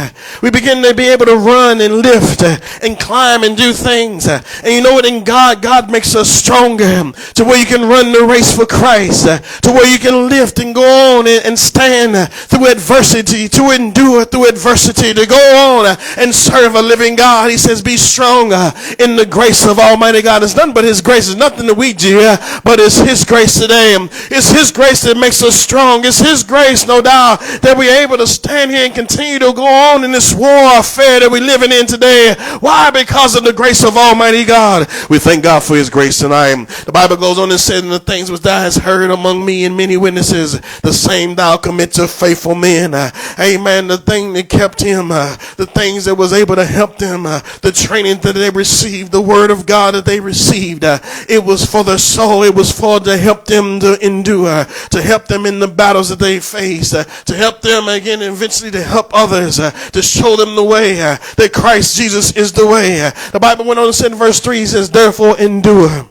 We 0.42 0.50
begin 0.50 0.82
to 0.82 0.94
be 0.94 1.08
able 1.08 1.26
to 1.26 1.36
run 1.36 1.80
and 1.80 1.96
lift 1.96 2.42
and 2.42 2.98
climb 2.98 3.44
and 3.44 3.56
do 3.56 3.72
things. 3.72 4.26
And 4.26 4.66
you 4.66 4.82
know 4.82 4.94
what? 4.94 5.06
In 5.06 5.24
God, 5.24 5.62
God 5.62 5.90
makes 5.90 6.14
us 6.14 6.30
stronger 6.30 7.12
to 7.34 7.44
where 7.44 7.58
you 7.58 7.66
can 7.66 7.88
run 7.88 8.12
the 8.12 8.24
race 8.24 8.54
for 8.56 8.66
Christ, 8.66 9.24
to 9.26 9.70
where 9.72 9.90
you 9.90 9.98
can 9.98 10.28
lift 10.28 10.58
and 10.58 10.74
go 10.74 11.18
on 11.18 11.26
and 11.26 11.58
stand 11.58 12.30
through 12.32 12.68
adversity, 12.68 13.48
to 13.48 13.70
endure 13.70 14.24
through 14.24 14.48
adversity, 14.48 15.14
to 15.14 15.26
go 15.26 15.36
on 15.36 15.96
and 16.18 16.34
serve 16.34 16.74
a 16.74 16.82
living 16.82 17.16
God. 17.16 17.50
He 17.50 17.56
says, 17.56 17.82
be 17.82 17.96
strong 17.96 18.52
in 18.98 19.16
the 19.16 19.26
grace 19.28 19.66
of 19.66 19.78
Almighty 19.78 20.22
God. 20.22 20.42
It's 20.42 20.56
nothing 20.56 20.74
but 20.74 20.84
His 20.84 21.00
grace. 21.00 21.28
It's 21.28 21.38
nothing 21.38 21.66
that 21.66 21.76
we 21.76 21.92
do, 21.92 22.18
but 22.64 22.78
it's 22.80 22.98
His 22.98 23.24
grace 23.24 23.58
today. 23.58 23.96
It's 24.30 24.50
His 24.50 24.70
grace 24.70 25.02
that 25.02 25.16
makes 25.16 25.42
us 25.42 25.49
strong. 25.50 26.04
It's 26.04 26.20
His 26.20 26.42
grace, 26.42 26.86
no 26.86 27.02
doubt, 27.02 27.40
that 27.62 27.76
we're 27.76 28.02
able 28.02 28.16
to 28.18 28.26
stand 28.26 28.70
here 28.70 28.84
and 28.86 28.94
continue 28.94 29.38
to 29.38 29.52
go 29.52 29.66
on 29.66 30.04
in 30.04 30.12
this 30.12 30.34
warfare 30.34 31.20
that 31.20 31.28
we're 31.30 31.40
living 31.40 31.72
in 31.72 31.86
today. 31.86 32.34
Why? 32.60 32.90
Because 32.90 33.36
of 33.36 33.44
the 33.44 33.52
grace 33.52 33.84
of 33.84 33.96
Almighty 33.96 34.44
God. 34.44 34.88
We 35.08 35.18
thank 35.18 35.44
God 35.44 35.62
for 35.62 35.76
His 35.76 35.90
grace 35.90 36.18
tonight. 36.18 36.66
The 36.86 36.92
Bible 36.92 37.16
goes 37.16 37.38
on 37.38 37.50
and 37.50 37.60
says, 37.60 37.82
the 37.82 37.98
things 37.98 38.30
which 38.30 38.42
thou 38.42 38.60
hast 38.60 38.78
heard 38.78 39.10
among 39.10 39.44
me 39.44 39.64
and 39.64 39.76
many 39.76 39.96
witnesses, 39.96 40.60
the 40.80 40.92
same 40.92 41.34
thou 41.34 41.56
commit 41.56 41.92
to 41.92 42.06
faithful 42.06 42.54
men. 42.54 42.94
Uh, 42.94 43.10
amen. 43.38 43.88
The 43.88 43.98
thing 43.98 44.32
that 44.34 44.48
kept 44.48 44.80
him, 44.80 45.10
uh, 45.10 45.36
the 45.56 45.66
things 45.66 46.04
that 46.04 46.14
was 46.14 46.32
able 46.32 46.56
to 46.56 46.64
help 46.64 46.98
them, 46.98 47.26
uh, 47.26 47.40
the 47.62 47.72
training 47.72 48.18
that 48.20 48.34
they 48.34 48.50
received, 48.50 49.12
the 49.12 49.20
word 49.20 49.50
of 49.50 49.66
God 49.66 49.94
that 49.94 50.04
they 50.04 50.20
received, 50.20 50.84
it 50.84 51.44
was 51.44 51.64
for 51.64 51.84
their 51.84 51.98
soul. 51.98 52.42
It 52.42 52.54
was 52.54 52.70
for 52.72 53.00
to 53.00 53.16
help 53.16 53.46
them 53.46 53.80
to 53.80 53.98
endure, 54.04 54.64
to 54.90 55.02
help 55.02 55.26
them 55.26 55.39
in 55.46 55.58
the 55.58 55.68
battles 55.68 56.08
that 56.08 56.18
they 56.18 56.40
face, 56.40 56.94
uh, 56.94 57.04
to 57.24 57.34
help 57.34 57.60
them 57.60 57.88
again 57.88 58.22
eventually 58.22 58.70
to 58.70 58.82
help 58.82 59.10
others, 59.12 59.58
uh, 59.58 59.70
to 59.90 60.02
show 60.02 60.36
them 60.36 60.54
the 60.54 60.64
way 60.64 61.00
uh, 61.00 61.16
that 61.36 61.52
Christ 61.52 61.96
Jesus 61.96 62.36
is 62.36 62.52
the 62.52 62.66
way. 62.66 63.00
Uh, 63.00 63.10
the 63.32 63.40
Bible 63.40 63.64
went 63.64 63.78
on 63.78 63.86
to 63.86 63.92
say 63.92 64.06
in 64.06 64.14
verse 64.14 64.40
3, 64.40 64.58
he 64.58 64.66
says, 64.66 64.90
Therefore 64.90 65.38
endure, 65.38 66.08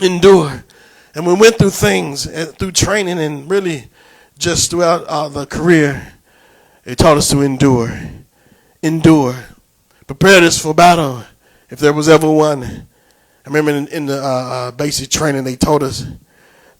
endure. 0.00 0.64
And 1.14 1.26
we 1.26 1.34
went 1.34 1.58
through 1.58 1.70
things, 1.70 2.26
uh, 2.26 2.52
through 2.58 2.72
training, 2.72 3.18
and 3.18 3.50
really 3.50 3.88
just 4.38 4.70
throughout 4.70 5.04
uh, 5.04 5.28
the 5.28 5.46
career, 5.46 6.14
it 6.84 6.98
taught 6.98 7.16
us 7.16 7.30
to 7.30 7.42
endure. 7.42 7.96
Endure. 8.82 9.36
Prepare 10.06 10.42
us 10.42 10.58
for 10.58 10.74
battle 10.74 11.22
if 11.70 11.78
there 11.78 11.92
was 11.92 12.08
ever 12.08 12.30
one. 12.30 12.64
I 12.64 13.48
remember 13.48 13.72
in, 13.72 13.86
in 13.88 14.06
the 14.06 14.74
basic 14.76 15.10
training, 15.10 15.44
they 15.44 15.56
told 15.56 15.82
us 15.82 16.06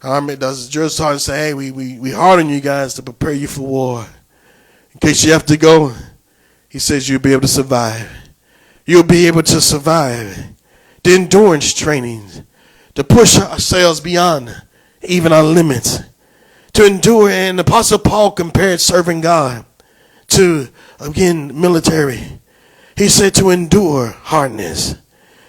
Army 0.03 0.35
does 0.35 0.69
drill 0.69 0.89
sergeant 0.89 1.23
say, 1.23 1.39
hey, 1.39 1.55
we, 1.55 1.71
we, 1.71 1.99
we 1.99 2.11
harden 2.11 2.49
you 2.49 2.61
guys 2.61 2.95
to 2.95 3.03
prepare 3.03 3.33
you 3.33 3.47
for 3.47 3.63
war. 3.63 4.07
In 4.93 5.01
case 5.01 5.25
you 5.25 5.33
have 5.33 5.47
to 5.47 5.57
go, 5.57 5.95
he 6.69 6.81
says 6.81 7.09
you'll 7.09 7.21
be 7.21 7.33
able 7.33 7.43
to 7.43 7.49
survive. 7.49 8.11
You'll 8.85 9.05
be 9.05 9.27
able 9.29 9.45
to 9.45 9.61
survive. 9.61 10.37
The 11.05 11.15
endurance 11.15 11.73
training 11.73 12.29
to 12.95 13.05
push 13.05 13.39
ourselves 13.39 14.01
beyond 14.01 14.63
even 15.03 15.33
our 15.33 15.45
limits. 15.45 16.01
To 16.75 16.87
endure, 16.87 17.29
and 17.29 17.61
Apostle 17.61 17.99
Paul 17.99 18.33
compared 18.33 18.81
serving 18.81 19.21
God 19.21 19.65
to, 20.29 20.69
again, 20.99 21.61
military. 21.61 22.41
He 22.97 23.09
said 23.09 23.35
to 23.35 23.51
endure 23.51 24.09
hardness, 24.09 24.97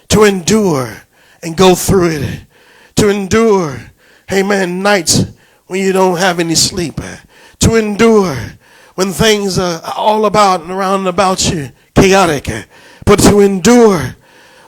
to 0.10 0.24
endure 0.24 0.98
and 1.42 1.58
go 1.58 1.76
through 1.76 2.10
it, 2.12 2.46
to 2.96 3.10
endure 3.10 3.80
amen, 4.32 4.82
nights 4.82 5.26
when 5.68 5.82
you 5.82 5.92
don't 5.92 6.18
have 6.18 6.40
any 6.40 6.56
sleep, 6.56 7.00
eh, 7.02 7.18
to 7.60 7.76
endure 7.76 8.36
when 8.96 9.12
things 9.12 9.58
are 9.58 9.82
all 9.96 10.26
about 10.26 10.62
and 10.62 10.72
around 10.72 11.08
about 11.08 11.50
you, 11.52 11.70
chaotic, 11.96 12.50
eh, 12.50 12.64
but 13.06 13.20
to 13.20 13.40
endure 13.40 14.16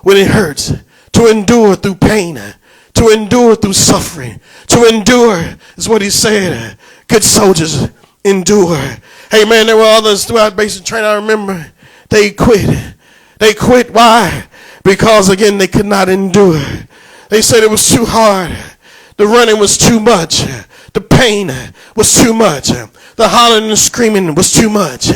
when 0.02 0.18
it 0.18 0.28
hurts, 0.28 0.74
to 1.12 1.28
endure 1.28 1.76
through 1.76 1.96
pain, 1.96 2.38
eh, 2.38 2.54
to 2.94 3.10
endure 3.10 3.56
through 3.56 3.74
suffering, 3.74 4.40
to 4.68 4.86
endure 4.86 5.56
is 5.78 5.88
what 5.88 6.02
he 6.02 6.10
said. 6.10 6.78
Good 7.08 7.24
soldiers 7.24 7.90
endure. 8.24 8.98
Hey 9.30 9.46
man, 9.46 9.68
there 9.68 9.78
were 9.78 9.84
others 9.84 10.26
throughout 10.26 10.56
basic 10.56 10.86
training. 10.86 11.10
I 11.10 11.16
remember 11.16 11.72
they 12.10 12.32
quit. 12.32 12.94
They 13.40 13.54
quit. 13.54 13.92
Why? 13.92 14.48
Because 14.84 15.30
again, 15.30 15.58
they 15.58 15.68
could 15.68 15.86
not 15.86 16.10
endure. 16.10 16.62
They 17.30 17.42
said 17.42 17.64
it 17.64 17.70
was 17.70 17.90
too 17.90 18.06
hard. 18.06 18.56
The 19.18 19.26
running 19.26 19.60
was 19.60 19.78
too 19.78 20.00
much. 20.00 20.44
The 20.94 21.02
pain 21.02 21.52
was 21.96 22.14
too 22.14 22.34
much. 22.34 22.68
The 22.68 23.28
hollering 23.28 23.70
and 23.70 23.78
screaming 23.78 24.36
was 24.36 24.52
too 24.52 24.70
much. 24.70 25.08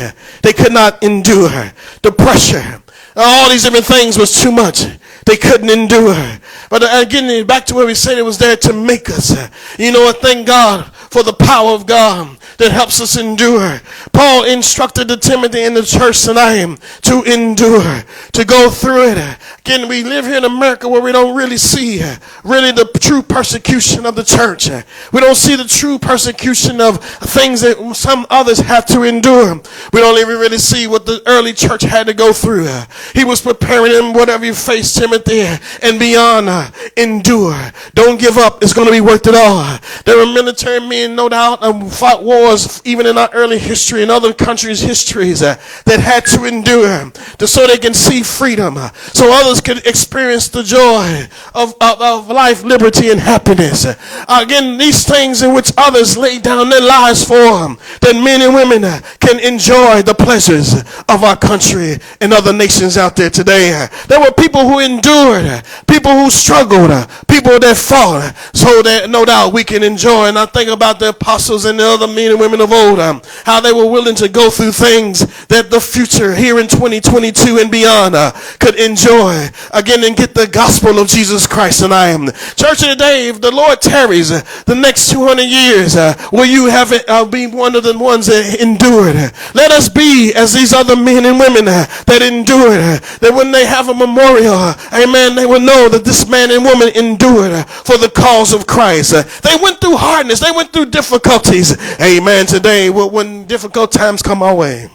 They 0.42 0.52
could 0.52 0.72
not 0.72 1.02
endure. 1.02 1.72
The 2.02 2.12
pressure, 2.12 2.82
all 3.14 3.50
these 3.50 3.64
different 3.64 3.84
things 3.84 4.16
was 4.18 4.32
too 4.32 4.52
much. 4.52 4.84
They 5.26 5.36
couldn't 5.36 5.68
endure. 5.68 6.38
But 6.70 6.82
again, 7.06 7.46
back 7.46 7.66
to 7.66 7.74
where 7.74 7.86
we 7.86 7.94
said 7.94 8.16
it 8.16 8.22
was 8.22 8.38
there 8.38 8.56
to 8.56 8.72
make 8.72 9.10
us. 9.10 9.36
You 9.78 9.92
know 9.92 10.00
what? 10.00 10.20
Thank 10.22 10.46
God 10.46 10.90
for 11.10 11.22
the 11.22 11.32
power 11.32 11.70
of 11.72 11.86
God 11.86 12.38
that 12.58 12.72
helps 12.72 13.00
us 13.00 13.16
endure. 13.16 13.80
Paul 14.12 14.44
instructed 14.44 15.08
the 15.08 15.16
Timothy 15.16 15.62
in 15.62 15.74
the 15.74 15.82
church 15.82 16.22
tonight 16.22 16.78
to 17.02 17.22
endure, 17.22 18.04
to 18.32 18.44
go 18.44 18.70
through 18.70 19.10
it. 19.10 19.38
Again, 19.58 19.88
we 19.88 20.02
live 20.04 20.24
here 20.24 20.38
in 20.38 20.44
America 20.44 20.88
where 20.88 21.00
we 21.02 21.12
don't 21.12 21.36
really 21.36 21.56
see 21.56 22.02
really 22.44 22.72
the 22.72 22.88
true 23.00 23.22
persecution 23.22 24.06
of 24.06 24.14
the 24.14 24.24
church. 24.24 24.68
We 25.12 25.20
don't 25.20 25.36
see 25.36 25.56
the 25.56 25.64
true 25.64 25.98
persecution 25.98 26.80
of 26.80 27.02
things 27.04 27.62
that 27.62 27.94
some 27.94 28.26
others 28.30 28.58
have 28.58 28.86
to 28.86 29.02
endure. 29.02 29.60
We 29.92 30.00
don't 30.00 30.18
even 30.18 30.38
really 30.38 30.58
see 30.58 30.86
what 30.86 31.06
the 31.06 31.22
early 31.26 31.52
church 31.52 31.82
had 31.82 32.06
to 32.06 32.14
go 32.14 32.32
through. 32.32 32.68
He 33.14 33.24
was 33.24 33.40
preparing 33.40 33.92
them 33.92 34.12
whatever 34.12 34.44
you 34.44 34.54
face, 34.54 34.94
Timothy, 34.94 35.40
and 35.82 35.98
beyond. 35.98 36.48
Uh, 36.48 36.70
endure. 36.96 37.72
Don't 37.94 38.20
give 38.20 38.36
up. 38.36 38.62
It's 38.62 38.72
going 38.72 38.86
to 38.86 38.92
be 38.92 39.00
worth 39.00 39.26
it 39.26 39.34
all. 39.34 39.78
There 40.04 40.16
were 40.16 40.26
military 40.32 40.80
men, 40.80 40.99
no 41.08 41.28
doubt, 41.28 41.58
and 41.62 41.92
fought 41.92 42.22
wars 42.22 42.80
even 42.84 43.06
in 43.06 43.16
our 43.18 43.30
early 43.32 43.58
history 43.58 44.02
and 44.02 44.10
other 44.10 44.32
countries' 44.32 44.80
histories 44.80 45.42
uh, 45.42 45.56
that 45.84 46.00
had 46.00 46.26
to 46.26 46.44
endure 46.44 47.10
to, 47.38 47.46
so 47.46 47.66
they 47.66 47.78
can 47.78 47.94
see 47.94 48.22
freedom, 48.22 48.76
uh, 48.76 48.90
so 49.12 49.30
others 49.32 49.60
could 49.60 49.86
experience 49.86 50.48
the 50.48 50.62
joy 50.62 51.28
of, 51.54 51.74
of, 51.80 52.00
of 52.00 52.28
life, 52.28 52.64
liberty, 52.64 53.10
and 53.10 53.20
happiness. 53.20 53.84
Uh, 53.86 53.96
again, 54.42 54.78
these 54.78 55.04
things 55.06 55.42
in 55.42 55.54
which 55.54 55.72
others 55.76 56.16
lay 56.16 56.38
down 56.38 56.68
their 56.70 56.80
lives 56.80 57.24
for, 57.24 57.34
um, 57.36 57.78
that 58.00 58.14
men 58.14 58.42
and 58.42 58.54
women 58.54 58.84
uh, 58.84 59.00
can 59.20 59.38
enjoy 59.38 60.02
the 60.02 60.14
pleasures 60.14 60.74
of 61.08 61.22
our 61.22 61.36
country 61.36 61.98
and 62.20 62.32
other 62.32 62.52
nations 62.52 62.96
out 62.96 63.14
there 63.14 63.30
today. 63.30 63.86
There 64.08 64.20
were 64.20 64.32
people 64.32 64.68
who 64.68 64.78
endured, 64.80 65.62
people 65.86 66.12
who 66.12 66.30
struggled, 66.30 66.90
people 67.28 67.58
that 67.60 67.76
fought, 67.76 68.34
so 68.54 68.82
that 68.82 69.10
no 69.10 69.24
doubt 69.24 69.52
we 69.52 69.64
can 69.64 69.82
enjoy. 69.82 70.26
And 70.26 70.38
I 70.38 70.46
think 70.46 70.70
about 70.70 70.89
the 70.98 71.10
apostles 71.10 71.64
and 71.64 71.78
the 71.78 71.84
other 71.84 72.06
men 72.06 72.32
and 72.32 72.40
women 72.40 72.60
of 72.60 72.72
old, 72.72 72.98
um, 72.98 73.22
how 73.44 73.60
they 73.60 73.72
were 73.72 73.86
willing 73.86 74.14
to 74.16 74.28
go 74.28 74.50
through 74.50 74.72
things 74.72 75.20
that 75.46 75.70
the 75.70 75.80
future 75.80 76.34
here 76.34 76.58
in 76.58 76.66
2022 76.66 77.58
and 77.58 77.70
beyond 77.70 78.14
uh, 78.14 78.32
could 78.58 78.74
enjoy 78.76 79.48
again 79.72 80.04
and 80.04 80.16
get 80.16 80.34
the 80.34 80.46
gospel 80.46 80.98
of 80.98 81.08
Jesus 81.08 81.46
Christ. 81.46 81.82
And 81.82 81.92
I 81.92 82.08
am 82.08 82.26
church 82.56 82.82
of 82.82 82.90
the 82.90 82.96
day. 82.98 83.28
If 83.28 83.40
the 83.40 83.50
Lord 83.50 83.80
tarries 83.80 84.32
uh, 84.32 84.42
the 84.66 84.74
next 84.74 85.10
200 85.10 85.42
years, 85.42 85.96
uh, 85.96 86.14
will 86.32 86.46
you 86.46 86.66
have 86.66 86.92
it, 86.92 87.08
uh, 87.08 87.24
be 87.24 87.46
one 87.46 87.74
of 87.74 87.84
the 87.84 87.96
ones 87.96 88.26
that 88.26 88.60
endured? 88.60 89.16
Let 89.54 89.70
us 89.70 89.88
be 89.88 90.32
as 90.34 90.52
these 90.52 90.72
other 90.72 90.96
men 90.96 91.24
and 91.24 91.38
women 91.38 91.68
uh, 91.68 91.86
that 92.06 92.22
endured. 92.22 92.80
Uh, 92.80 92.98
that 93.20 93.32
when 93.34 93.52
they 93.52 93.66
have 93.66 93.88
a 93.88 93.94
memorial, 93.94 94.74
amen, 94.92 95.34
they 95.34 95.46
will 95.46 95.60
know 95.60 95.88
that 95.88 96.04
this 96.04 96.28
man 96.28 96.50
and 96.50 96.64
woman 96.64 96.88
endured 96.94 97.66
for 97.68 97.96
the 97.98 98.10
cause 98.10 98.52
of 98.52 98.66
Christ. 98.66 99.12
they 99.42 99.56
went 99.62 99.80
through 99.80 99.96
hardness. 99.96 100.40
They 100.40 100.50
went 100.50 100.72
through 100.72 100.79
difficulties. 100.86 101.76
Amen. 102.00 102.46
Today, 102.46 102.90
when 102.90 103.46
difficult 103.46 103.92
times 103.92 104.22
come 104.22 104.42
our 104.42 104.54
way, 104.54 104.90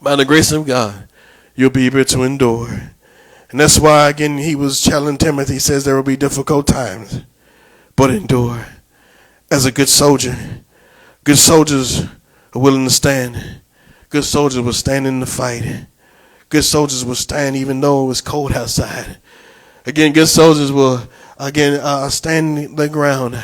by 0.00 0.16
the 0.16 0.24
grace 0.24 0.52
of 0.52 0.66
God, 0.66 1.08
you'll 1.54 1.70
be 1.70 1.86
able 1.86 2.04
to 2.04 2.22
endure. 2.22 2.92
And 3.50 3.58
that's 3.58 3.78
why, 3.78 4.10
again, 4.10 4.38
he 4.38 4.54
was 4.54 4.80
challenging 4.80 5.18
Timothy. 5.18 5.54
He 5.54 5.58
says 5.58 5.84
there 5.84 5.96
will 5.96 6.02
be 6.02 6.16
difficult 6.16 6.66
times, 6.66 7.22
but 7.96 8.10
endure. 8.10 8.66
As 9.50 9.64
a 9.64 9.72
good 9.72 9.88
soldier, 9.88 10.36
good 11.24 11.38
soldiers 11.38 12.02
are 12.54 12.60
willing 12.60 12.84
to 12.84 12.90
stand. 12.90 13.62
Good 14.10 14.24
soldiers 14.24 14.60
will 14.60 14.74
stand 14.74 15.06
in 15.06 15.20
the 15.20 15.26
fight. 15.26 15.86
Good 16.50 16.64
soldiers 16.64 17.04
will 17.04 17.14
stand 17.14 17.56
even 17.56 17.80
though 17.80 18.04
it 18.04 18.08
was 18.08 18.20
cold 18.20 18.52
outside. 18.52 19.18
Again, 19.86 20.12
good 20.12 20.28
soldiers 20.28 20.70
will, 20.70 21.08
again, 21.38 21.80
uh, 21.80 22.10
stand 22.10 22.76
the 22.76 22.88
ground. 22.88 23.42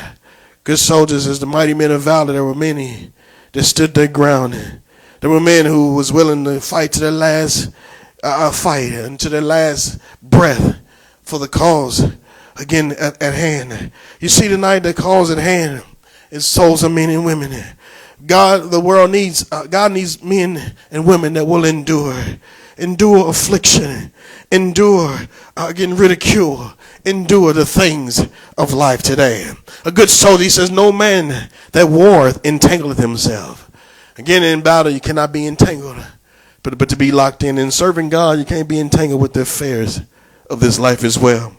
Good 0.65 0.79
soldiers, 0.79 1.27
as 1.27 1.39
the 1.39 1.45
mighty 1.45 1.75
men 1.75 1.91
of 1.91 2.01
valor, 2.01 2.33
there 2.33 2.43
were 2.43 2.55
many 2.55 3.11
that 3.51 3.65
stood 3.65 3.93
their 3.93 4.07
ground. 4.07 4.81
There 5.19 5.29
were 5.29 5.39
men 5.39 5.67
who 5.67 5.93
was 5.93 6.11
willing 6.11 6.43
to 6.45 6.59
fight 6.59 6.91
to 6.93 6.99
their 6.99 7.11
last 7.11 7.69
uh, 8.23 8.51
fight 8.51 8.91
and 8.91 9.19
to 9.19 9.29
their 9.29 9.41
last 9.41 9.99
breath 10.23 10.79
for 11.21 11.37
the 11.37 11.47
cause 11.47 12.15
again 12.55 12.93
at, 12.93 13.21
at 13.21 13.35
hand. 13.35 13.91
You 14.19 14.27
see 14.27 14.47
tonight 14.47 14.79
the 14.79 14.95
cause 14.95 15.29
at 15.29 15.37
hand 15.37 15.83
is 16.31 16.47
souls 16.47 16.81
of 16.81 16.91
men 16.91 17.11
and 17.11 17.23
women. 17.23 17.63
God, 18.25 18.71
the 18.71 18.79
world 18.79 19.11
needs 19.11 19.45
uh, 19.51 19.67
God 19.67 19.91
needs 19.91 20.23
men 20.23 20.73
and 20.89 21.05
women 21.05 21.33
that 21.33 21.45
will 21.45 21.63
endure, 21.63 22.19
endure 22.77 23.29
affliction, 23.29 24.11
endure 24.51 25.19
uh, 25.57 25.71
getting 25.71 25.95
ridicule, 25.95 26.73
endure 27.05 27.53
the 27.53 27.65
things 27.65 28.27
of 28.57 28.73
life 28.73 29.01
today. 29.01 29.51
A 29.85 29.91
good 29.91 30.09
soldier 30.09 30.49
says, 30.49 30.71
"No 30.71 30.91
man 30.91 31.49
that 31.71 31.89
warreth 31.89 32.41
entangleth 32.43 32.97
himself." 32.97 33.69
Again, 34.17 34.43
in 34.43 34.61
battle, 34.61 34.91
you 34.91 35.01
cannot 35.01 35.33
be 35.33 35.45
entangled. 35.45 36.01
But, 36.63 36.77
but 36.77 36.89
to 36.89 36.95
be 36.95 37.11
locked 37.11 37.43
in 37.43 37.57
in 37.57 37.69
serving 37.69 38.09
God, 38.09 38.39
you 38.39 38.45
can't 38.45 38.67
be 38.67 38.79
entangled 38.79 39.21
with 39.21 39.33
the 39.33 39.41
affairs 39.41 40.01
of 40.49 40.59
this 40.59 40.79
life 40.79 41.03
as 41.03 41.17
well. 41.17 41.55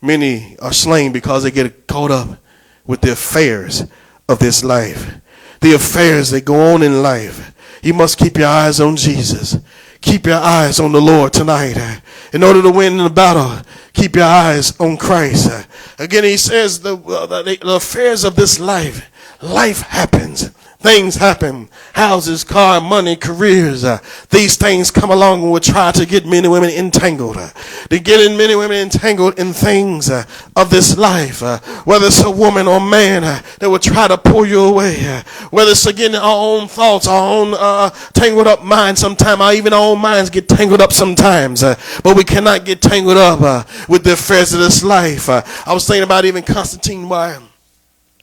Many 0.00 0.56
are 0.60 0.72
slain 0.72 1.12
because 1.12 1.42
they 1.42 1.50
get 1.50 1.86
caught 1.86 2.10
up 2.10 2.38
with 2.86 3.00
the 3.00 3.12
affairs 3.12 3.84
of 4.28 4.38
this 4.38 4.62
life. 4.62 5.16
The 5.60 5.74
affairs 5.74 6.30
that 6.30 6.44
go 6.44 6.74
on 6.74 6.82
in 6.82 7.02
life. 7.02 7.52
You 7.82 7.94
must 7.94 8.18
keep 8.18 8.36
your 8.36 8.48
eyes 8.48 8.80
on 8.80 8.96
Jesus. 8.96 9.58
Keep 10.06 10.26
your 10.26 10.36
eyes 10.36 10.78
on 10.78 10.92
the 10.92 11.00
Lord 11.00 11.32
tonight. 11.32 11.76
Eh? 11.76 11.98
In 12.32 12.44
order 12.44 12.62
to 12.62 12.70
win 12.70 12.96
the 12.96 13.10
battle, 13.10 13.60
keep 13.92 14.14
your 14.14 14.24
eyes 14.24 14.72
on 14.78 14.96
Christ. 14.96 15.50
Eh? 15.50 15.64
Again, 15.98 16.22
he 16.22 16.36
says 16.36 16.78
the, 16.78 16.96
uh, 16.96 17.26
the, 17.26 17.58
the 17.60 17.74
affairs 17.74 18.22
of 18.22 18.36
this 18.36 18.60
life, 18.60 19.10
life 19.42 19.80
happens. 19.80 20.52
Things 20.86 21.16
happen. 21.16 21.68
Houses, 21.94 22.44
car, 22.44 22.80
money, 22.80 23.16
careers. 23.16 23.82
Uh, 23.82 23.98
these 24.30 24.56
things 24.56 24.92
come 24.92 25.10
along 25.10 25.42
and 25.42 25.50
will 25.50 25.58
try 25.58 25.90
to 25.90 26.06
get 26.06 26.24
men 26.24 26.44
and 26.44 26.52
women 26.52 26.70
entangled. 26.70 27.36
Uh, 27.36 27.48
they 27.90 27.98
get 27.98 28.20
in 28.20 28.36
men 28.36 28.50
and 28.50 28.58
women 28.60 28.76
entangled 28.76 29.36
in 29.36 29.52
things 29.52 30.08
uh, 30.08 30.24
of 30.54 30.70
this 30.70 30.96
life. 30.96 31.42
Uh, 31.42 31.58
whether 31.82 32.06
it's 32.06 32.22
a 32.22 32.30
woman 32.30 32.68
or 32.68 32.80
man 32.80 33.24
uh, 33.24 33.42
that 33.58 33.68
will 33.68 33.80
try 33.80 34.06
to 34.06 34.16
pull 34.16 34.46
you 34.46 34.60
away. 34.60 35.04
Uh, 35.04 35.22
whether 35.50 35.72
it's 35.72 35.86
again 35.86 36.14
our 36.14 36.22
own 36.22 36.68
thoughts, 36.68 37.08
our 37.08 37.32
own 37.32 37.90
tangled 38.12 38.46
up 38.46 38.62
minds 38.62 39.00
sometimes, 39.00 39.40
or 39.40 39.52
even 39.54 39.72
our 39.72 39.90
own 39.90 39.98
minds 39.98 40.30
get 40.30 40.48
tangled 40.48 40.80
up 40.80 40.92
sometimes. 40.92 41.62
but 41.62 42.16
we 42.16 42.22
cannot 42.22 42.64
get 42.64 42.80
tangled 42.80 43.16
up 43.16 43.68
with 43.88 44.04
the 44.04 44.12
affairs 44.12 44.52
of 44.52 44.60
this 44.60 44.84
life. 44.84 45.28
I 45.28 45.42
was 45.74 45.84
thinking 45.84 46.04
about 46.04 46.24
even 46.24 46.44
Constantine 46.44 47.08
Wire. 47.08 47.45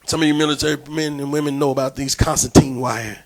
Some 0.06 0.20
of 0.20 0.28
you 0.28 0.34
military 0.34 0.76
men 0.88 1.18
and 1.18 1.32
women 1.32 1.58
know 1.58 1.70
about 1.70 1.96
these 1.96 2.14
Constantine 2.14 2.78
wire. 2.78 3.24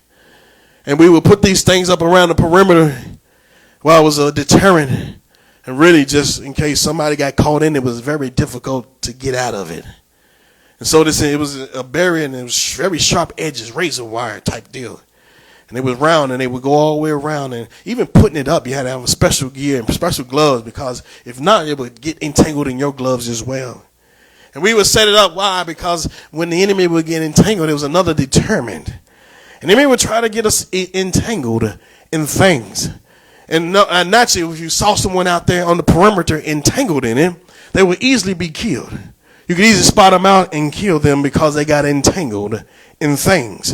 And 0.85 0.97
we 0.97 1.09
would 1.09 1.25
put 1.25 1.41
these 1.41 1.63
things 1.63 1.89
up 1.89 2.01
around 2.01 2.29
the 2.29 2.35
perimeter 2.35 2.97
while 3.81 4.01
it 4.01 4.03
was 4.03 4.17
a 4.17 4.31
deterrent. 4.31 5.17
And 5.65 5.77
really, 5.77 6.05
just 6.05 6.41
in 6.41 6.53
case 6.53 6.79
somebody 6.79 7.15
got 7.15 7.35
caught 7.35 7.63
in, 7.63 7.75
it 7.75 7.83
was 7.83 7.99
very 7.99 8.29
difficult 8.29 9.01
to 9.03 9.13
get 9.13 9.35
out 9.35 9.53
of 9.53 9.71
it. 9.71 9.85
And 10.79 10.87
so 10.87 11.03
this 11.03 11.21
it 11.21 11.37
was 11.37 11.59
a 11.75 11.83
barrier 11.83 12.23
and 12.25 12.33
it 12.33 12.43
was 12.43 12.73
very 12.75 12.97
sharp 12.97 13.33
edges, 13.37 13.73
razor 13.73 14.05
wire 14.05 14.39
type 14.39 14.71
deal. 14.71 15.01
And 15.67 15.77
it 15.77 15.83
was 15.83 15.97
round 15.97 16.31
and 16.31 16.41
they 16.41 16.47
would 16.47 16.63
go 16.63 16.71
all 16.71 16.95
the 16.95 17.01
way 17.01 17.11
around 17.11 17.53
and 17.53 17.67
even 17.85 18.07
putting 18.07 18.37
it 18.37 18.47
up 18.47 18.65
you 18.65 18.73
had 18.73 18.83
to 18.83 18.89
have 18.89 19.03
a 19.03 19.07
special 19.07 19.49
gear 19.49 19.79
and 19.79 19.93
special 19.93 20.25
gloves 20.25 20.63
because 20.63 21.03
if 21.25 21.39
not 21.39 21.67
it 21.67 21.77
would 21.77 22.01
get 22.01 22.23
entangled 22.23 22.67
in 22.67 22.79
your 22.79 22.93
gloves 22.93 23.27
as 23.27 23.43
well. 23.43 23.85
And 24.53 24.63
we 24.63 24.73
would 24.73 24.85
set 24.85 25.07
it 25.07 25.15
up. 25.15 25.35
Why? 25.35 25.63
Because 25.63 26.05
when 26.31 26.49
the 26.49 26.61
enemy 26.63 26.87
would 26.87 27.05
get 27.05 27.21
entangled, 27.21 27.69
it 27.69 27.73
was 27.73 27.83
another 27.83 28.13
determined. 28.13 28.99
And 29.61 29.69
the 29.69 29.73
enemy 29.73 29.87
would 29.87 29.99
try 29.99 30.21
to 30.21 30.29
get 30.29 30.45
us 30.45 30.67
entangled 30.73 31.77
in 32.11 32.25
things. 32.25 32.89
And, 33.47 33.73
no, 33.73 33.85
and 33.89 34.11
naturally, 34.11 34.53
if 34.53 34.59
you 34.59 34.69
saw 34.69 34.95
someone 34.95 35.27
out 35.27 35.47
there 35.47 35.65
on 35.65 35.77
the 35.77 35.83
perimeter 35.83 36.39
entangled 36.39 37.05
in 37.05 37.17
it, 37.17 37.35
they 37.73 37.83
would 37.83 38.01
easily 38.01 38.33
be 38.33 38.49
killed. 38.49 38.91
You 39.47 39.55
could 39.55 39.65
easily 39.65 39.83
spot 39.83 40.13
them 40.13 40.25
out 40.25 40.53
and 40.53 40.71
kill 40.71 40.99
them 40.99 41.23
because 41.23 41.55
they 41.55 41.65
got 41.65 41.83
entangled 41.85 42.63
in 43.01 43.15
things. 43.15 43.71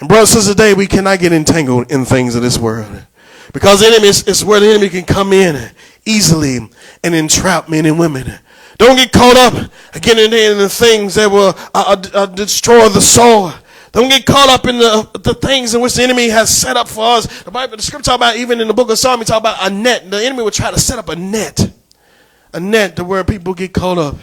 And 0.00 0.08
brothers 0.08 0.30
and 0.30 0.38
sisters, 0.42 0.54
today 0.54 0.74
we 0.74 0.86
cannot 0.86 1.18
get 1.18 1.32
entangled 1.32 1.90
in 1.90 2.04
things 2.04 2.34
of 2.34 2.42
this 2.42 2.58
world. 2.58 3.06
Because 3.52 3.80
the 3.80 3.86
enemy 3.86 4.08
is, 4.08 4.22
is 4.28 4.44
where 4.44 4.60
the 4.60 4.68
enemy 4.68 4.88
can 4.88 5.04
come 5.04 5.32
in 5.32 5.70
easily 6.04 6.58
and 7.02 7.14
entrap 7.14 7.68
men 7.68 7.86
and 7.86 7.98
women. 7.98 8.38
Don't 8.78 8.96
get 8.96 9.12
caught 9.12 9.36
up 9.36 9.70
again 9.94 10.18
in 10.18 10.58
the 10.58 10.68
things 10.68 11.14
that 11.14 11.30
will 11.30 11.54
uh, 11.74 11.96
uh, 11.96 12.02
uh, 12.12 12.26
destroy 12.26 12.88
the 12.88 13.00
soul. 13.00 13.52
Don't 13.92 14.10
get 14.10 14.26
caught 14.26 14.50
up 14.50 14.66
in 14.66 14.78
the, 14.78 15.08
the 15.22 15.32
things 15.32 15.74
in 15.74 15.80
which 15.80 15.94
the 15.94 16.02
enemy 16.02 16.28
has 16.28 16.54
set 16.54 16.76
up 16.76 16.86
for 16.86 17.16
us. 17.16 17.42
The 17.44 17.50
Bible, 17.50 17.78
the 17.78 17.82
scripture 17.82 18.10
talk 18.10 18.16
about 18.16 18.36
even 18.36 18.60
in 18.60 18.68
the 18.68 18.74
book 18.74 18.90
of 18.90 18.98
Psalm, 18.98 19.20
we 19.20 19.24
talk 19.24 19.40
about 19.40 19.56
a 19.60 19.72
net. 19.72 20.10
The 20.10 20.22
enemy 20.22 20.42
will 20.42 20.50
try 20.50 20.70
to 20.70 20.78
set 20.78 20.98
up 20.98 21.08
a 21.08 21.16
net, 21.16 21.72
a 22.52 22.60
net 22.60 22.96
to 22.96 23.04
where 23.04 23.24
people 23.24 23.54
get 23.54 23.72
caught 23.72 23.96
up, 23.96 24.16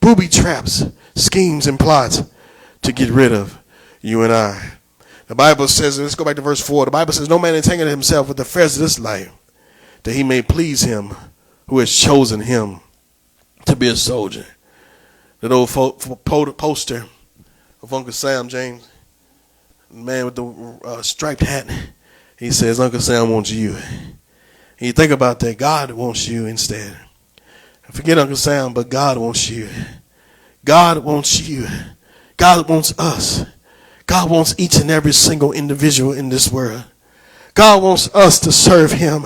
booby 0.00 0.28
traps, 0.28 0.86
schemes, 1.14 1.66
and 1.66 1.78
plots 1.78 2.22
to 2.80 2.92
get 2.92 3.10
rid 3.10 3.32
of 3.32 3.58
you 4.00 4.22
and 4.22 4.32
I. 4.32 4.72
The 5.26 5.34
Bible 5.34 5.68
says, 5.68 6.00
let's 6.00 6.14
go 6.14 6.24
back 6.24 6.36
to 6.36 6.42
verse 6.42 6.66
4. 6.66 6.86
The 6.86 6.90
Bible 6.90 7.12
says, 7.12 7.28
No 7.28 7.38
man 7.38 7.54
entangle 7.54 7.86
himself 7.86 8.28
with 8.28 8.38
the 8.38 8.42
affairs 8.44 8.76
of 8.76 8.82
this 8.82 8.98
life, 8.98 9.30
that 10.04 10.14
he 10.14 10.22
may 10.22 10.40
please 10.40 10.82
him 10.82 11.14
who 11.68 11.78
has 11.78 11.94
chosen 11.94 12.40
him 12.40 12.80
to 13.66 13.76
be 13.76 13.88
a 13.88 13.96
soldier. 13.96 14.46
That 15.40 15.52
old 15.52 15.70
fo- 15.70 15.92
fo- 15.92 16.16
poster 16.52 17.06
of 17.82 17.92
Uncle 17.92 18.12
Sam 18.12 18.48
James, 18.48 18.88
man 19.90 20.26
with 20.26 20.36
the 20.36 20.80
uh, 20.84 21.02
striped 21.02 21.42
hat, 21.42 21.70
he 22.38 22.50
says, 22.50 22.80
Uncle 22.80 23.00
Sam 23.00 23.30
wants 23.30 23.50
you. 23.50 23.74
And 23.74 24.86
you 24.86 24.92
think 24.92 25.12
about 25.12 25.40
that, 25.40 25.58
God 25.58 25.90
wants 25.90 26.26
you 26.28 26.46
instead. 26.46 26.96
Forget 27.90 28.18
Uncle 28.18 28.36
Sam, 28.36 28.72
but 28.72 28.88
God 28.88 29.18
wants 29.18 29.50
you. 29.50 29.68
God 30.64 30.98
wants 30.98 31.48
you. 31.48 31.66
God 32.36 32.68
wants 32.68 32.96
us. 32.98 33.44
God 34.06 34.30
wants 34.30 34.54
each 34.58 34.76
and 34.76 34.90
every 34.90 35.12
single 35.12 35.52
individual 35.52 36.12
in 36.12 36.28
this 36.28 36.50
world. 36.50 36.84
God 37.54 37.82
wants 37.82 38.14
us 38.14 38.38
to 38.40 38.52
serve 38.52 38.92
Him. 38.92 39.24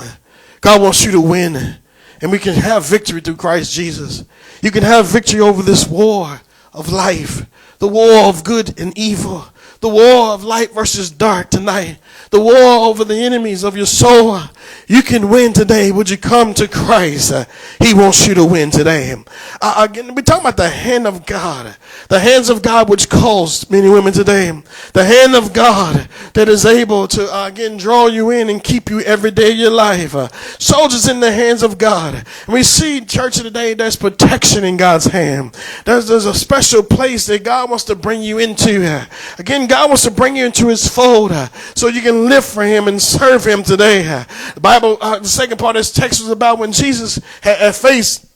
God 0.61 0.81
wants 0.81 1.05
you 1.05 1.13
to 1.13 1.21
win. 1.21 1.77
And 2.21 2.31
we 2.31 2.39
can 2.39 2.55
have 2.55 2.87
victory 2.87 3.21
through 3.21 3.37
Christ 3.37 3.73
Jesus. 3.73 4.25
You 4.63 4.71
can 4.71 4.83
have 4.83 5.07
victory 5.07 5.41
over 5.41 5.63
this 5.63 5.87
war 5.87 6.41
of 6.73 6.93
life, 6.93 7.47
the 7.79 7.89
war 7.89 8.29
of 8.29 8.45
good 8.45 8.79
and 8.81 8.97
evil, 8.97 9.47
the 9.85 9.91
war 9.91 10.33
of 10.33 10.43
light 10.43 10.73
versus 10.73 11.11
dark 11.11 11.51
tonight, 11.51 11.99
the 12.31 12.41
war 12.41 12.89
over 12.89 13.05
the 13.05 13.19
enemies 13.19 13.63
of 13.63 13.77
your 13.77 13.85
soul. 13.85 14.41
You 14.89 15.03
can 15.03 15.29
win 15.29 15.53
today. 15.53 15.93
Would 15.93 16.09
you 16.09 16.17
come 16.17 16.55
to 16.55 16.67
Christ? 16.67 17.35
He 17.83 17.93
wants 17.93 18.27
you 18.27 18.33
to 18.33 18.47
win 18.47 18.71
today. 18.71 19.15
Uh, 19.61 19.87
again, 19.87 20.15
we're 20.15 20.23
talking 20.23 20.41
about 20.41 20.57
the 20.57 20.71
hand 20.71 21.07
of 21.07 21.27
God, 21.27 21.77
the 22.09 22.19
hands 22.19 22.49
of 22.49 22.63
God 22.63 22.89
which 22.89 23.11
calls 23.11 23.69
many 23.69 23.91
women 23.91 24.15
today, 24.15 24.59
the 24.95 25.05
hand 25.05 25.35
of 25.35 25.53
God 25.53 26.09
that 26.33 26.49
is 26.49 26.65
able 26.65 27.07
to 27.09 27.31
uh, 27.31 27.49
again 27.49 27.77
draw 27.77 28.07
you 28.07 28.31
in 28.31 28.49
and 28.49 28.65
keep 28.65 28.89
you 28.89 29.01
every 29.01 29.31
day 29.31 29.53
of 29.53 29.59
your 29.59 29.71
life. 29.71 30.15
Uh, 30.15 30.29
soldiers 30.59 31.09
in 31.09 31.21
the 31.21 31.31
hands 31.31 31.63
of 31.63 31.77
God. 31.77 32.15
And 32.15 32.55
we 32.55 32.63
see 32.63 33.05
church 33.05 33.37
today. 33.37 33.75
There's 33.75 33.97
protection 33.97 34.65
in 34.65 34.79
God's 34.79 35.07
hand. 35.07 35.59
There's, 35.85 36.09
there's 36.09 36.25
a 36.25 36.33
special 36.33 36.83
place 36.83 37.27
that 37.27 37.45
God 37.45 37.69
wants 37.69 37.85
to 37.85 37.95
bring 37.95 38.23
you 38.23 38.39
into. 38.39 39.07
Again, 39.39 39.67
God 39.67 39.74
wants 39.87 40.03
to 40.05 40.11
bring 40.11 40.37
you 40.37 40.47
into 40.47 40.69
His 40.69 40.89
fold 40.89 41.33
uh, 41.33 41.49
so 41.75 41.89
you 41.89 42.03
can 42.03 42.29
live 42.29 42.45
for 42.45 42.63
Him 42.63 42.89
and 42.89 43.01
serve 43.01 43.45
Him 43.45 43.63
today. 43.63 44.25
The 44.55 44.61
Bible, 44.61 44.99
uh, 45.01 45.19
the 45.19 45.29
second 45.29 45.59
part 45.59 45.77
of 45.77 45.81
this 45.81 45.93
text 45.93 46.21
was 46.21 46.31
about 46.31 46.59
when 46.59 46.73
Jesus 46.73 47.21
had, 47.43 47.59
had 47.59 47.75
faced 47.75 48.27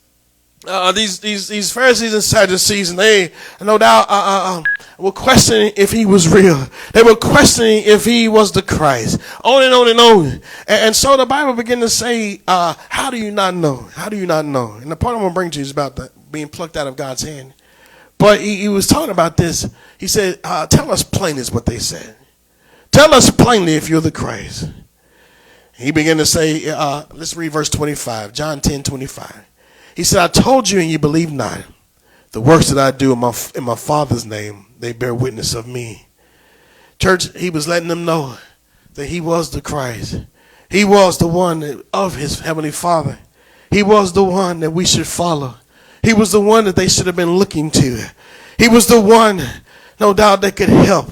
uh, 0.66 0.93
these, 0.93 1.20
these, 1.20 1.49
these 1.49 1.72
Pharisees 1.72 2.14
and 2.14 2.22
Sadducees, 2.22 2.91
and 2.91 2.99
they, 2.99 3.32
no 3.61 3.78
doubt, 3.78 4.07
uh, 4.09 4.12
uh, 4.12 4.59
um, 4.59 4.64
were 4.99 5.12
questioning 5.12 5.72
if 5.76 5.93
he 5.93 6.05
was 6.05 6.28
real. 6.28 6.66
They 6.93 7.03
were 7.03 7.14
questioning 7.14 7.84
if 7.84 8.05
he 8.05 8.28
was 8.28 8.53
the 8.53 8.62
Christ. 8.62 9.20
On 9.45 9.62
and 9.62 9.72
on 9.72 9.89
and 9.89 10.01
on. 10.01 10.26
And, 10.26 10.43
and 10.68 10.97
so 10.97 11.16
the 11.16 11.26
Bible 11.26 11.55
began 11.55 11.80
to 11.80 11.89
say, 11.89 12.41
uh, 12.47 12.74
how 12.89 13.11
do 13.11 13.16
you 13.16 13.30
not 13.30 13.55
know? 13.55 13.76
How 13.95 14.09
do 14.09 14.16
you 14.16 14.26
not 14.26 14.45
know? 14.45 14.74
And 14.74 14.91
the 14.91 14.97
part 14.97 15.14
I'm 15.14 15.20
going 15.20 15.30
to 15.30 15.34
bring 15.34 15.51
to 15.53 15.59
you 15.59 15.62
is 15.62 15.70
about 15.70 15.99
being 16.30 16.49
plucked 16.49 16.76
out 16.76 16.86
of 16.86 16.97
God's 16.97 17.22
hand. 17.22 17.55
But 18.18 18.41
he, 18.41 18.57
he 18.57 18.68
was 18.68 18.89
talking 18.89 19.11
about 19.11 19.36
this. 19.36 19.70
He 19.99 20.07
said, 20.07 20.40
uh, 20.44 20.66
tell 20.66 20.90
us 20.90 21.03
plainly 21.03 21.40
is 21.40 21.53
what 21.53 21.66
they 21.66 21.78
said. 21.78 22.16
Tell 22.90 23.12
us 23.12 23.30
plainly 23.30 23.74
if 23.74 23.88
you're 23.88 24.01
the 24.01 24.12
Christ. 24.12 24.70
He 25.74 25.90
began 25.90 26.16
to 26.18 26.26
say, 26.26 26.68
uh, 26.68 27.05
let's 27.12 27.36
read 27.36 27.53
verse 27.53 27.68
25, 27.68 28.32
John 28.32 28.61
10 28.61 28.82
25. 28.82 29.44
He 29.94 30.05
said, 30.05 30.22
I 30.22 30.28
told 30.28 30.70
you 30.70 30.80
and 30.80 30.90
you 30.90 30.99
believe 30.99 31.32
not. 31.32 31.64
The 32.30 32.40
works 32.40 32.68
that 32.68 32.78
I 32.78 32.96
do 32.96 33.12
in 33.12 33.18
my, 33.18 33.32
in 33.55 33.64
my 33.64 33.74
Father's 33.74 34.24
name, 34.26 34.66
they 34.78 34.92
bear 34.92 35.14
witness 35.14 35.55
of 35.55 35.66
me. 35.66 36.09
Church, 36.99 37.36
he 37.36 37.51
was 37.51 37.66
letting 37.66 37.88
them 37.88 38.05
know 38.05 38.38
that 38.94 39.07
he 39.07 39.20
was 39.20 39.51
the 39.51 39.61
Christ. 39.61 40.24
He 40.68 40.84
was 40.84 41.18
the 41.18 41.28
one 41.28 41.82
of 41.92 42.16
his 42.16 42.40
heavenly 42.40 42.70
Father. 42.70 43.18
He 43.70 43.82
was 43.82 44.12
the 44.12 44.24
one 44.24 44.61
that 44.61 44.72
we 44.72 44.84
should 44.84 45.07
follow. 45.07 45.55
He 46.03 46.12
was 46.12 46.32
the 46.32 46.40
one 46.40 46.64
that 46.64 46.76
they 46.76 46.88
should 46.88 47.07
have 47.07 47.16
been 47.16 47.36
looking 47.36 47.70
to. 47.72 48.11
He 48.59 48.68
was 48.68 48.86
the 48.86 49.01
one, 49.01 49.40
no 50.01 50.14
doubt, 50.14 50.40
that 50.42 50.57
could 50.57 50.68
help 50.68 51.11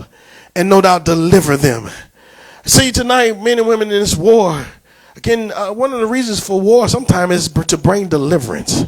and 0.55 0.69
no 0.69 0.81
doubt 0.81 1.05
deliver 1.05 1.57
them. 1.57 1.91
See, 2.65 2.91
tonight, 2.91 3.41
men 3.41 3.59
and 3.59 3.69
women 3.69 3.91
in 3.91 4.01
this 4.01 4.17
war, 4.17 4.67
again, 5.15 5.53
uh, 5.53 5.73
one 5.73 5.93
of 5.93 6.01
the 6.01 6.07
reasons 6.07 6.45
for 6.45 6.61
war 6.61 6.89
sometimes 6.89 7.35
is 7.35 7.49
to 7.49 7.79
bring 7.79 8.09
deliverance. 8.09 8.85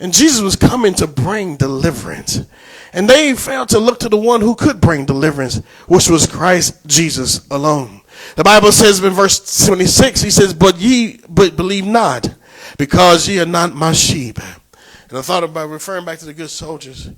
And 0.00 0.12
Jesus 0.12 0.42
was 0.42 0.56
coming 0.56 0.92
to 0.94 1.06
bring 1.06 1.56
deliverance. 1.56 2.44
And 2.92 3.08
they 3.08 3.34
failed 3.34 3.70
to 3.70 3.78
look 3.78 4.00
to 4.00 4.08
the 4.08 4.16
one 4.16 4.40
who 4.40 4.54
could 4.54 4.80
bring 4.80 5.04
deliverance, 5.04 5.62
which 5.88 6.08
was 6.08 6.26
Christ 6.26 6.84
Jesus 6.86 7.48
alone. 7.50 8.02
The 8.36 8.44
Bible 8.44 8.72
says 8.72 9.02
in 9.02 9.12
verse 9.12 9.66
26, 9.66 10.22
he 10.22 10.30
says, 10.30 10.54
But 10.54 10.78
ye 10.78 11.20
but 11.28 11.56
believe 11.56 11.86
not, 11.86 12.34
because 12.78 13.28
ye 13.28 13.40
are 13.40 13.46
not 13.46 13.74
my 13.74 13.92
sheep. 13.92 14.38
And 15.08 15.18
I 15.18 15.22
thought 15.22 15.44
about 15.44 15.70
referring 15.70 16.04
back 16.04 16.18
to 16.20 16.24
the 16.24 16.34
good 16.34 16.50
soldiers. 16.50 17.08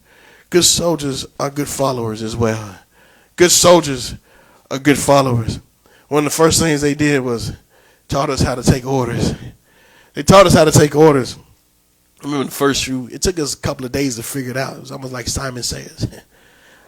Good 0.50 0.64
soldiers 0.64 1.26
are 1.38 1.50
good 1.50 1.68
followers 1.68 2.22
as 2.22 2.36
well. 2.36 2.78
Good 3.36 3.50
soldiers 3.50 4.14
are 4.70 4.78
good 4.78 4.98
followers. 4.98 5.60
One 6.08 6.24
of 6.24 6.32
the 6.32 6.36
first 6.36 6.60
things 6.60 6.80
they 6.80 6.94
did 6.94 7.20
was 7.20 7.52
taught 8.08 8.30
us 8.30 8.40
how 8.40 8.54
to 8.54 8.62
take 8.62 8.86
orders. 8.86 9.34
They 10.14 10.22
taught 10.22 10.46
us 10.46 10.54
how 10.54 10.64
to 10.64 10.70
take 10.70 10.94
orders. 10.94 11.36
I 12.20 12.24
remember 12.24 12.44
the 12.44 12.50
first 12.50 12.84
few, 12.84 13.08
it 13.08 13.22
took 13.22 13.38
us 13.38 13.54
a 13.54 13.58
couple 13.58 13.84
of 13.84 13.92
days 13.92 14.16
to 14.16 14.22
figure 14.22 14.52
it 14.52 14.56
out. 14.56 14.76
It 14.76 14.80
was 14.80 14.92
almost 14.92 15.12
like 15.12 15.28
Simon 15.28 15.62
says. 15.62 16.22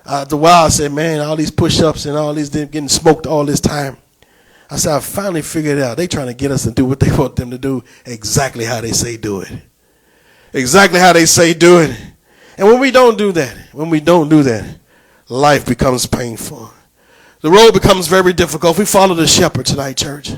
Uh, 0.06 0.22
after 0.22 0.36
a 0.36 0.38
while, 0.38 0.64
I 0.64 0.68
said, 0.70 0.90
man, 0.90 1.20
all 1.20 1.36
these 1.36 1.50
push 1.50 1.82
ups 1.82 2.06
and 2.06 2.16
all 2.16 2.32
these 2.32 2.48
getting 2.48 2.88
smoked 2.88 3.26
all 3.26 3.44
this 3.44 3.60
time. 3.60 3.98
I 4.70 4.76
said, 4.76 4.96
I 4.96 5.00
finally 5.00 5.42
figured 5.42 5.76
it 5.76 5.84
out. 5.84 5.98
They 5.98 6.06
trying 6.06 6.28
to 6.28 6.34
get 6.34 6.50
us 6.50 6.62
to 6.62 6.70
do 6.70 6.86
what 6.86 6.98
they 6.98 7.14
want 7.16 7.36
them 7.36 7.50
to 7.50 7.58
do 7.58 7.84
exactly 8.06 8.64
how 8.64 8.80
they 8.80 8.92
say 8.92 9.18
do 9.18 9.42
it. 9.42 9.52
Exactly 10.54 10.98
how 10.98 11.12
they 11.12 11.26
say 11.26 11.52
do 11.52 11.80
it. 11.80 11.94
And 12.58 12.66
when 12.66 12.80
we 12.80 12.90
don't 12.90 13.16
do 13.16 13.30
that, 13.32 13.56
when 13.72 13.88
we 13.88 14.00
don't 14.00 14.28
do 14.28 14.42
that, 14.42 14.78
life 15.28 15.64
becomes 15.64 16.06
painful. 16.06 16.70
The 17.40 17.50
road 17.50 17.72
becomes 17.72 18.08
very 18.08 18.32
difficult. 18.32 18.76
We 18.78 18.84
follow 18.84 19.14
the 19.14 19.28
shepherd 19.28 19.64
tonight, 19.64 19.96
church. 19.96 20.32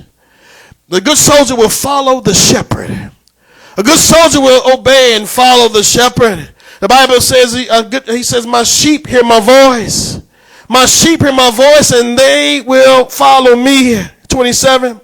The 0.88 1.00
good 1.00 1.16
soldier 1.16 1.56
will 1.56 1.70
follow 1.70 2.20
the 2.20 2.34
shepherd. 2.34 3.10
A 3.78 3.82
good 3.82 3.98
soldier 3.98 4.40
will 4.40 4.78
obey 4.78 5.16
and 5.16 5.26
follow 5.26 5.68
the 5.68 5.82
shepherd. 5.82 6.50
The 6.80 6.88
Bible 6.88 7.20
says, 7.22 7.54
he, 7.54 7.66
good, 7.88 8.06
he 8.06 8.22
says, 8.22 8.46
my 8.46 8.64
sheep 8.64 9.06
hear 9.06 9.22
my 9.22 9.40
voice. 9.40 10.20
My 10.68 10.84
sheep 10.84 11.22
hear 11.22 11.32
my 11.32 11.50
voice 11.50 11.90
and 11.90 12.18
they 12.18 12.62
will 12.66 13.06
follow 13.06 13.56
me. 13.56 14.02
27. 14.28 15.00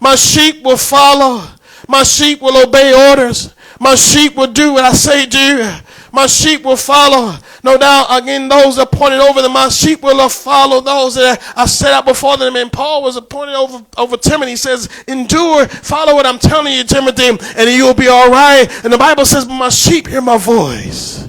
My 0.00 0.16
sheep 0.16 0.62
will 0.62 0.76
follow. 0.76 1.46
My 1.88 2.02
sheep 2.02 2.42
will 2.42 2.62
obey 2.68 3.10
orders. 3.10 3.54
My 3.80 3.94
sheep 3.94 4.34
will 4.36 4.52
do 4.52 4.74
what 4.74 4.84
I 4.84 4.92
say 4.92 5.24
to 5.24 5.30
do. 5.30 5.72
My 6.12 6.26
sheep 6.26 6.64
will 6.64 6.76
follow. 6.76 7.36
No 7.62 7.76
doubt, 7.76 8.06
again, 8.22 8.48
those 8.48 8.78
appointed 8.78 9.20
over 9.20 9.42
them, 9.42 9.52
my 9.52 9.68
sheep 9.68 10.02
will 10.02 10.28
follow 10.28 10.80
those 10.80 11.16
that 11.16 11.42
I 11.56 11.66
set 11.66 11.92
out 11.92 12.06
before 12.06 12.36
them. 12.36 12.56
And 12.56 12.72
Paul 12.72 13.02
was 13.02 13.16
appointed 13.16 13.54
over, 13.54 13.84
over 13.96 14.16
Timothy. 14.16 14.52
He 14.52 14.56
says, 14.56 14.88
endure, 15.06 15.66
follow 15.68 16.14
what 16.14 16.26
I'm 16.26 16.38
telling 16.38 16.72
you, 16.72 16.84
Timothy, 16.84 17.28
and 17.28 17.70
you'll 17.70 17.94
be 17.94 18.08
all 18.08 18.30
right. 18.30 18.66
And 18.84 18.92
the 18.92 18.98
Bible 18.98 19.24
says, 19.24 19.46
my 19.46 19.68
sheep 19.68 20.06
hear 20.08 20.20
my 20.20 20.38
voice. 20.38 21.28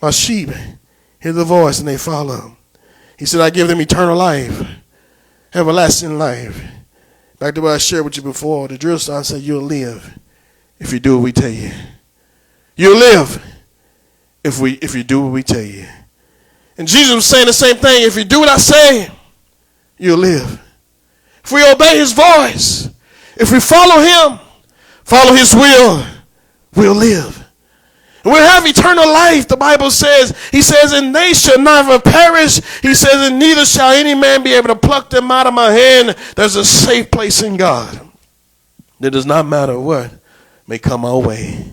My 0.00 0.10
sheep 0.10 0.50
hear 1.20 1.32
the 1.32 1.44
voice 1.44 1.78
and 1.78 1.88
they 1.88 1.96
follow. 1.96 2.56
He 3.18 3.24
said, 3.24 3.40
I 3.40 3.50
give 3.50 3.68
them 3.68 3.80
eternal 3.80 4.16
life, 4.16 4.66
everlasting 5.54 6.18
life. 6.18 6.60
Back 7.38 7.54
to 7.54 7.60
what 7.60 7.72
I 7.72 7.78
shared 7.78 8.04
with 8.04 8.16
you 8.16 8.22
before, 8.22 8.68
the 8.68 8.76
drill 8.76 8.98
sergeant 8.98 9.26
said, 9.26 9.42
you'll 9.42 9.62
live 9.62 10.18
if 10.78 10.92
you 10.92 11.00
do 11.00 11.16
what 11.16 11.24
we 11.24 11.32
tell 11.32 11.48
you. 11.48 11.70
You'll 12.76 12.98
live 12.98 13.42
if 14.44 14.58
we 14.58 14.72
if 14.74 14.94
you 14.94 15.04
do 15.04 15.22
what 15.22 15.32
we 15.32 15.42
tell 15.42 15.62
you. 15.62 15.86
And 16.78 16.88
Jesus 16.88 17.14
was 17.14 17.26
saying 17.26 17.46
the 17.46 17.52
same 17.52 17.76
thing. 17.76 18.04
If 18.04 18.16
you 18.16 18.24
do 18.24 18.40
what 18.40 18.48
I 18.48 18.56
say, 18.56 19.10
you'll 19.98 20.18
live. 20.18 20.60
If 21.44 21.52
we 21.52 21.68
obey 21.68 21.98
his 21.98 22.12
voice, 22.12 22.88
if 23.36 23.52
we 23.52 23.60
follow 23.60 24.00
him, 24.00 24.38
follow 25.04 25.34
his 25.34 25.54
will, 25.54 26.04
we'll 26.74 26.94
live. 26.94 27.38
And 28.24 28.32
we'll 28.32 28.46
have 28.46 28.64
eternal 28.64 29.06
life, 29.06 29.48
the 29.48 29.56
Bible 29.56 29.90
says. 29.90 30.32
He 30.52 30.62
says, 30.62 30.92
and 30.92 31.14
they 31.14 31.32
shall 31.32 31.58
never 31.58 31.98
perish. 31.98 32.60
He 32.80 32.94
says, 32.94 33.28
and 33.28 33.38
neither 33.38 33.66
shall 33.66 33.90
any 33.90 34.14
man 34.14 34.44
be 34.44 34.52
able 34.52 34.68
to 34.68 34.76
pluck 34.76 35.10
them 35.10 35.30
out 35.30 35.48
of 35.48 35.54
my 35.54 35.72
hand. 35.72 36.16
There's 36.36 36.54
a 36.54 36.64
safe 36.64 37.10
place 37.10 37.42
in 37.42 37.56
God. 37.56 38.00
It 39.00 39.10
does 39.10 39.26
not 39.26 39.46
matter 39.46 39.78
what 39.78 40.12
may 40.68 40.78
come 40.78 41.04
our 41.04 41.18
way. 41.18 41.72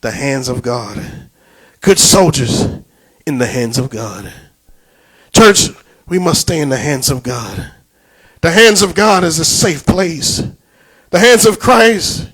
The 0.00 0.10
hands 0.10 0.48
of 0.48 0.60
God 0.62 1.25
good 1.86 1.98
soldiers 2.00 2.66
in 3.28 3.38
the 3.38 3.46
hands 3.46 3.78
of 3.78 3.88
God. 3.88 4.32
Church, 5.32 5.68
we 6.08 6.18
must 6.18 6.40
stay 6.40 6.58
in 6.58 6.68
the 6.68 6.76
hands 6.76 7.10
of 7.10 7.22
God. 7.22 7.70
The 8.40 8.50
hands 8.50 8.82
of 8.82 8.96
God 8.96 9.22
is 9.22 9.38
a 9.38 9.44
safe 9.44 9.86
place. 9.86 10.42
The 11.10 11.20
hands 11.20 11.46
of 11.46 11.60
Christ, 11.60 12.28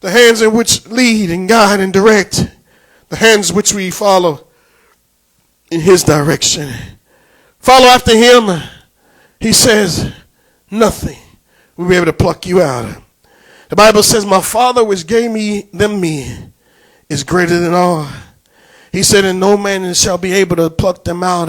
the 0.00 0.10
hands 0.10 0.42
in 0.42 0.52
which 0.52 0.86
lead 0.86 1.30
and 1.30 1.48
guide 1.48 1.80
and 1.80 1.94
direct, 1.94 2.54
the 3.08 3.16
hands 3.16 3.50
which 3.50 3.72
we 3.72 3.90
follow 3.90 4.46
in 5.70 5.80
His 5.80 6.04
direction. 6.04 6.70
Follow 7.58 7.86
after 7.86 8.14
Him. 8.14 8.60
He 9.40 9.54
says, 9.54 10.12
nothing 10.70 11.18
will 11.74 11.88
be 11.88 11.96
able 11.96 12.04
to 12.04 12.12
pluck 12.12 12.44
you 12.44 12.60
out. 12.60 13.02
The 13.70 13.76
Bible 13.76 14.02
says, 14.02 14.26
My 14.26 14.42
Father 14.42 14.84
which 14.84 15.06
gave 15.06 15.30
me 15.30 15.70
them 15.72 16.02
me 16.02 16.36
is 17.08 17.24
greater 17.24 17.58
than 17.60 17.72
all. 17.72 18.06
He 18.92 19.02
said, 19.02 19.24
And 19.24 19.40
no 19.40 19.56
man 19.56 19.92
shall 19.94 20.18
be 20.18 20.32
able 20.32 20.56
to 20.56 20.70
pluck 20.70 21.04
them 21.04 21.22
out 21.22 21.48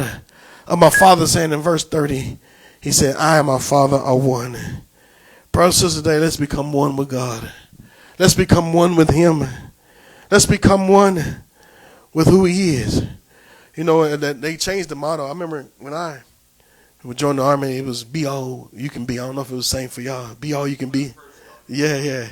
of 0.68 0.80
my 0.80 0.89
father's 0.89 1.34
hand 1.34 1.54
in 1.54 1.62
verse 1.62 1.84
30. 1.84 2.38
He 2.82 2.92
said, 2.92 3.16
I 3.16 3.38
and 3.38 3.48
my 3.48 3.60
Father 3.60 3.98
are 3.98 4.18
one. 4.18 4.58
Brothers 5.52 5.82
and 5.82 5.92
sisters, 5.92 6.04
today, 6.04 6.20
let's 6.20 6.38
become 6.38 6.74
one 6.74 6.96
with 6.96 7.10
God. 7.10 7.52
Let's 8.18 8.34
become 8.34 8.74
one 8.74 8.96
with 8.96 9.10
Him. 9.10 9.44
Let's 10.32 10.46
become 10.46 10.88
one 10.88 11.44
with 12.14 12.28
who 12.28 12.46
He 12.46 12.76
is. 12.76 13.04
You 13.76 13.84
know, 13.84 14.16
that 14.16 14.42
they 14.42 14.58
changed 14.58 14.89
the 14.89 14.96
motto. 14.96 15.26
I 15.26 15.30
remember 15.30 15.68
when 15.78 15.94
I 15.94 16.22
joined 17.16 17.39
the 17.39 17.44
army, 17.44 17.78
it 17.78 17.86
was 17.86 18.04
be 18.04 18.26
all 18.26 18.70
you 18.74 18.89
can 18.89 19.06
be. 19.06 19.20
I 19.20 19.26
don't 19.26 19.36
know 19.36 19.42
if 19.42 19.52
it 19.52 19.56
was 19.56 19.70
the 19.70 19.78
same 19.78 19.89
for 19.89 20.02
y'all. 20.02 20.36
Be 20.36 20.54
all 20.54 20.68
you 20.68 20.76
can 20.76 20.89
be. 20.89 21.14
Yeah, 21.68 21.98
yeah. 21.98 22.28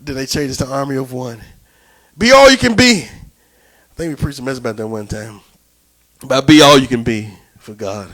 Then 0.00 0.16
they 0.16 0.26
changed 0.26 0.60
it 0.60 0.64
to 0.64 0.70
Army 0.70 0.96
of 0.96 1.12
One. 1.12 1.40
Be 2.16 2.32
all 2.32 2.50
you 2.50 2.56
can 2.56 2.74
be. 2.74 3.06
I 3.92 3.94
think 3.94 4.16
we 4.16 4.22
preached 4.22 4.38
a 4.38 4.42
message 4.42 4.60
about 4.60 4.76
that 4.78 4.88
one 4.88 5.06
time. 5.06 5.40
About 6.22 6.46
be 6.46 6.62
all 6.62 6.78
you 6.78 6.88
can 6.88 7.02
be 7.02 7.28
for 7.58 7.74
God. 7.74 8.10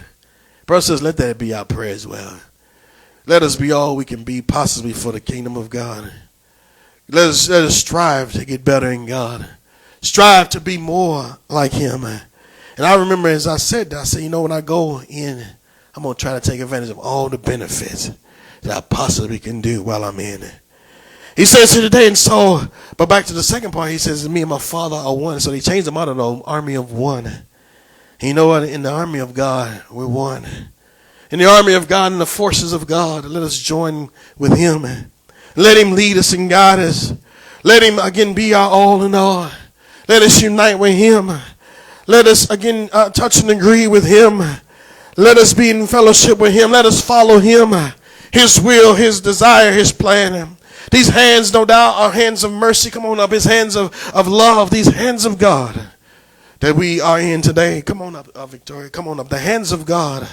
Brother 0.67 0.83
says, 0.83 1.03
let 1.03 1.17
that 1.19 1.39
be 1.39 1.55
our 1.55 1.65
prayer 1.65 1.95
as 1.95 2.05
well. 2.05 2.41
Let 3.27 3.45
us 3.45 3.55
be 3.55 3.71
all 3.71 3.95
we 3.95 4.05
can 4.05 4.25
be, 4.25 4.43
possibly 4.43 4.93
for 4.93 5.13
the 5.13 5.21
kingdom 5.21 5.57
of 5.57 5.71
God. 5.71 6.13
Let 7.09 7.29
us, 7.29 7.49
let 7.49 7.63
us 7.63 7.77
strive 7.77 8.33
to 8.33 8.45
get 8.45 8.65
better 8.65 8.91
in 8.91 9.07
God. 9.07 9.49
Strive 10.01 10.49
to 10.51 10.61
be 10.61 10.79
more 10.79 11.39
like 11.49 11.73
Him. 11.73 12.05
And 12.05 12.23
I 12.79 12.97
remember 12.97 13.29
as 13.29 13.47
I 13.47 13.57
said 13.57 13.91
that, 13.91 14.01
I 14.01 14.05
said, 14.05 14.25
you 14.25 14.31
know, 14.31 14.43
when 14.43 14.53
I 14.53 14.61
go 14.61 15.01
in, 15.03 15.47
I'm 15.95 16.03
going 16.03 16.17
to 16.17 16.21
try 16.21 16.39
to 16.39 16.51
take 16.51 16.61
advantage 16.61 16.91
of 16.91 16.99
all 16.99 17.29
the 17.29 17.39
benefits 17.39 18.11
that 18.63 18.77
I 18.77 18.81
possibly 18.81 19.39
can 19.39 19.61
do 19.61 19.83
while 19.83 20.03
I'm 20.03 20.19
in 20.19 20.43
it. 20.43 20.55
He 21.39 21.45
says 21.45 21.73
here 21.73 21.83
today, 21.83 22.09
and 22.09 22.19
so, 22.19 22.63
but 22.97 23.09
back 23.09 23.25
to 23.27 23.33
the 23.33 23.45
second 23.45 23.71
part, 23.71 23.93
he 23.93 23.99
says, 23.99 24.29
me 24.29 24.41
and 24.41 24.51
my 24.51 24.59
father 24.59 24.97
are 24.97 25.15
one. 25.15 25.39
So 25.39 25.53
he 25.53 25.61
changed 25.61 25.87
them 25.87 25.97
out 25.97 26.09
of 26.09 26.17
the 26.17 26.43
army 26.45 26.75
of 26.75 26.91
one. 26.91 27.27
And 27.27 27.43
you 28.23 28.35
know 28.35 28.49
what? 28.49 28.65
In 28.65 28.83
the 28.83 28.91
army 28.91 29.21
of 29.21 29.35
God, 29.35 29.85
we're 29.89 30.09
one. 30.09 30.45
In 31.31 31.39
the 31.39 31.45
army 31.45 31.75
of 31.75 31.87
God 31.87 32.11
and 32.11 32.21
the 32.21 32.27
forces 32.27 32.73
of 32.73 32.89
God, 32.89 33.25
let 33.25 33.45
us 33.45 33.57
join 33.57 34.11
with 34.37 34.59
him. 34.59 34.83
Let 35.55 35.77
him 35.77 35.93
lead 35.93 36.17
us 36.17 36.33
and 36.33 36.51
guide 36.51 36.81
us. 36.81 37.15
Let 37.63 37.85
him 37.85 38.01
again 38.01 38.35
be 38.35 38.53
our 38.53 38.69
all 38.69 39.05
in 39.05 39.15
all. 39.15 39.49
Let 40.09 40.23
us 40.23 40.43
unite 40.43 40.81
with 40.81 40.97
him. 40.97 41.31
Let 42.09 42.27
us 42.27 42.51
again 42.51 42.91
uh, 42.93 43.11
touch 43.11 43.39
and 43.39 43.51
agree 43.51 43.87
with 43.87 44.05
him. 44.05 44.39
Let 45.17 45.39
us 45.39 45.55
be 45.55 45.71
in 45.71 45.87
fellowship 45.87 46.39
with 46.39 46.53
him. 46.53 46.73
Let 46.73 46.85
us 46.85 47.01
follow 47.01 47.39
him. 47.39 47.93
His 48.33 48.61
will, 48.61 48.97
his 48.97 49.21
desire, 49.21 49.71
his 49.71 49.93
plan. 49.93 50.57
These 50.91 51.09
hands, 51.09 51.53
no 51.53 51.65
doubt, 51.65 51.95
are 51.95 52.11
hands 52.11 52.45
of 52.45 52.53
mercy. 52.53 52.91
Come 52.91 53.07
on 53.07 53.21
up. 53.21 53.31
His 53.31 53.45
hands 53.45 53.77
of, 53.77 53.93
of 54.15 54.27
love. 54.27 54.71
These 54.71 54.95
hands 54.95 55.25
of 55.25 55.39
God 55.39 55.91
that 56.61 56.77
we 56.77 57.01
are 57.01 57.21
in 57.21 57.43
today. 57.43 57.83
Come 57.83 58.03
on 58.03 58.17
up, 58.17 58.29
uh, 58.35 58.47
Victoria. 58.47 58.91
Come 58.91 59.09
on 59.09 59.21
up. 59.21 59.29
The 59.29 59.39
hands 59.39 59.73
of 59.73 59.87
God 59.87 60.29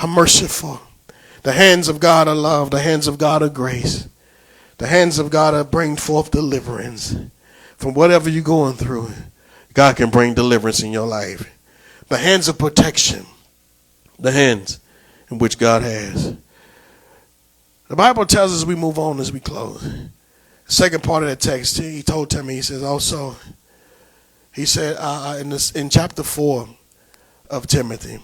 are 0.00 0.08
merciful. 0.08 0.80
The 1.42 1.52
hands 1.52 1.88
of 1.88 2.00
God 2.00 2.28
are 2.28 2.34
love. 2.34 2.70
The 2.70 2.80
hands 2.80 3.06
of 3.06 3.18
God 3.18 3.42
are 3.42 3.48
grace. 3.48 4.08
The 4.78 4.86
hands 4.86 5.18
of 5.18 5.30
God 5.30 5.54
are 5.54 5.64
bring 5.64 5.96
forth 5.96 6.30
deliverance 6.30 7.16
from 7.76 7.94
whatever 7.94 8.30
you're 8.30 8.42
going 8.42 8.74
through. 8.74 9.10
God 9.74 9.96
can 9.96 10.10
bring 10.10 10.34
deliverance 10.34 10.82
in 10.82 10.92
your 10.92 11.06
life. 11.06 11.52
The 12.08 12.18
hands 12.18 12.48
of 12.48 12.58
protection. 12.58 13.26
The 14.18 14.32
hands 14.32 14.80
in 15.30 15.38
which 15.38 15.58
God 15.58 15.82
has. 15.82 16.36
The 17.88 17.96
Bible 17.96 18.26
tells 18.26 18.54
us 18.54 18.66
we 18.66 18.74
move 18.74 18.98
on 18.98 19.18
as 19.18 19.32
we 19.32 19.40
close. 19.40 19.82
The 19.82 20.72
second 20.72 21.02
part 21.02 21.22
of 21.22 21.30
that 21.30 21.40
text, 21.40 21.78
he 21.78 22.02
told 22.02 22.28
Timothy, 22.28 22.56
he 22.56 22.62
says 22.62 22.82
also, 22.82 23.36
he 24.54 24.66
said 24.66 24.96
uh, 24.98 25.38
in, 25.40 25.48
this, 25.48 25.70
in 25.72 25.88
chapter 25.88 26.22
4 26.22 26.68
of 27.50 27.66
Timothy, 27.66 28.18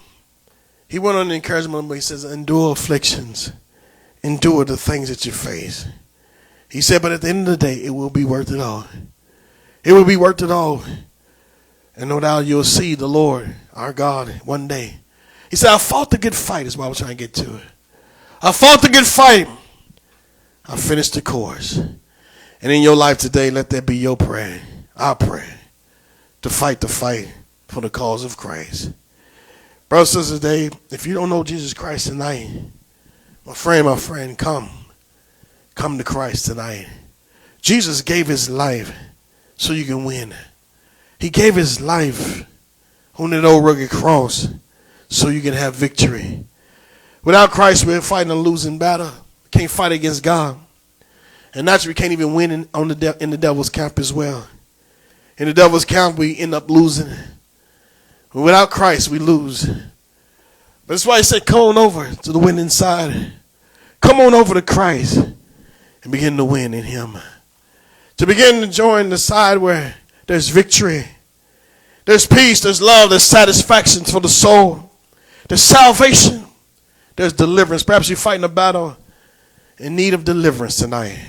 he 0.87 0.99
went 0.99 1.17
on 1.17 1.29
to 1.29 1.33
encourage 1.33 1.65
him, 1.65 1.87
but 1.87 1.95
he 1.95 2.01
says, 2.01 2.23
endure 2.23 2.73
afflictions, 2.73 3.51
endure 4.21 4.65
the 4.65 4.77
things 4.77 5.09
that 5.09 5.25
you 5.25 5.31
face. 5.31 5.87
He 6.69 6.81
said, 6.81 7.01
but 7.01 7.11
at 7.11 7.21
the 7.21 7.29
end 7.29 7.47
of 7.47 7.57
the 7.57 7.65
day, 7.65 7.83
it 7.83 7.89
will 7.89 8.11
be 8.11 8.23
worth 8.23 8.51
it 8.51 8.59
all. 8.59 8.85
It 9.83 9.93
will 9.93 10.05
be 10.05 10.17
worth 10.17 10.43
it 10.43 10.51
all. 10.51 10.83
And 11.95 12.09
no 12.09 12.19
doubt 12.19 12.45
you'll 12.45 12.63
see 12.63 12.93
the 12.93 13.07
Lord, 13.07 13.55
our 13.73 13.93
God, 13.93 14.41
one 14.45 14.67
day. 14.67 14.99
He 15.49 15.55
said, 15.55 15.73
I 15.73 15.79
fought 15.79 16.11
the 16.11 16.19
good 16.19 16.35
fight, 16.35 16.67
is 16.67 16.77
what 16.77 16.85
I 16.85 16.89
was 16.89 16.99
trying 16.99 17.11
to 17.11 17.15
get 17.15 17.33
to 17.35 17.55
it. 17.55 17.63
I 18.41 18.51
fought 18.51 18.81
the 18.81 18.89
good 18.89 19.07
fight. 19.07 19.47
I 20.65 20.77
finished 20.77 21.13
the 21.13 21.21
course. 21.21 21.77
And 22.61 22.71
in 22.71 22.81
your 22.81 22.95
life 22.95 23.17
today, 23.17 23.51
let 23.51 23.69
that 23.69 23.85
be 23.85 23.97
your 23.97 24.17
prayer, 24.17 24.61
our 24.95 25.15
prayer, 25.15 25.59
to 26.41 26.49
fight 26.49 26.81
the 26.81 26.87
fight 26.87 27.31
for 27.67 27.81
the 27.81 27.89
cause 27.89 28.23
of 28.23 28.37
Christ. 28.37 28.91
Brothers 29.87 30.15
and 30.15 30.23
sisters, 30.25 30.39
today, 30.39 30.77
if 30.89 31.05
you 31.05 31.13
don't 31.13 31.29
know 31.29 31.43
Jesus 31.43 31.73
Christ 31.73 32.07
tonight, 32.07 32.49
my 33.45 33.53
friend, 33.53 33.85
my 33.85 33.95
friend, 33.95 34.37
come. 34.37 34.69
Come 35.75 35.97
to 35.97 36.03
Christ 36.03 36.45
tonight. 36.45 36.87
Jesus 37.61 38.01
gave 38.01 38.27
his 38.27 38.49
life 38.49 38.95
so 39.57 39.73
you 39.73 39.85
can 39.85 40.05
win. 40.05 40.33
He 41.19 41.29
gave 41.29 41.55
his 41.55 41.79
life 41.79 42.45
on 43.17 43.29
that 43.31 43.45
old 43.45 43.63
rugged 43.63 43.89
cross 43.89 44.47
so 45.09 45.29
you 45.29 45.41
can 45.41 45.53
have 45.53 45.75
victory. 45.75 46.45
Without 47.25 47.49
Christ, 47.49 47.85
we're 47.85 48.01
fighting 48.01 48.31
a 48.31 48.35
losing 48.35 48.77
battle. 48.77 49.11
We 49.45 49.49
can't 49.49 49.71
fight 49.71 49.91
against 49.91 50.21
God. 50.21 50.59
And 51.55 51.65
naturally, 51.65 51.89
we 51.89 51.95
can't 51.95 52.11
even 52.11 52.35
win 52.35 52.51
in, 52.51 52.69
on 52.71 52.87
the 52.87 52.95
de- 52.95 53.23
in 53.23 53.31
the 53.31 53.37
devil's 53.37 53.69
camp 53.69 53.97
as 53.97 54.13
well. 54.13 54.47
In 55.39 55.47
the 55.47 55.53
devil's 55.53 55.85
camp, 55.85 56.19
we 56.19 56.37
end 56.37 56.53
up 56.53 56.69
losing. 56.69 57.11
But 58.31 58.41
without 58.41 58.69
Christ, 58.69 59.09
we 59.09 59.17
lose. 59.17 59.65
But 59.65 60.93
that's 60.93 61.05
why 61.05 61.17
he 61.17 61.23
said, 61.23 61.47
come 61.47 61.61
on 61.61 61.77
over 61.79 62.11
to 62.11 62.31
the 62.31 62.37
winning 62.37 62.69
side. 62.69 63.33
Come 64.01 64.19
on 64.19 64.35
over 64.35 64.53
to 64.53 64.61
Christ 64.61 65.17
and 65.17 66.11
begin 66.11 66.37
to 66.37 66.45
win 66.45 66.75
in 66.75 66.83
him. 66.83 67.17
To 68.17 68.27
begin 68.27 68.61
to 68.61 68.67
join 68.67 69.09
the 69.09 69.17
side 69.17 69.57
where 69.57 69.95
there's 70.27 70.49
victory. 70.49 71.05
There's 72.05 72.27
peace, 72.27 72.59
there's 72.61 72.83
love, 72.83 73.09
there's 73.09 73.23
satisfaction 73.23 74.03
for 74.03 74.19
the 74.19 74.29
soul. 74.29 74.91
There's 75.47 75.63
salvation. 75.63 76.44
There's 77.15 77.33
deliverance. 77.33 77.83
Perhaps 77.83 78.09
you're 78.09 78.17
fighting 78.17 78.43
a 78.43 78.49
battle 78.49 78.97
in 79.77 79.95
need 79.95 80.13
of 80.13 80.23
deliverance 80.23 80.77
tonight. 80.77 81.19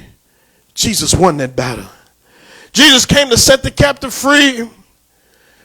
Jesus 0.74 1.14
won 1.14 1.36
that 1.38 1.56
battle. 1.56 1.86
Jesus 2.72 3.06
came 3.06 3.30
to 3.30 3.38
set 3.38 3.62
the 3.62 3.70
captive 3.70 4.12
free. 4.12 4.68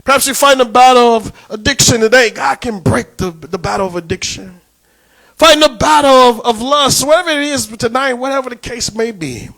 Perhaps 0.03 0.25
you're 0.25 0.35
fighting 0.35 0.61
a 0.61 0.69
battle 0.69 1.15
of 1.15 1.47
addiction 1.49 1.99
today. 1.99 2.29
God 2.29 2.61
can 2.61 2.79
break 2.79 3.17
the, 3.17 3.31
the 3.31 3.57
battle 3.57 3.87
of 3.87 3.95
addiction. 3.95 4.61
Fighting 5.35 5.63
a 5.63 5.75
battle 5.75 6.11
of, 6.11 6.41
of 6.41 6.61
lust, 6.61 7.05
whatever 7.05 7.31
it 7.31 7.39
is 7.39 7.67
tonight, 7.67 8.13
whatever 8.13 8.49
the 8.49 8.55
case 8.55 8.93
may 8.93 9.11
be, 9.11 9.49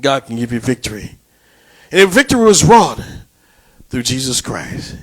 God 0.00 0.26
can 0.26 0.36
give 0.36 0.52
you 0.52 0.60
victory. 0.60 1.16
And 1.90 2.00
if 2.02 2.10
victory 2.10 2.42
was 2.42 2.64
wrought 2.64 3.00
through 3.88 4.02
Jesus 4.02 4.40
Christ, 4.40 4.96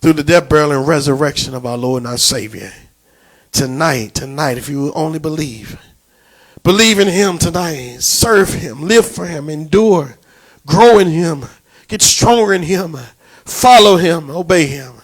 through 0.00 0.14
the 0.14 0.24
death, 0.24 0.48
burial, 0.48 0.72
and 0.72 0.86
resurrection 0.86 1.54
of 1.54 1.66
our 1.66 1.76
Lord 1.76 2.02
and 2.02 2.10
our 2.10 2.18
Savior 2.18 2.72
tonight, 3.52 4.14
tonight, 4.14 4.58
if 4.58 4.68
you 4.68 4.80
will 4.80 4.92
only 4.94 5.18
believe, 5.18 5.80
believe 6.62 6.98
in 6.98 7.08
Him 7.08 7.38
tonight, 7.38 7.98
serve 8.00 8.54
Him, 8.54 8.82
live 8.82 9.06
for 9.06 9.26
Him, 9.26 9.48
endure, 9.48 10.16
grow 10.66 10.98
in 10.98 11.08
Him, 11.08 11.44
get 11.88 12.02
stronger 12.02 12.52
in 12.52 12.62
Him, 12.62 12.96
follow 13.44 13.96
Him, 13.96 14.30
obey 14.30 14.66
Him. 14.66 14.94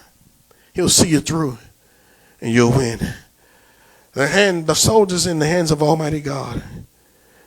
He'll 0.73 0.89
see 0.89 1.09
you 1.09 1.21
through 1.21 1.57
and 2.41 2.53
you'll 2.53 2.71
win. 2.71 2.99
The 4.13 4.27
hand, 4.27 4.67
the 4.67 4.75
soldiers 4.75 5.27
in 5.27 5.39
the 5.39 5.47
hands 5.47 5.71
of 5.71 5.81
Almighty 5.83 6.21
God. 6.21 6.63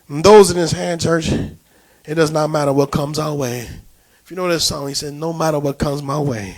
And 0.08 0.24
those 0.24 0.50
in 0.50 0.56
His 0.56 0.72
hand, 0.72 1.00
church, 1.00 1.30
it 1.30 2.14
does 2.14 2.30
not 2.30 2.50
matter 2.50 2.72
what 2.72 2.90
comes 2.90 3.18
our 3.18 3.34
way. 3.34 3.68
If 4.24 4.30
you 4.30 4.36
know 4.36 4.48
this 4.48 4.64
song, 4.64 4.88
He 4.88 4.94
said, 4.94 5.14
No 5.14 5.32
matter 5.32 5.58
what 5.58 5.78
comes 5.78 6.02
my 6.02 6.18
way, 6.18 6.56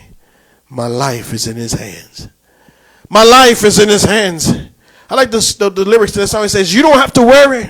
my 0.69 0.87
life 0.87 1.33
is 1.33 1.47
in 1.47 1.57
His 1.57 1.73
hands. 1.73 2.29
My 3.13 3.25
life 3.25 3.63
is 3.63 3.79
in 3.79 3.91
his 3.91 4.05
hands. 4.05 4.51
I 5.11 5.15
like 5.15 5.31
the, 5.31 5.57
the, 5.59 5.69
the 5.69 5.85
lyrics 5.85 6.13
to 6.13 6.21
that 6.21 6.29
song. 6.29 6.47
It 6.47 6.49
says, 6.49 6.73
You 6.73 6.81
don't 6.81 6.97
have 6.97 7.13
to 7.13 7.23
worry. 7.23 7.69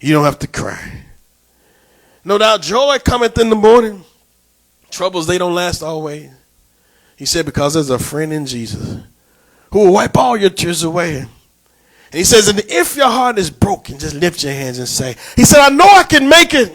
You 0.00 0.14
don't 0.14 0.24
have 0.24 0.40
to 0.40 0.48
cry. 0.48 1.04
No 2.24 2.36
doubt 2.36 2.60
joy 2.60 2.98
cometh 2.98 3.38
in 3.38 3.50
the 3.50 3.54
morning. 3.54 4.02
Troubles, 4.90 5.28
they 5.28 5.38
don't 5.38 5.54
last 5.54 5.80
always. 5.80 6.28
He 7.14 7.24
said, 7.24 7.46
Because 7.46 7.74
there's 7.74 7.88
a 7.88 8.00
friend 8.00 8.32
in 8.32 8.46
Jesus 8.46 9.00
who 9.70 9.78
will 9.84 9.92
wipe 9.92 10.16
all 10.16 10.36
your 10.36 10.50
tears 10.50 10.82
away. 10.82 11.18
And 11.18 11.28
he 12.10 12.24
says, 12.24 12.48
And 12.48 12.58
if 12.68 12.96
your 12.96 13.06
heart 13.06 13.38
is 13.38 13.48
broken, 13.48 13.96
just 13.96 14.16
lift 14.16 14.42
your 14.42 14.54
hands 14.54 14.80
and 14.80 14.88
say, 14.88 15.14
He 15.36 15.44
said, 15.44 15.60
I 15.60 15.68
know 15.68 15.86
I 15.86 16.02
can 16.02 16.28
make 16.28 16.52
it. 16.52 16.74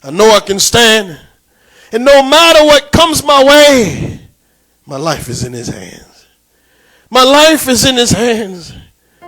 I 0.00 0.12
know 0.12 0.30
I 0.30 0.38
can 0.38 0.60
stand. 0.60 1.18
And 1.90 2.04
no 2.04 2.22
matter 2.22 2.64
what 2.64 2.92
comes 2.92 3.24
my 3.24 3.42
way, 3.42 4.20
my 4.86 4.96
life 4.96 5.28
is 5.28 5.42
in 5.42 5.52
his 5.52 5.66
hands. 5.66 6.07
My 7.10 7.24
life 7.24 7.68
is 7.68 7.84
in 7.84 7.96
his 7.96 8.10
hands. 8.10 8.72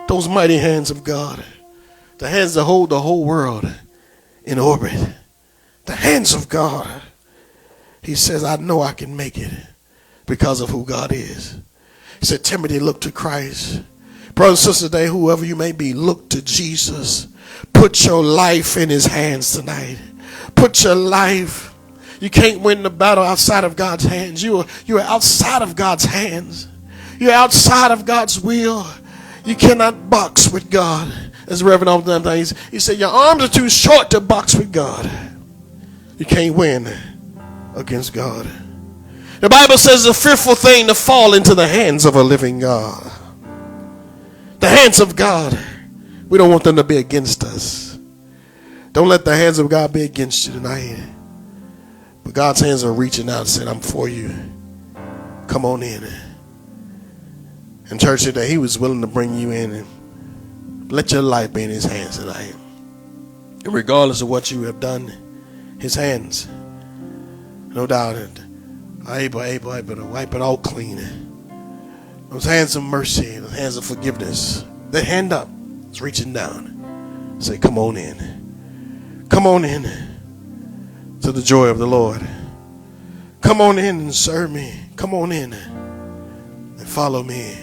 Those 0.09 0.29
mighty 0.29 0.59
hands 0.59 0.91
of 0.91 1.05
God. 1.05 1.43
The 2.19 2.29
hands 2.29 2.55
that 2.55 2.65
hold 2.65 2.91
the 2.91 3.01
whole 3.01 3.25
world 3.25 3.71
in 4.45 4.59
orbit. 4.59 5.15
The 5.87 5.95
hands 5.95 6.35
of 6.35 6.49
God. 6.49 7.03
He 8.03 8.15
says, 8.15 8.45
I 8.45 8.57
know 8.57 8.83
I 8.83 8.93
can 8.93 9.17
make 9.17 9.39
it 9.39 9.53
because 10.27 10.61
of 10.61 10.69
who 10.69 10.85
God 10.85 11.13
is. 11.13 11.59
He 12.19 12.27
said, 12.27 12.45
Timothy, 12.45 12.79
look 12.79 13.01
to 13.03 13.13
Christ. 13.13 13.83
Brothers 14.35 14.67
and 14.67 14.75
sisters, 14.75 14.91
today, 14.91 15.07
whoever 15.07 15.45
you 15.45 15.57
may 15.57 15.73
be, 15.73 15.93
look 15.93 16.29
to 16.31 16.43
Jesus. 16.43 17.29
Put 17.73 18.05
your 18.05 18.23
life 18.23 18.77
in 18.77 18.89
his 18.89 19.07
hands 19.07 19.53
tonight. 19.53 19.99
Put 20.55 20.85
your 20.85 20.95
life. 20.95 21.75
You 22.21 22.31
can't 22.31 22.61
win 22.61 22.83
the 22.83 22.91
battle 22.91 23.25
outside 23.25 23.65
of 23.65 23.77
God's 23.77 24.05
hands. 24.05 24.43
You 24.43 24.59
are, 24.59 24.67
you 24.87 24.99
are 24.99 25.05
outside 25.05 25.63
of 25.63 25.77
God's 25.77 26.05
hands. 26.05 26.69
You're 27.21 27.33
outside 27.33 27.91
of 27.91 28.07
God's 28.07 28.41
will. 28.41 28.87
You 29.45 29.55
cannot 29.55 30.09
box 30.09 30.51
with 30.51 30.71
God. 30.71 31.13
As 31.47 31.63
Reverend 31.63 31.91
often 31.91 32.23
things, 32.23 32.59
he 32.71 32.81
said, 32.81 32.97
Your 32.97 33.11
arms 33.11 33.45
are 33.45 33.49
too 33.49 33.69
short 33.69 34.11
to 34.13 34.21
box 34.21 34.55
with 34.55 34.73
God. 34.73 35.09
You 36.17 36.25
can't 36.25 36.55
win 36.55 36.89
against 37.77 38.15
God. 38.15 38.49
The 39.41 39.51
Bible 39.51 39.77
says 39.77 40.07
it's 40.07 40.19
a 40.19 40.23
fearful 40.23 40.55
thing 40.55 40.87
to 40.87 40.95
fall 40.95 41.35
into 41.35 41.55
the 41.55 41.69
hands 41.69 42.07
of 42.07 42.17
a 42.17 42.23
living 42.23 42.59
God. 42.59 43.13
The 44.61 44.69
hands 44.69 44.99
of 44.99 45.15
God. 45.15 45.59
We 46.31 46.39
don't 46.39 46.51
want 46.51 46.65
them 46.65 46.77
to 46.77 46.85
be 46.85 46.97
against 46.97 47.45
us. 47.45 47.99
Don't 48.93 49.09
let 49.09 49.27
the 49.27 49.37
hands 49.37 49.59
of 49.59 49.69
God 49.69 49.93
be 49.93 50.05
against 50.05 50.47
you 50.47 50.55
tonight. 50.55 51.07
But 52.25 52.33
God's 52.33 52.61
hands 52.61 52.83
are 52.83 52.93
reaching 52.93 53.29
out 53.29 53.41
and 53.41 53.49
saying, 53.49 53.69
I'm 53.69 53.81
for 53.81 54.09
you. 54.09 54.35
Come 55.49 55.67
on 55.67 55.83
in. 55.83 56.30
And 57.91 58.01
church 58.01 58.23
today, 58.23 58.49
He 58.49 58.57
was 58.57 58.79
willing 58.79 59.01
to 59.01 59.09
bring 59.09 59.37
you 59.37 59.51
in 59.51 59.73
and 59.73 60.93
let 60.93 61.11
your 61.11 61.23
life 61.23 61.53
be 61.53 61.65
in 61.65 61.71
His 61.71 61.85
hands 61.85 62.19
tonight. 62.19 62.55
And 63.65 63.75
regardless 63.75 64.23
of 64.23 64.29
what 64.29 64.51
you 64.51 64.63
have 64.63 64.79
done, 64.79 65.77
His 65.81 65.97
hands, 65.97 66.49
no 67.69 67.87
doubt, 67.87 68.17
are 69.07 69.19
able, 69.19 69.43
able, 69.43 69.75
able 69.75 69.97
to 69.97 70.05
wipe 70.05 70.35
it 70.35 70.41
all 70.41 70.57
clean. 70.57 71.01
Those 72.31 72.45
hands 72.45 72.77
of 72.77 72.85
mercy, 72.85 73.39
those 73.39 73.57
hands 73.57 73.77
of 73.77 73.85
forgiveness, 73.85 74.65
the 74.91 75.03
hand 75.03 75.33
up 75.33 75.49
is 75.91 76.01
reaching 76.01 76.33
down. 76.33 77.37
Say, 77.41 77.59
come 77.59 77.77
on 77.77 77.97
in. 77.97 79.27
Come 79.29 79.47
on 79.47 79.65
in 79.65 79.83
to 81.23 81.33
the 81.33 81.43
joy 81.43 81.67
of 81.67 81.79
the 81.79 81.87
Lord. 81.87 82.25
Come 83.41 83.61
on 83.61 83.79
in 83.79 83.99
and 83.99 84.15
serve 84.15 84.53
me. 84.53 84.79
Come 84.95 85.13
on 85.13 85.33
in 85.33 85.53
and 85.53 86.89
follow 86.89 87.23
me. 87.23 87.57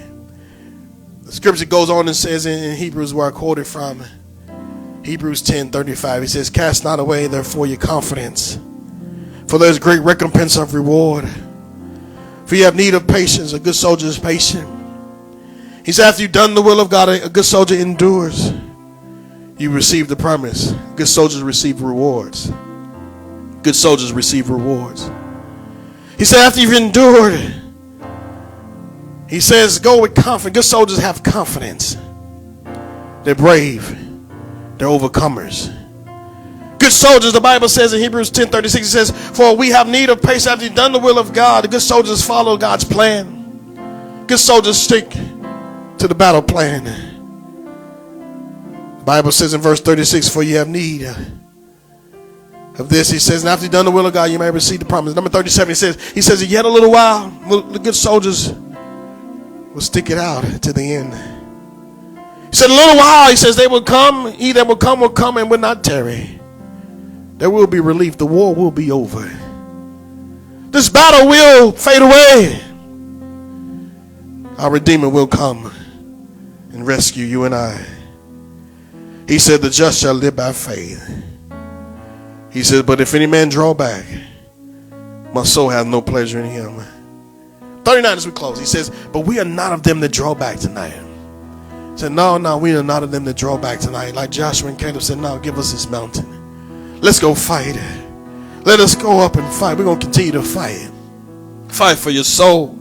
The 1.28 1.34
scripture 1.34 1.66
goes 1.66 1.90
on 1.90 2.08
and 2.08 2.16
says 2.16 2.46
in 2.46 2.78
Hebrews, 2.78 3.14
where 3.14 3.28
I 3.28 3.32
quoted 3.32 3.68
from, 3.68 4.02
Hebrews 5.04 5.42
10 5.42 5.72
35, 5.72 6.22
he 6.22 6.28
says, 6.30 6.50
Cast 6.50 6.86
not 6.86 7.02
away 7.02 7.28
therefore 7.28 7.68
your 7.68 7.78
confidence, 7.78 8.58
for 9.48 9.58
there's 9.58 9.78
great 9.78 10.00
recompense 10.00 10.56
of 10.56 10.74
reward. 10.74 11.28
For 12.46 12.56
you 12.56 12.64
have 12.64 12.78
need 12.78 12.94
of 12.94 13.08
patience, 13.08 13.52
a 13.52 13.60
good 13.60 13.76
soldier 13.76 14.08
is 14.08 14.18
patient. 14.18 14.66
He 15.86 15.92
said, 15.92 16.08
After 16.08 16.22
you've 16.22 16.32
done 16.32 16.56
the 16.56 16.62
will 16.62 16.80
of 16.80 16.90
God, 16.90 17.10
a 17.10 17.28
good 17.28 17.44
soldier 17.44 17.76
endures. 17.76 18.54
You 19.58 19.70
receive 19.72 20.08
the 20.08 20.16
promise. 20.16 20.72
Good 20.96 21.10
soldiers 21.10 21.44
receive 21.44 21.82
rewards. 21.82 22.50
Good 23.64 23.76
soldiers 23.76 24.14
receive 24.14 24.50
rewards. 24.50 25.12
He 26.18 26.24
said, 26.24 26.40
After 26.40 26.62
you've 26.62 26.72
endured, 26.72 27.67
he 29.30 29.40
says, 29.40 29.80
Go 29.80 30.02
with 30.02 30.16
confidence. 30.16 30.56
Good 30.56 30.70
soldiers 30.70 31.00
have 31.00 31.24
confidence. 31.24 31.98
They're 33.24 33.36
brave, 33.36 33.90
they're 34.78 34.88
overcomers. 34.88 35.74
Good 36.80 36.92
soldiers, 36.92 37.34
the 37.34 37.42
Bible 37.42 37.68
says 37.68 37.94
in 37.94 38.00
Hebrews 38.00 38.30
10 38.30 38.50
36, 38.50 38.88
it 38.88 38.90
says, 38.90 39.38
For 39.38 39.56
we 39.56 39.70
have 39.70 39.90
need 39.90 40.10
of 40.10 40.22
patience 40.22 40.48
after 40.48 40.66
you've 40.66 40.76
done 40.76 40.92
the 40.92 41.00
will 41.00 41.20
of 41.20 41.34
God. 41.34 41.64
The 41.64 41.68
good 41.68 41.82
soldiers 41.82 42.26
follow 42.26 42.56
God's 42.56 42.86
plan. 42.86 44.26
Good 44.28 44.40
soldiers 44.40 44.78
stick 44.78 45.10
to 45.10 46.08
the 46.08 46.16
battle 46.16 46.42
plan. 46.42 46.84
The 49.00 49.04
Bible 49.04 49.32
says 49.32 49.54
in 49.54 49.62
verse 49.62 49.82
36, 49.82 50.30
For 50.30 50.44
you 50.44 50.58
have 50.58 50.68
need 50.68 51.04
of 52.78 52.90
this. 52.90 53.10
He 53.10 53.20
says, 53.20 53.44
And 53.44 53.50
after 53.50 53.66
you've 53.66 53.72
done 53.72 53.86
the 53.86 53.92
will 53.92 54.06
of 54.06 54.14
God, 54.14 54.30
you 54.30 54.38
may 54.38 54.52
receive 54.52 54.80
the 54.80 54.86
promise. 54.86 55.16
Number 55.16 55.30
37, 55.30 55.70
he 55.70 55.76
says, 55.76 56.12
He 56.12 56.22
says, 56.22 56.46
Yet 56.46 56.66
a 56.66 56.70
little 56.70 56.92
while, 56.92 57.30
the 57.30 57.80
good 57.80 57.96
soldiers 57.96 58.54
will 59.78 59.82
stick 59.84 60.10
it 60.10 60.18
out 60.18 60.42
to 60.64 60.74
the 60.74 60.82
end. 60.82 61.14
He 62.50 62.56
said, 62.56 62.72
A 62.72 62.74
little 62.74 62.98
while, 62.98 63.30
he 63.30 63.36
says, 63.36 63.56
they 63.56 63.68
will 63.68 63.84
come. 63.84 64.32
He 64.32 64.52
that 64.54 64.66
will 64.66 64.76
come 64.76 65.00
will 65.00 65.08
come 65.08 65.38
and 65.38 65.52
will 65.52 65.60
not 65.60 65.84
tarry. 65.84 66.40
There 67.38 67.52
will 67.52 67.68
be 67.68 67.80
relief. 67.80 68.18
The 68.18 68.26
war 68.26 68.56
will 68.56 68.72
be 68.72 68.90
over. 68.90 69.32
This 70.72 70.90
battle 70.90 71.30
will 71.30 71.72
fade 71.74 72.02
away. 72.02 72.60
Our 74.58 74.72
Redeemer 74.72 75.10
will 75.10 75.28
come 75.28 75.72
and 76.72 76.88
rescue 76.88 77.26
you 77.26 77.44
and 77.44 77.54
I. 77.54 77.80
He 79.28 79.38
said, 79.38 79.62
The 79.62 79.70
just 79.70 80.02
shall 80.02 80.16
live 80.16 80.38
by 80.38 80.54
faith. 80.54 81.08
He 82.50 82.64
said, 82.64 82.88
But 82.88 83.00
if 83.00 83.14
any 83.14 83.28
man 83.28 83.50
draw 83.50 83.76
back, 83.76 84.06
my 85.36 85.44
soul 85.44 85.70
has 85.70 85.86
no 85.86 86.02
pleasure 86.02 86.40
in 86.40 86.50
him. 86.50 86.97
39 87.88 88.18
as 88.18 88.26
we 88.26 88.34
close. 88.34 88.60
He 88.60 88.66
says, 88.66 88.92
But 89.14 89.22
we 89.22 89.40
are 89.40 89.46
not 89.46 89.72
of 89.72 89.82
them 89.82 90.02
that 90.02 90.12
draw 90.12 90.36
back 90.36 90.60
tonight. 90.60 90.92
He 91.94 91.98
said, 91.98 92.12
No, 92.12 92.38
no, 92.38 92.58
we 92.58 92.76
are 92.76 92.84
not 92.84 93.02
of 93.02 93.12
them 93.12 93.24
that 93.24 93.38
draw 93.38 93.58
back 93.58 93.80
tonight. 93.80 94.14
Like 94.14 94.30
Joshua 94.30 94.68
and 94.68 94.78
Caleb 94.78 95.02
said, 95.02 95.20
No, 95.20 95.40
give 95.40 95.58
us 95.58 95.72
this 95.72 95.90
mountain. 95.90 97.00
Let's 97.00 97.22
go 97.22 97.34
fight. 97.34 97.78
Let 98.66 98.82
us 98.82 98.94
go 98.94 99.22
up 99.22 99.38
and 99.38 99.54
fight. 99.54 99.78
We're 99.78 99.86
going 99.86 100.00
to 100.00 100.06
continue 100.06 100.34
to 100.34 100.42
fight. 100.42 100.92
Fight 101.70 101.98
for 101.98 102.10
your 102.10 102.26
soul. 102.26 102.78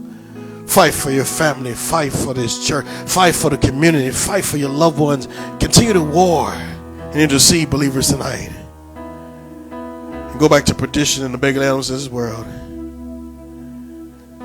Fight 0.65 0.93
for 0.93 1.09
your 1.09 1.23
family. 1.23 1.73
Fight 1.73 2.11
for 2.11 2.33
this 2.33 2.67
church. 2.67 2.85
Fight 3.05 3.33
for 3.33 3.49
the 3.49 3.57
community. 3.57 4.11
Fight 4.11 4.43
for 4.43 4.57
your 4.57 4.71
loved 4.71 4.99
ones. 4.99 5.29
Continue 5.61 5.93
to 5.93 6.03
war 6.03 6.51
and 6.51 7.15
intercede 7.15 7.69
believers 7.69 8.09
tonight. 8.09 8.51
And 9.71 10.37
go 10.37 10.49
back 10.49 10.65
to 10.65 10.75
perdition 10.75 11.23
and 11.23 11.33
the 11.33 11.37
big 11.37 11.55
lambs 11.55 11.89
of 11.89 11.95
this 11.95 12.09
world. 12.09 12.45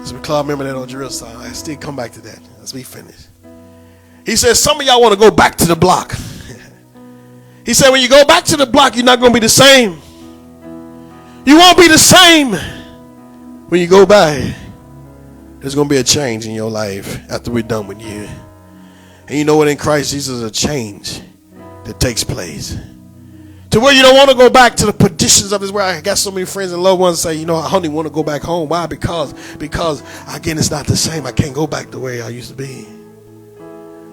As 0.02 0.12
call, 0.24 0.42
remember 0.42 0.64
that 0.64 0.74
on 0.74 0.88
Jerusalem. 0.88 1.36
I 1.36 1.52
still 1.52 1.76
come 1.76 1.94
back 1.94 2.10
to 2.12 2.20
that 2.22 2.40
as 2.60 2.74
we 2.74 2.82
finish. 2.82 3.26
He 4.26 4.34
says, 4.34 4.60
Some 4.60 4.80
of 4.80 4.86
y'all 4.86 5.00
want 5.00 5.14
to 5.14 5.18
go 5.18 5.30
back 5.30 5.54
to 5.56 5.66
the 5.66 5.76
block. 5.76 6.12
he 7.66 7.72
said, 7.72 7.90
When 7.90 8.00
you 8.00 8.08
go 8.08 8.24
back 8.24 8.44
to 8.46 8.56
the 8.56 8.66
block, 8.66 8.96
you're 8.96 9.04
not 9.04 9.20
going 9.20 9.32
to 9.32 9.40
be 9.40 9.44
the 9.44 9.48
same. 9.48 10.00
You 11.46 11.56
won't 11.56 11.78
be 11.78 11.86
the 11.86 11.98
same 11.98 12.52
when 13.68 13.80
you 13.80 13.86
go 13.86 14.04
back. 14.04 14.56
There's 15.60 15.76
going 15.76 15.88
to 15.88 15.94
be 15.94 16.00
a 16.00 16.04
change 16.04 16.46
in 16.46 16.52
your 16.52 16.70
life 16.70 17.30
after 17.30 17.52
we're 17.52 17.62
done 17.62 17.86
with 17.86 18.00
you. 18.00 18.28
And 19.28 19.38
you 19.38 19.44
know 19.44 19.56
what? 19.56 19.68
In 19.68 19.76
Christ 19.76 20.10
Jesus, 20.10 20.42
a 20.42 20.50
change 20.50 21.20
that 21.84 22.00
takes 22.00 22.24
place. 22.24 22.76
To 23.72 23.80
where 23.80 23.94
you 23.94 24.02
don't 24.02 24.14
want 24.14 24.28
to 24.28 24.36
go 24.36 24.50
back 24.50 24.74
to 24.76 24.86
the 24.86 24.92
perditions 24.92 25.50
of 25.50 25.62
this 25.62 25.70
world. 25.70 25.88
I 25.88 26.00
got 26.02 26.18
so 26.18 26.30
many 26.30 26.44
friends 26.44 26.72
and 26.72 26.82
loved 26.82 27.00
ones 27.00 27.20
say, 27.20 27.34
you 27.34 27.46
know, 27.46 27.56
I 27.56 27.74
only 27.74 27.88
want 27.88 28.06
to 28.06 28.12
go 28.12 28.22
back 28.22 28.42
home. 28.42 28.68
Why? 28.68 28.86
Because, 28.86 29.32
because 29.56 30.02
again, 30.28 30.58
it's 30.58 30.70
not 30.70 30.86
the 30.86 30.96
same. 30.96 31.24
I 31.24 31.32
can't 31.32 31.54
go 31.54 31.66
back 31.66 31.90
the 31.90 31.98
way 31.98 32.20
I 32.20 32.28
used 32.28 32.50
to 32.50 32.54
be. 32.54 32.86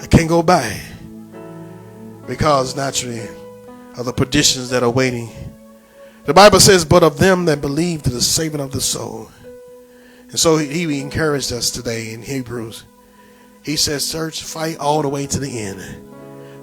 I 0.01 0.07
can't 0.07 0.29
go 0.29 0.41
back. 0.41 0.81
Because 2.25 2.73
naturally 2.77 3.27
of 3.97 4.05
the 4.05 4.13
perditions 4.13 4.69
that 4.69 4.81
are 4.81 4.89
waiting. 4.89 5.29
The 6.23 6.33
Bible 6.33 6.61
says, 6.61 6.85
but 6.85 7.03
of 7.03 7.17
them 7.17 7.43
that 7.45 7.59
believe 7.59 8.03
to 8.03 8.09
the 8.09 8.21
saving 8.21 8.61
of 8.61 8.71
the 8.71 8.79
soul. 8.79 9.29
And 10.29 10.39
so 10.39 10.55
he, 10.55 10.67
he 10.67 11.01
encouraged 11.01 11.51
us 11.51 11.69
today 11.69 12.13
in 12.13 12.21
Hebrews. 12.21 12.85
He 13.63 13.75
says, 13.75 14.07
Search, 14.07 14.41
fight 14.41 14.77
all 14.77 15.01
the 15.01 15.09
way 15.09 15.27
to 15.27 15.37
the 15.37 15.59
end. 15.59 15.83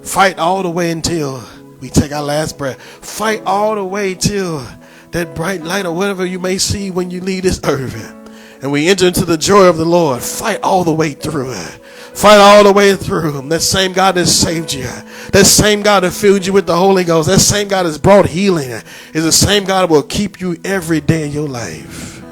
Fight 0.03 0.39
all 0.39 0.63
the 0.63 0.69
way 0.71 0.89
until 0.89 1.43
we 1.79 1.89
take 1.89 2.11
our 2.11 2.23
last 2.23 2.57
breath. 2.57 2.81
Fight 2.81 3.43
all 3.45 3.75
the 3.75 3.85
way 3.85 4.15
till 4.15 4.65
that 5.11 5.35
bright 5.35 5.61
light 5.61 5.85
or 5.85 5.93
whatever 5.93 6.25
you 6.25 6.39
may 6.39 6.57
see 6.57 6.91
when 6.91 7.11
you 7.11 7.21
leave 7.21 7.43
this 7.43 7.59
earth. 7.63 8.13
And 8.61 8.71
we 8.71 8.87
enter 8.87 9.07
into 9.07 9.25
the 9.25 9.37
joy 9.37 9.65
of 9.65 9.77
the 9.77 9.85
Lord. 9.85 10.21
Fight 10.21 10.61
all 10.63 10.83
the 10.83 10.93
way 10.93 11.11
through 11.13 11.51
it. 11.51 11.81
Fight 12.17 12.39
all 12.39 12.63
the 12.63 12.73
way 12.73 12.95
through. 12.95 13.37
him. 13.37 13.49
That 13.49 13.59
same 13.59 13.93
God 13.93 14.15
that 14.15 14.25
saved 14.25 14.73
you, 14.73 14.87
that 15.31 15.45
same 15.45 15.83
God 15.83 16.01
that 16.01 16.11
filled 16.11 16.47
you 16.47 16.53
with 16.53 16.65
the 16.65 16.75
Holy 16.75 17.03
Ghost, 17.03 17.29
that 17.29 17.39
same 17.39 17.67
God 17.67 17.83
that's 17.83 17.99
brought 17.99 18.25
healing, 18.25 18.71
is 19.13 19.23
the 19.23 19.31
same 19.31 19.65
God 19.65 19.83
that 19.83 19.93
will 19.93 20.01
keep 20.01 20.41
you 20.41 20.57
every 20.65 20.99
day 20.99 21.27
in 21.27 21.31
your 21.31 21.47
life. 21.47 22.23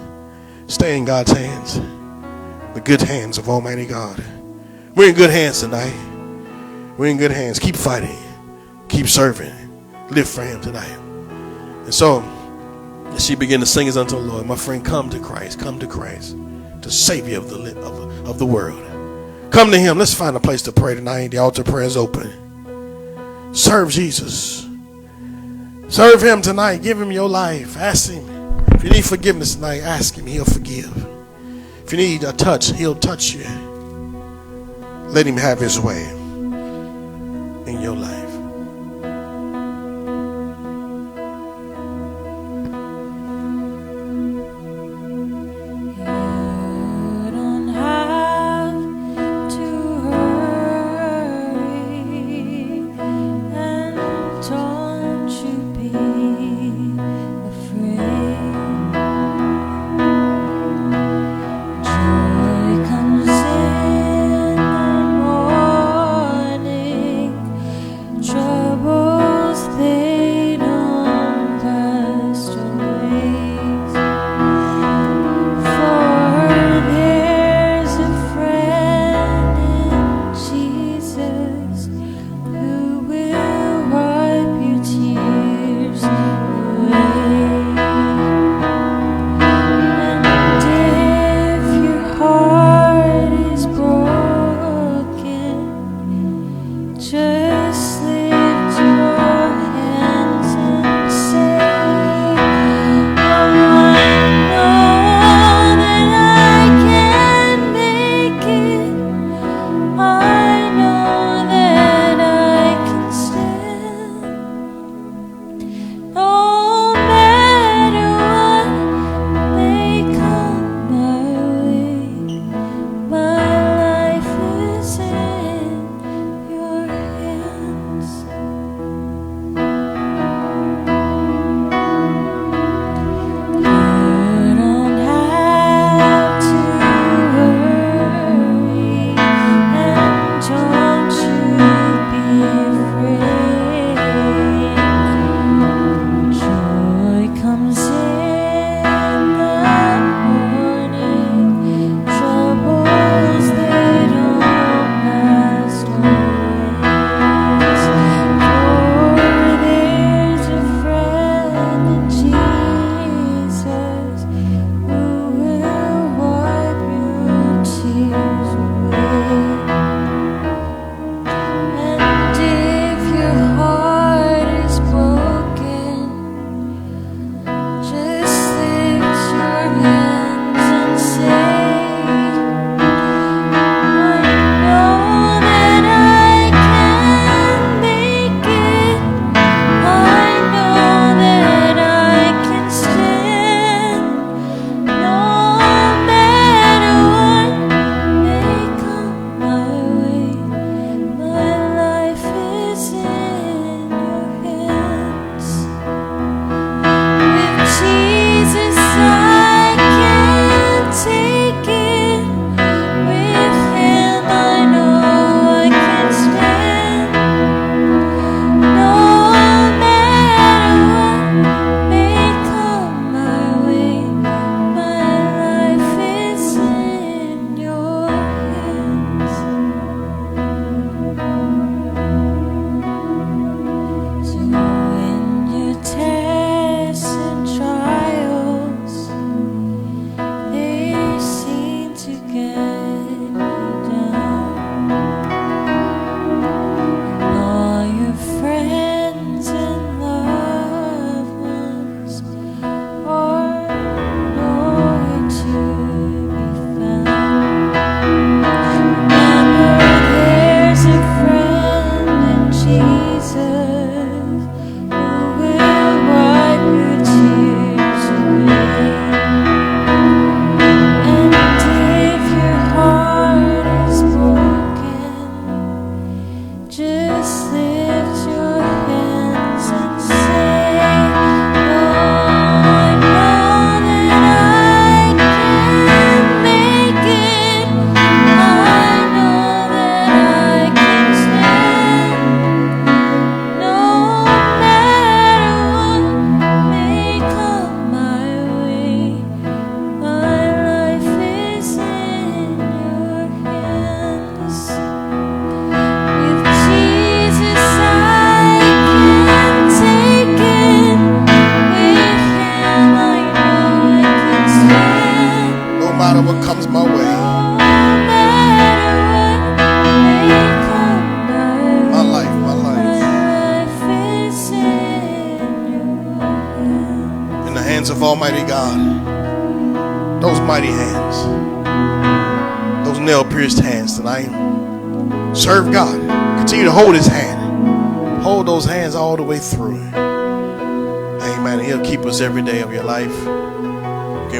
Stay 0.66 0.98
in 0.98 1.06
God's 1.06 1.32
hands, 1.32 1.76
the 2.74 2.82
good 2.84 3.02
hands 3.02 3.38
of 3.38 3.48
Almighty 3.48 3.86
God. 3.86 4.24
We're 4.96 5.10
in 5.10 5.16
good 5.16 5.30
hands 5.30 5.62
tonight. 5.62 5.94
We're 6.98 7.08
in 7.08 7.18
good 7.18 7.32
hands. 7.32 7.60
Keep 7.60 7.76
fighting. 7.76 8.25
Keep 8.96 9.10
serving. 9.10 9.54
Live 10.10 10.30
for 10.30 10.42
Him 10.42 10.62
tonight. 10.62 10.98
And 11.84 11.94
so, 11.94 12.24
she 13.20 13.36
began 13.36 13.60
to 13.60 13.66
sing 13.66 13.90
as 13.90 13.98
unto 13.98 14.16
the 14.16 14.22
Lord, 14.22 14.46
my 14.46 14.56
friend, 14.56 14.86
come 14.86 15.10
to 15.10 15.20
Christ. 15.20 15.60
Come 15.60 15.80
to 15.80 15.88
Christ, 15.88 16.38
the 16.82 16.90
Savior 16.90 17.38
of 17.38 17.50
the 17.50 17.78
of, 17.82 18.28
of 18.30 18.40
the 18.40 18.46
world. 18.46 18.82
Come 19.52 19.70
to 19.72 19.78
Him. 19.78 19.98
Let's 19.98 20.14
find 20.14 20.38
a 20.38 20.40
place 20.40 20.62
to 20.62 20.72
pray 20.72 20.96
tonight. 20.96 21.32
The 21.32 21.40
altar 21.40 21.62
prayer 21.66 21.84
is 21.84 21.98
open. 21.98 23.54
Serve 23.54 23.90
Jesus. 23.92 24.66
Serve 25.90 26.22
Him 26.22 26.42
tonight. 26.42 26.82
Give 26.82 27.02
Him 27.02 27.12
your 27.12 27.28
life. 27.28 27.76
Ask 27.76 28.12
Him. 28.12 28.64
If 28.70 28.84
you 28.86 28.92
need 28.92 29.04
forgiveness 29.04 29.56
tonight, 29.56 29.82
ask 29.82 30.16
Him. 30.16 30.26
He'll 30.26 30.46
forgive. 30.46 31.06
If 31.84 31.92
you 31.92 31.98
need 31.98 32.24
a 32.24 32.32
touch, 32.32 32.72
He'll 32.72 32.96
touch 32.96 33.34
you. 33.34 33.44
Let 35.10 35.28
Him 35.28 35.36
have 35.36 35.60
His 35.60 35.82
way. 35.82 36.02
in 37.68 37.82
your 37.82 37.96
life. 37.96 38.25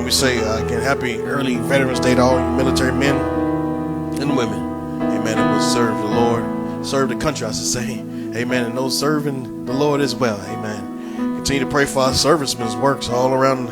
We 0.06 0.12
say 0.12 0.38
uh, 0.38 0.64
again, 0.64 0.84
happy 0.84 1.18
early 1.18 1.56
Veterans 1.56 2.00
Day 2.00 2.14
to 2.14 2.22
all 2.22 2.40
you 2.40 2.56
military 2.56 2.92
men 2.92 3.16
and 4.22 4.38
women. 4.38 4.60
Amen. 5.02 5.36
And 5.40 5.52
will 5.52 5.60
serve 5.60 5.98
the 5.98 6.06
Lord, 6.06 6.86
serve 6.86 7.10
the 7.10 7.16
country, 7.16 7.48
I 7.48 7.52
should 7.52 7.66
say. 7.66 8.00
Amen. 8.36 8.66
And 8.66 8.78
those 8.78 8.98
serving 8.98 9.66
the 9.66 9.74
Lord 9.74 10.02
as 10.02 10.14
well. 10.14 10.40
Amen. 10.42 11.38
Continue 11.38 11.64
to 11.64 11.70
pray 11.72 11.86
for 11.86 12.02
our 12.02 12.14
servicemen's 12.14 12.76
works 12.76 13.10
all 13.10 13.34
around 13.34 13.70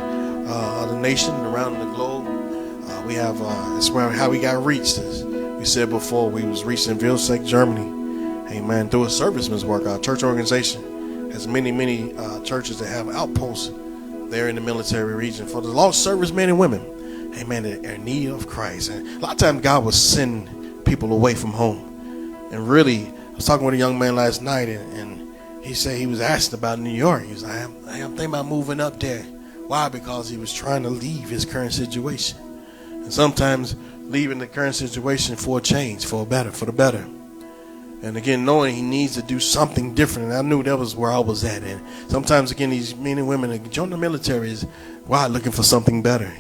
uh, 0.48 0.88
the 0.88 0.98
nation, 0.98 1.36
around 1.36 1.78
the 1.78 1.94
globe. 1.94 2.26
Uh, 2.26 3.04
we 3.06 3.14
have 3.14 3.40
uh, 3.40 3.76
it's 3.78 3.92
where 3.92 4.10
how 4.10 4.32
we 4.32 4.40
got 4.40 4.66
reached. 4.66 4.98
As 4.98 5.24
we 5.24 5.66
said 5.66 5.92
before, 5.92 6.32
we 6.32 6.42
was 6.42 6.64
reached 6.64 6.88
in 6.88 6.98
Vilseck, 6.98 7.46
Germany. 7.46 8.58
Amen. 8.58 8.90
Through 8.90 9.04
a 9.04 9.10
servicemen's 9.12 9.66
work, 9.66 9.86
our 9.86 10.00
church 10.00 10.24
organization 10.24 11.30
has 11.30 11.48
many, 11.48 11.72
many 11.72 12.12
uh, 12.16 12.40
churches 12.40 12.80
that 12.80 12.88
have 12.88 13.08
outposts 13.10 13.72
there 14.34 14.50
in 14.50 14.56
the 14.56 14.62
military 14.62 15.14
region 15.14 15.48
for 15.48 15.62
the 15.62 15.68
lost 15.70 16.04
servicemen 16.04 16.50
and 16.50 16.60
women. 16.60 16.82
Amen. 17.38 17.64
That 17.64 17.86
are 17.86 17.94
in 17.94 18.04
need 18.04 18.30
of 18.30 18.48
Christ. 18.48 18.90
And 18.90 19.08
a 19.08 19.20
lot 19.20 19.34
of 19.34 19.38
times 19.38 19.62
God 19.62 19.86
will 19.86 19.92
send 19.92 20.86
people 20.86 21.14
away 21.14 21.36
from 21.36 21.52
home. 21.52 22.36
And 22.52 22.68
really, 22.68 23.08
I 23.08 23.36
was 23.36 23.46
talking 23.46 23.66
with 23.66 23.76
a 23.76 23.78
young 23.78 23.98
man 23.98 24.16
last 24.16 24.42
night, 24.42 24.70
and, 24.70 24.94
and 24.94 25.36
he 25.66 25.74
said 25.74 25.98
he 25.98 26.08
was 26.08 26.22
asked 26.22 26.54
about 26.54 26.80
New 26.80 26.92
York. 26.92 27.24
He 27.24 27.32
was 27.32 27.44
like, 27.44 27.64
I'm, 27.64 27.76
I'm 27.88 28.10
thinking 28.10 28.26
about 28.26 28.48
moving 28.48 28.80
up 28.80 29.00
there. 29.00 29.24
Why? 29.68 29.90
Because 29.90 30.30
he 30.30 30.38
was 30.38 30.54
trying 30.54 30.84
to 30.84 30.90
leave 30.90 31.30
his 31.30 31.46
current 31.46 31.74
situation. 31.74 32.38
And 32.90 33.14
sometimes 33.14 33.76
leaving 34.02 34.40
the 34.40 34.48
current 34.48 34.76
situation 34.76 35.36
for 35.36 35.60
a 35.60 35.62
change, 35.62 36.06
for 36.06 36.24
a 36.24 36.26
better, 36.26 36.52
for 36.52 36.66
the 36.66 36.74
better. 36.74 37.06
And 38.04 38.18
again, 38.18 38.44
knowing 38.44 38.76
he 38.76 38.82
needs 38.82 39.16
to 39.16 39.22
do 39.22 39.40
something 39.40 39.96
different. 39.96 40.28
And 40.28 40.38
I 40.38 40.42
knew 40.42 40.62
that 40.64 40.78
was 40.78 40.94
where 40.94 41.12
I 41.12 41.20
was 41.20 41.46
at. 41.46 41.64
And 41.64 41.82
sometimes, 42.12 42.52
again, 42.52 42.70
these 42.70 42.94
men 42.96 43.18
and 43.18 43.28
women 43.28 43.50
that 43.50 43.72
join 43.72 43.90
the 43.90 43.98
military 43.98 44.52
is 44.52 44.64
why 45.06 45.28
looking 45.28 45.54
for 45.54 45.64
something 45.64 46.04
better. 46.04 46.32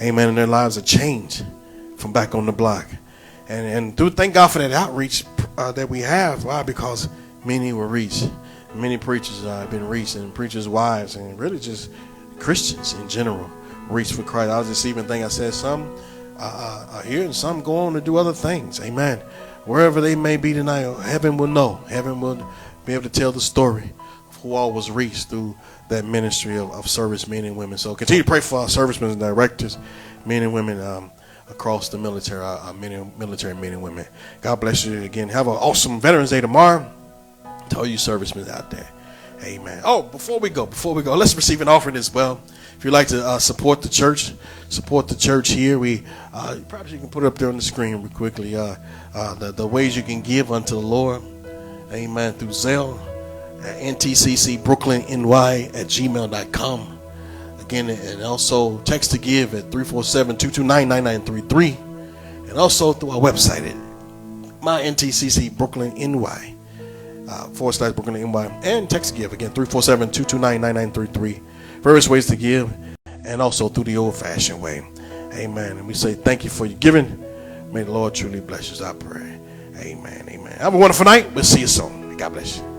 Amen. 0.00 0.28
And 0.28 0.38
their 0.38 0.46
lives 0.46 0.78
are 0.78 0.82
changed 0.82 1.44
from 1.96 2.12
back 2.12 2.34
on 2.34 2.46
the 2.46 2.52
block. 2.52 2.86
And 3.48 3.66
and 3.66 3.96
through, 3.96 4.10
thank 4.10 4.34
God 4.34 4.48
for 4.48 4.60
that 4.60 4.70
outreach 4.70 5.24
uh, 5.58 5.72
that 5.72 5.90
we 5.90 6.00
have. 6.00 6.44
Why? 6.44 6.62
Because 6.62 7.08
many 7.44 7.72
were 7.72 7.88
reached. 7.88 8.30
Many 8.72 8.96
preachers 8.96 9.44
uh, 9.44 9.62
have 9.62 9.70
been 9.70 9.88
reached, 9.88 10.14
and 10.14 10.32
preachers' 10.32 10.68
wives, 10.68 11.16
and 11.16 11.36
really 11.36 11.58
just 11.58 11.90
Christians 12.38 12.92
in 12.92 13.08
general 13.08 13.50
reached 13.88 14.12
for 14.12 14.22
Christ. 14.22 14.50
I 14.50 14.58
was 14.58 14.68
just 14.68 14.86
even 14.86 15.04
thinking, 15.06 15.24
I 15.24 15.28
said, 15.28 15.52
some 15.52 15.96
uh, 16.38 16.86
are 16.92 17.02
here 17.02 17.24
and 17.24 17.34
some 17.34 17.62
go 17.62 17.76
on 17.76 17.92
to 17.94 18.00
do 18.00 18.16
other 18.16 18.32
things. 18.32 18.80
Amen. 18.80 19.20
Wherever 19.64 20.00
they 20.00 20.16
may 20.16 20.36
be 20.36 20.52
tonight, 20.52 20.82
heaven 21.02 21.36
will 21.36 21.46
know. 21.46 21.76
Heaven 21.88 22.20
will 22.20 22.46
be 22.86 22.94
able 22.94 23.04
to 23.04 23.10
tell 23.10 23.32
the 23.32 23.40
story 23.40 23.92
of 24.28 24.36
who 24.36 24.54
all 24.54 24.72
was 24.72 24.90
reached 24.90 25.28
through 25.28 25.56
that 25.90 26.04
ministry 26.04 26.56
of, 26.56 26.70
of 26.72 26.88
service 26.88 27.28
men 27.28 27.44
and 27.44 27.56
women. 27.56 27.78
So 27.78 27.94
continue 27.94 28.22
to 28.22 28.28
pray 28.28 28.40
for 28.40 28.60
our 28.60 28.68
servicemen 28.68 29.10
and 29.10 29.20
directors, 29.20 29.76
men 30.24 30.42
and 30.42 30.54
women 30.54 30.80
um, 30.80 31.10
across 31.48 31.88
the 31.88 31.98
military, 31.98 32.40
our, 32.40 32.58
our 32.58 32.72
men 32.72 32.92
and, 32.92 33.18
military 33.18 33.54
men 33.54 33.72
and 33.72 33.82
women. 33.82 34.06
God 34.40 34.60
bless 34.60 34.84
you 34.84 35.02
again. 35.02 35.28
Have 35.28 35.46
an 35.46 35.54
awesome 35.54 36.00
Veterans 36.00 36.30
Day 36.30 36.40
tomorrow 36.40 36.90
to 37.68 37.78
all 37.78 37.86
you 37.86 37.98
servicemen 37.98 38.48
out 38.48 38.70
there. 38.70 38.88
Amen. 39.42 39.82
Oh, 39.84 40.02
before 40.02 40.38
we 40.38 40.50
go, 40.50 40.66
before 40.66 40.94
we 40.94 41.02
go, 41.02 41.14
let's 41.16 41.34
receive 41.34 41.60
an 41.60 41.68
offering 41.68 41.96
as 41.96 42.12
well. 42.12 42.40
If 42.80 42.86
you'd 42.86 42.92
like 42.92 43.08
to 43.08 43.22
uh, 43.22 43.38
support 43.38 43.82
the 43.82 43.90
church, 43.90 44.32
support 44.70 45.06
the 45.06 45.14
church 45.14 45.50
here, 45.50 45.78
we 45.78 46.02
uh, 46.32 46.60
perhaps 46.66 46.90
you 46.90 46.96
can 46.96 47.10
put 47.10 47.24
it 47.24 47.26
up 47.26 47.36
there 47.36 47.50
on 47.50 47.56
the 47.56 47.62
screen 47.62 47.96
real 47.96 48.08
quickly. 48.08 48.56
Uh, 48.56 48.76
uh, 49.14 49.34
the, 49.34 49.52
the 49.52 49.66
ways 49.66 49.94
you 49.94 50.02
can 50.02 50.22
give 50.22 50.50
unto 50.50 50.76
the 50.76 50.80
Lord. 50.80 51.20
Amen. 51.92 52.32
Through 52.32 52.48
Zelle 52.48 52.98
NTCC 53.60 54.64
Brooklyn 54.64 55.02
NY 55.02 55.68
at 55.74 55.88
gmail.com. 55.88 56.98
Again, 57.60 57.90
and 57.90 58.22
also 58.22 58.78
text 58.78 59.10
to 59.10 59.18
give 59.18 59.52
at 59.52 59.70
347 59.70 60.38
229 60.38 60.88
9933. 60.88 62.48
And 62.48 62.58
also 62.58 62.94
through 62.94 63.10
our 63.10 63.20
website 63.20 63.68
at 63.68 64.62
my 64.62 64.80
NTCC 64.80 65.54
Brooklyn 65.54 65.92
NY. 65.98 66.54
Uh, 67.28 67.44
forward 67.50 67.74
slash 67.74 67.92
Brooklyn 67.92 68.32
NY. 68.32 68.46
And 68.62 68.88
text 68.88 69.14
give 69.14 69.34
again 69.34 69.50
347 69.50 70.12
229 70.12 70.60
9933. 70.62 71.49
Various 71.82 72.08
ways 72.08 72.26
to 72.26 72.36
give. 72.36 72.72
And 73.06 73.40
also 73.42 73.68
through 73.68 73.84
the 73.84 73.96
old 73.96 74.16
fashioned 74.16 74.60
way. 74.60 74.86
Amen. 75.34 75.78
And 75.78 75.86
we 75.86 75.94
say 75.94 76.14
thank 76.14 76.44
you 76.44 76.50
for 76.50 76.66
your 76.66 76.78
giving. 76.78 77.24
May 77.72 77.82
the 77.84 77.92
Lord 77.92 78.14
truly 78.14 78.40
bless 78.40 78.78
you, 78.78 78.84
I 78.84 78.92
pray. 78.92 79.40
Amen. 79.76 80.28
Amen. 80.28 80.52
Have 80.58 80.74
a 80.74 80.78
wonderful 80.78 81.04
night. 81.04 81.32
We'll 81.32 81.44
see 81.44 81.60
you 81.60 81.66
soon. 81.66 82.16
God 82.16 82.32
bless 82.32 82.58
you. 82.58 82.69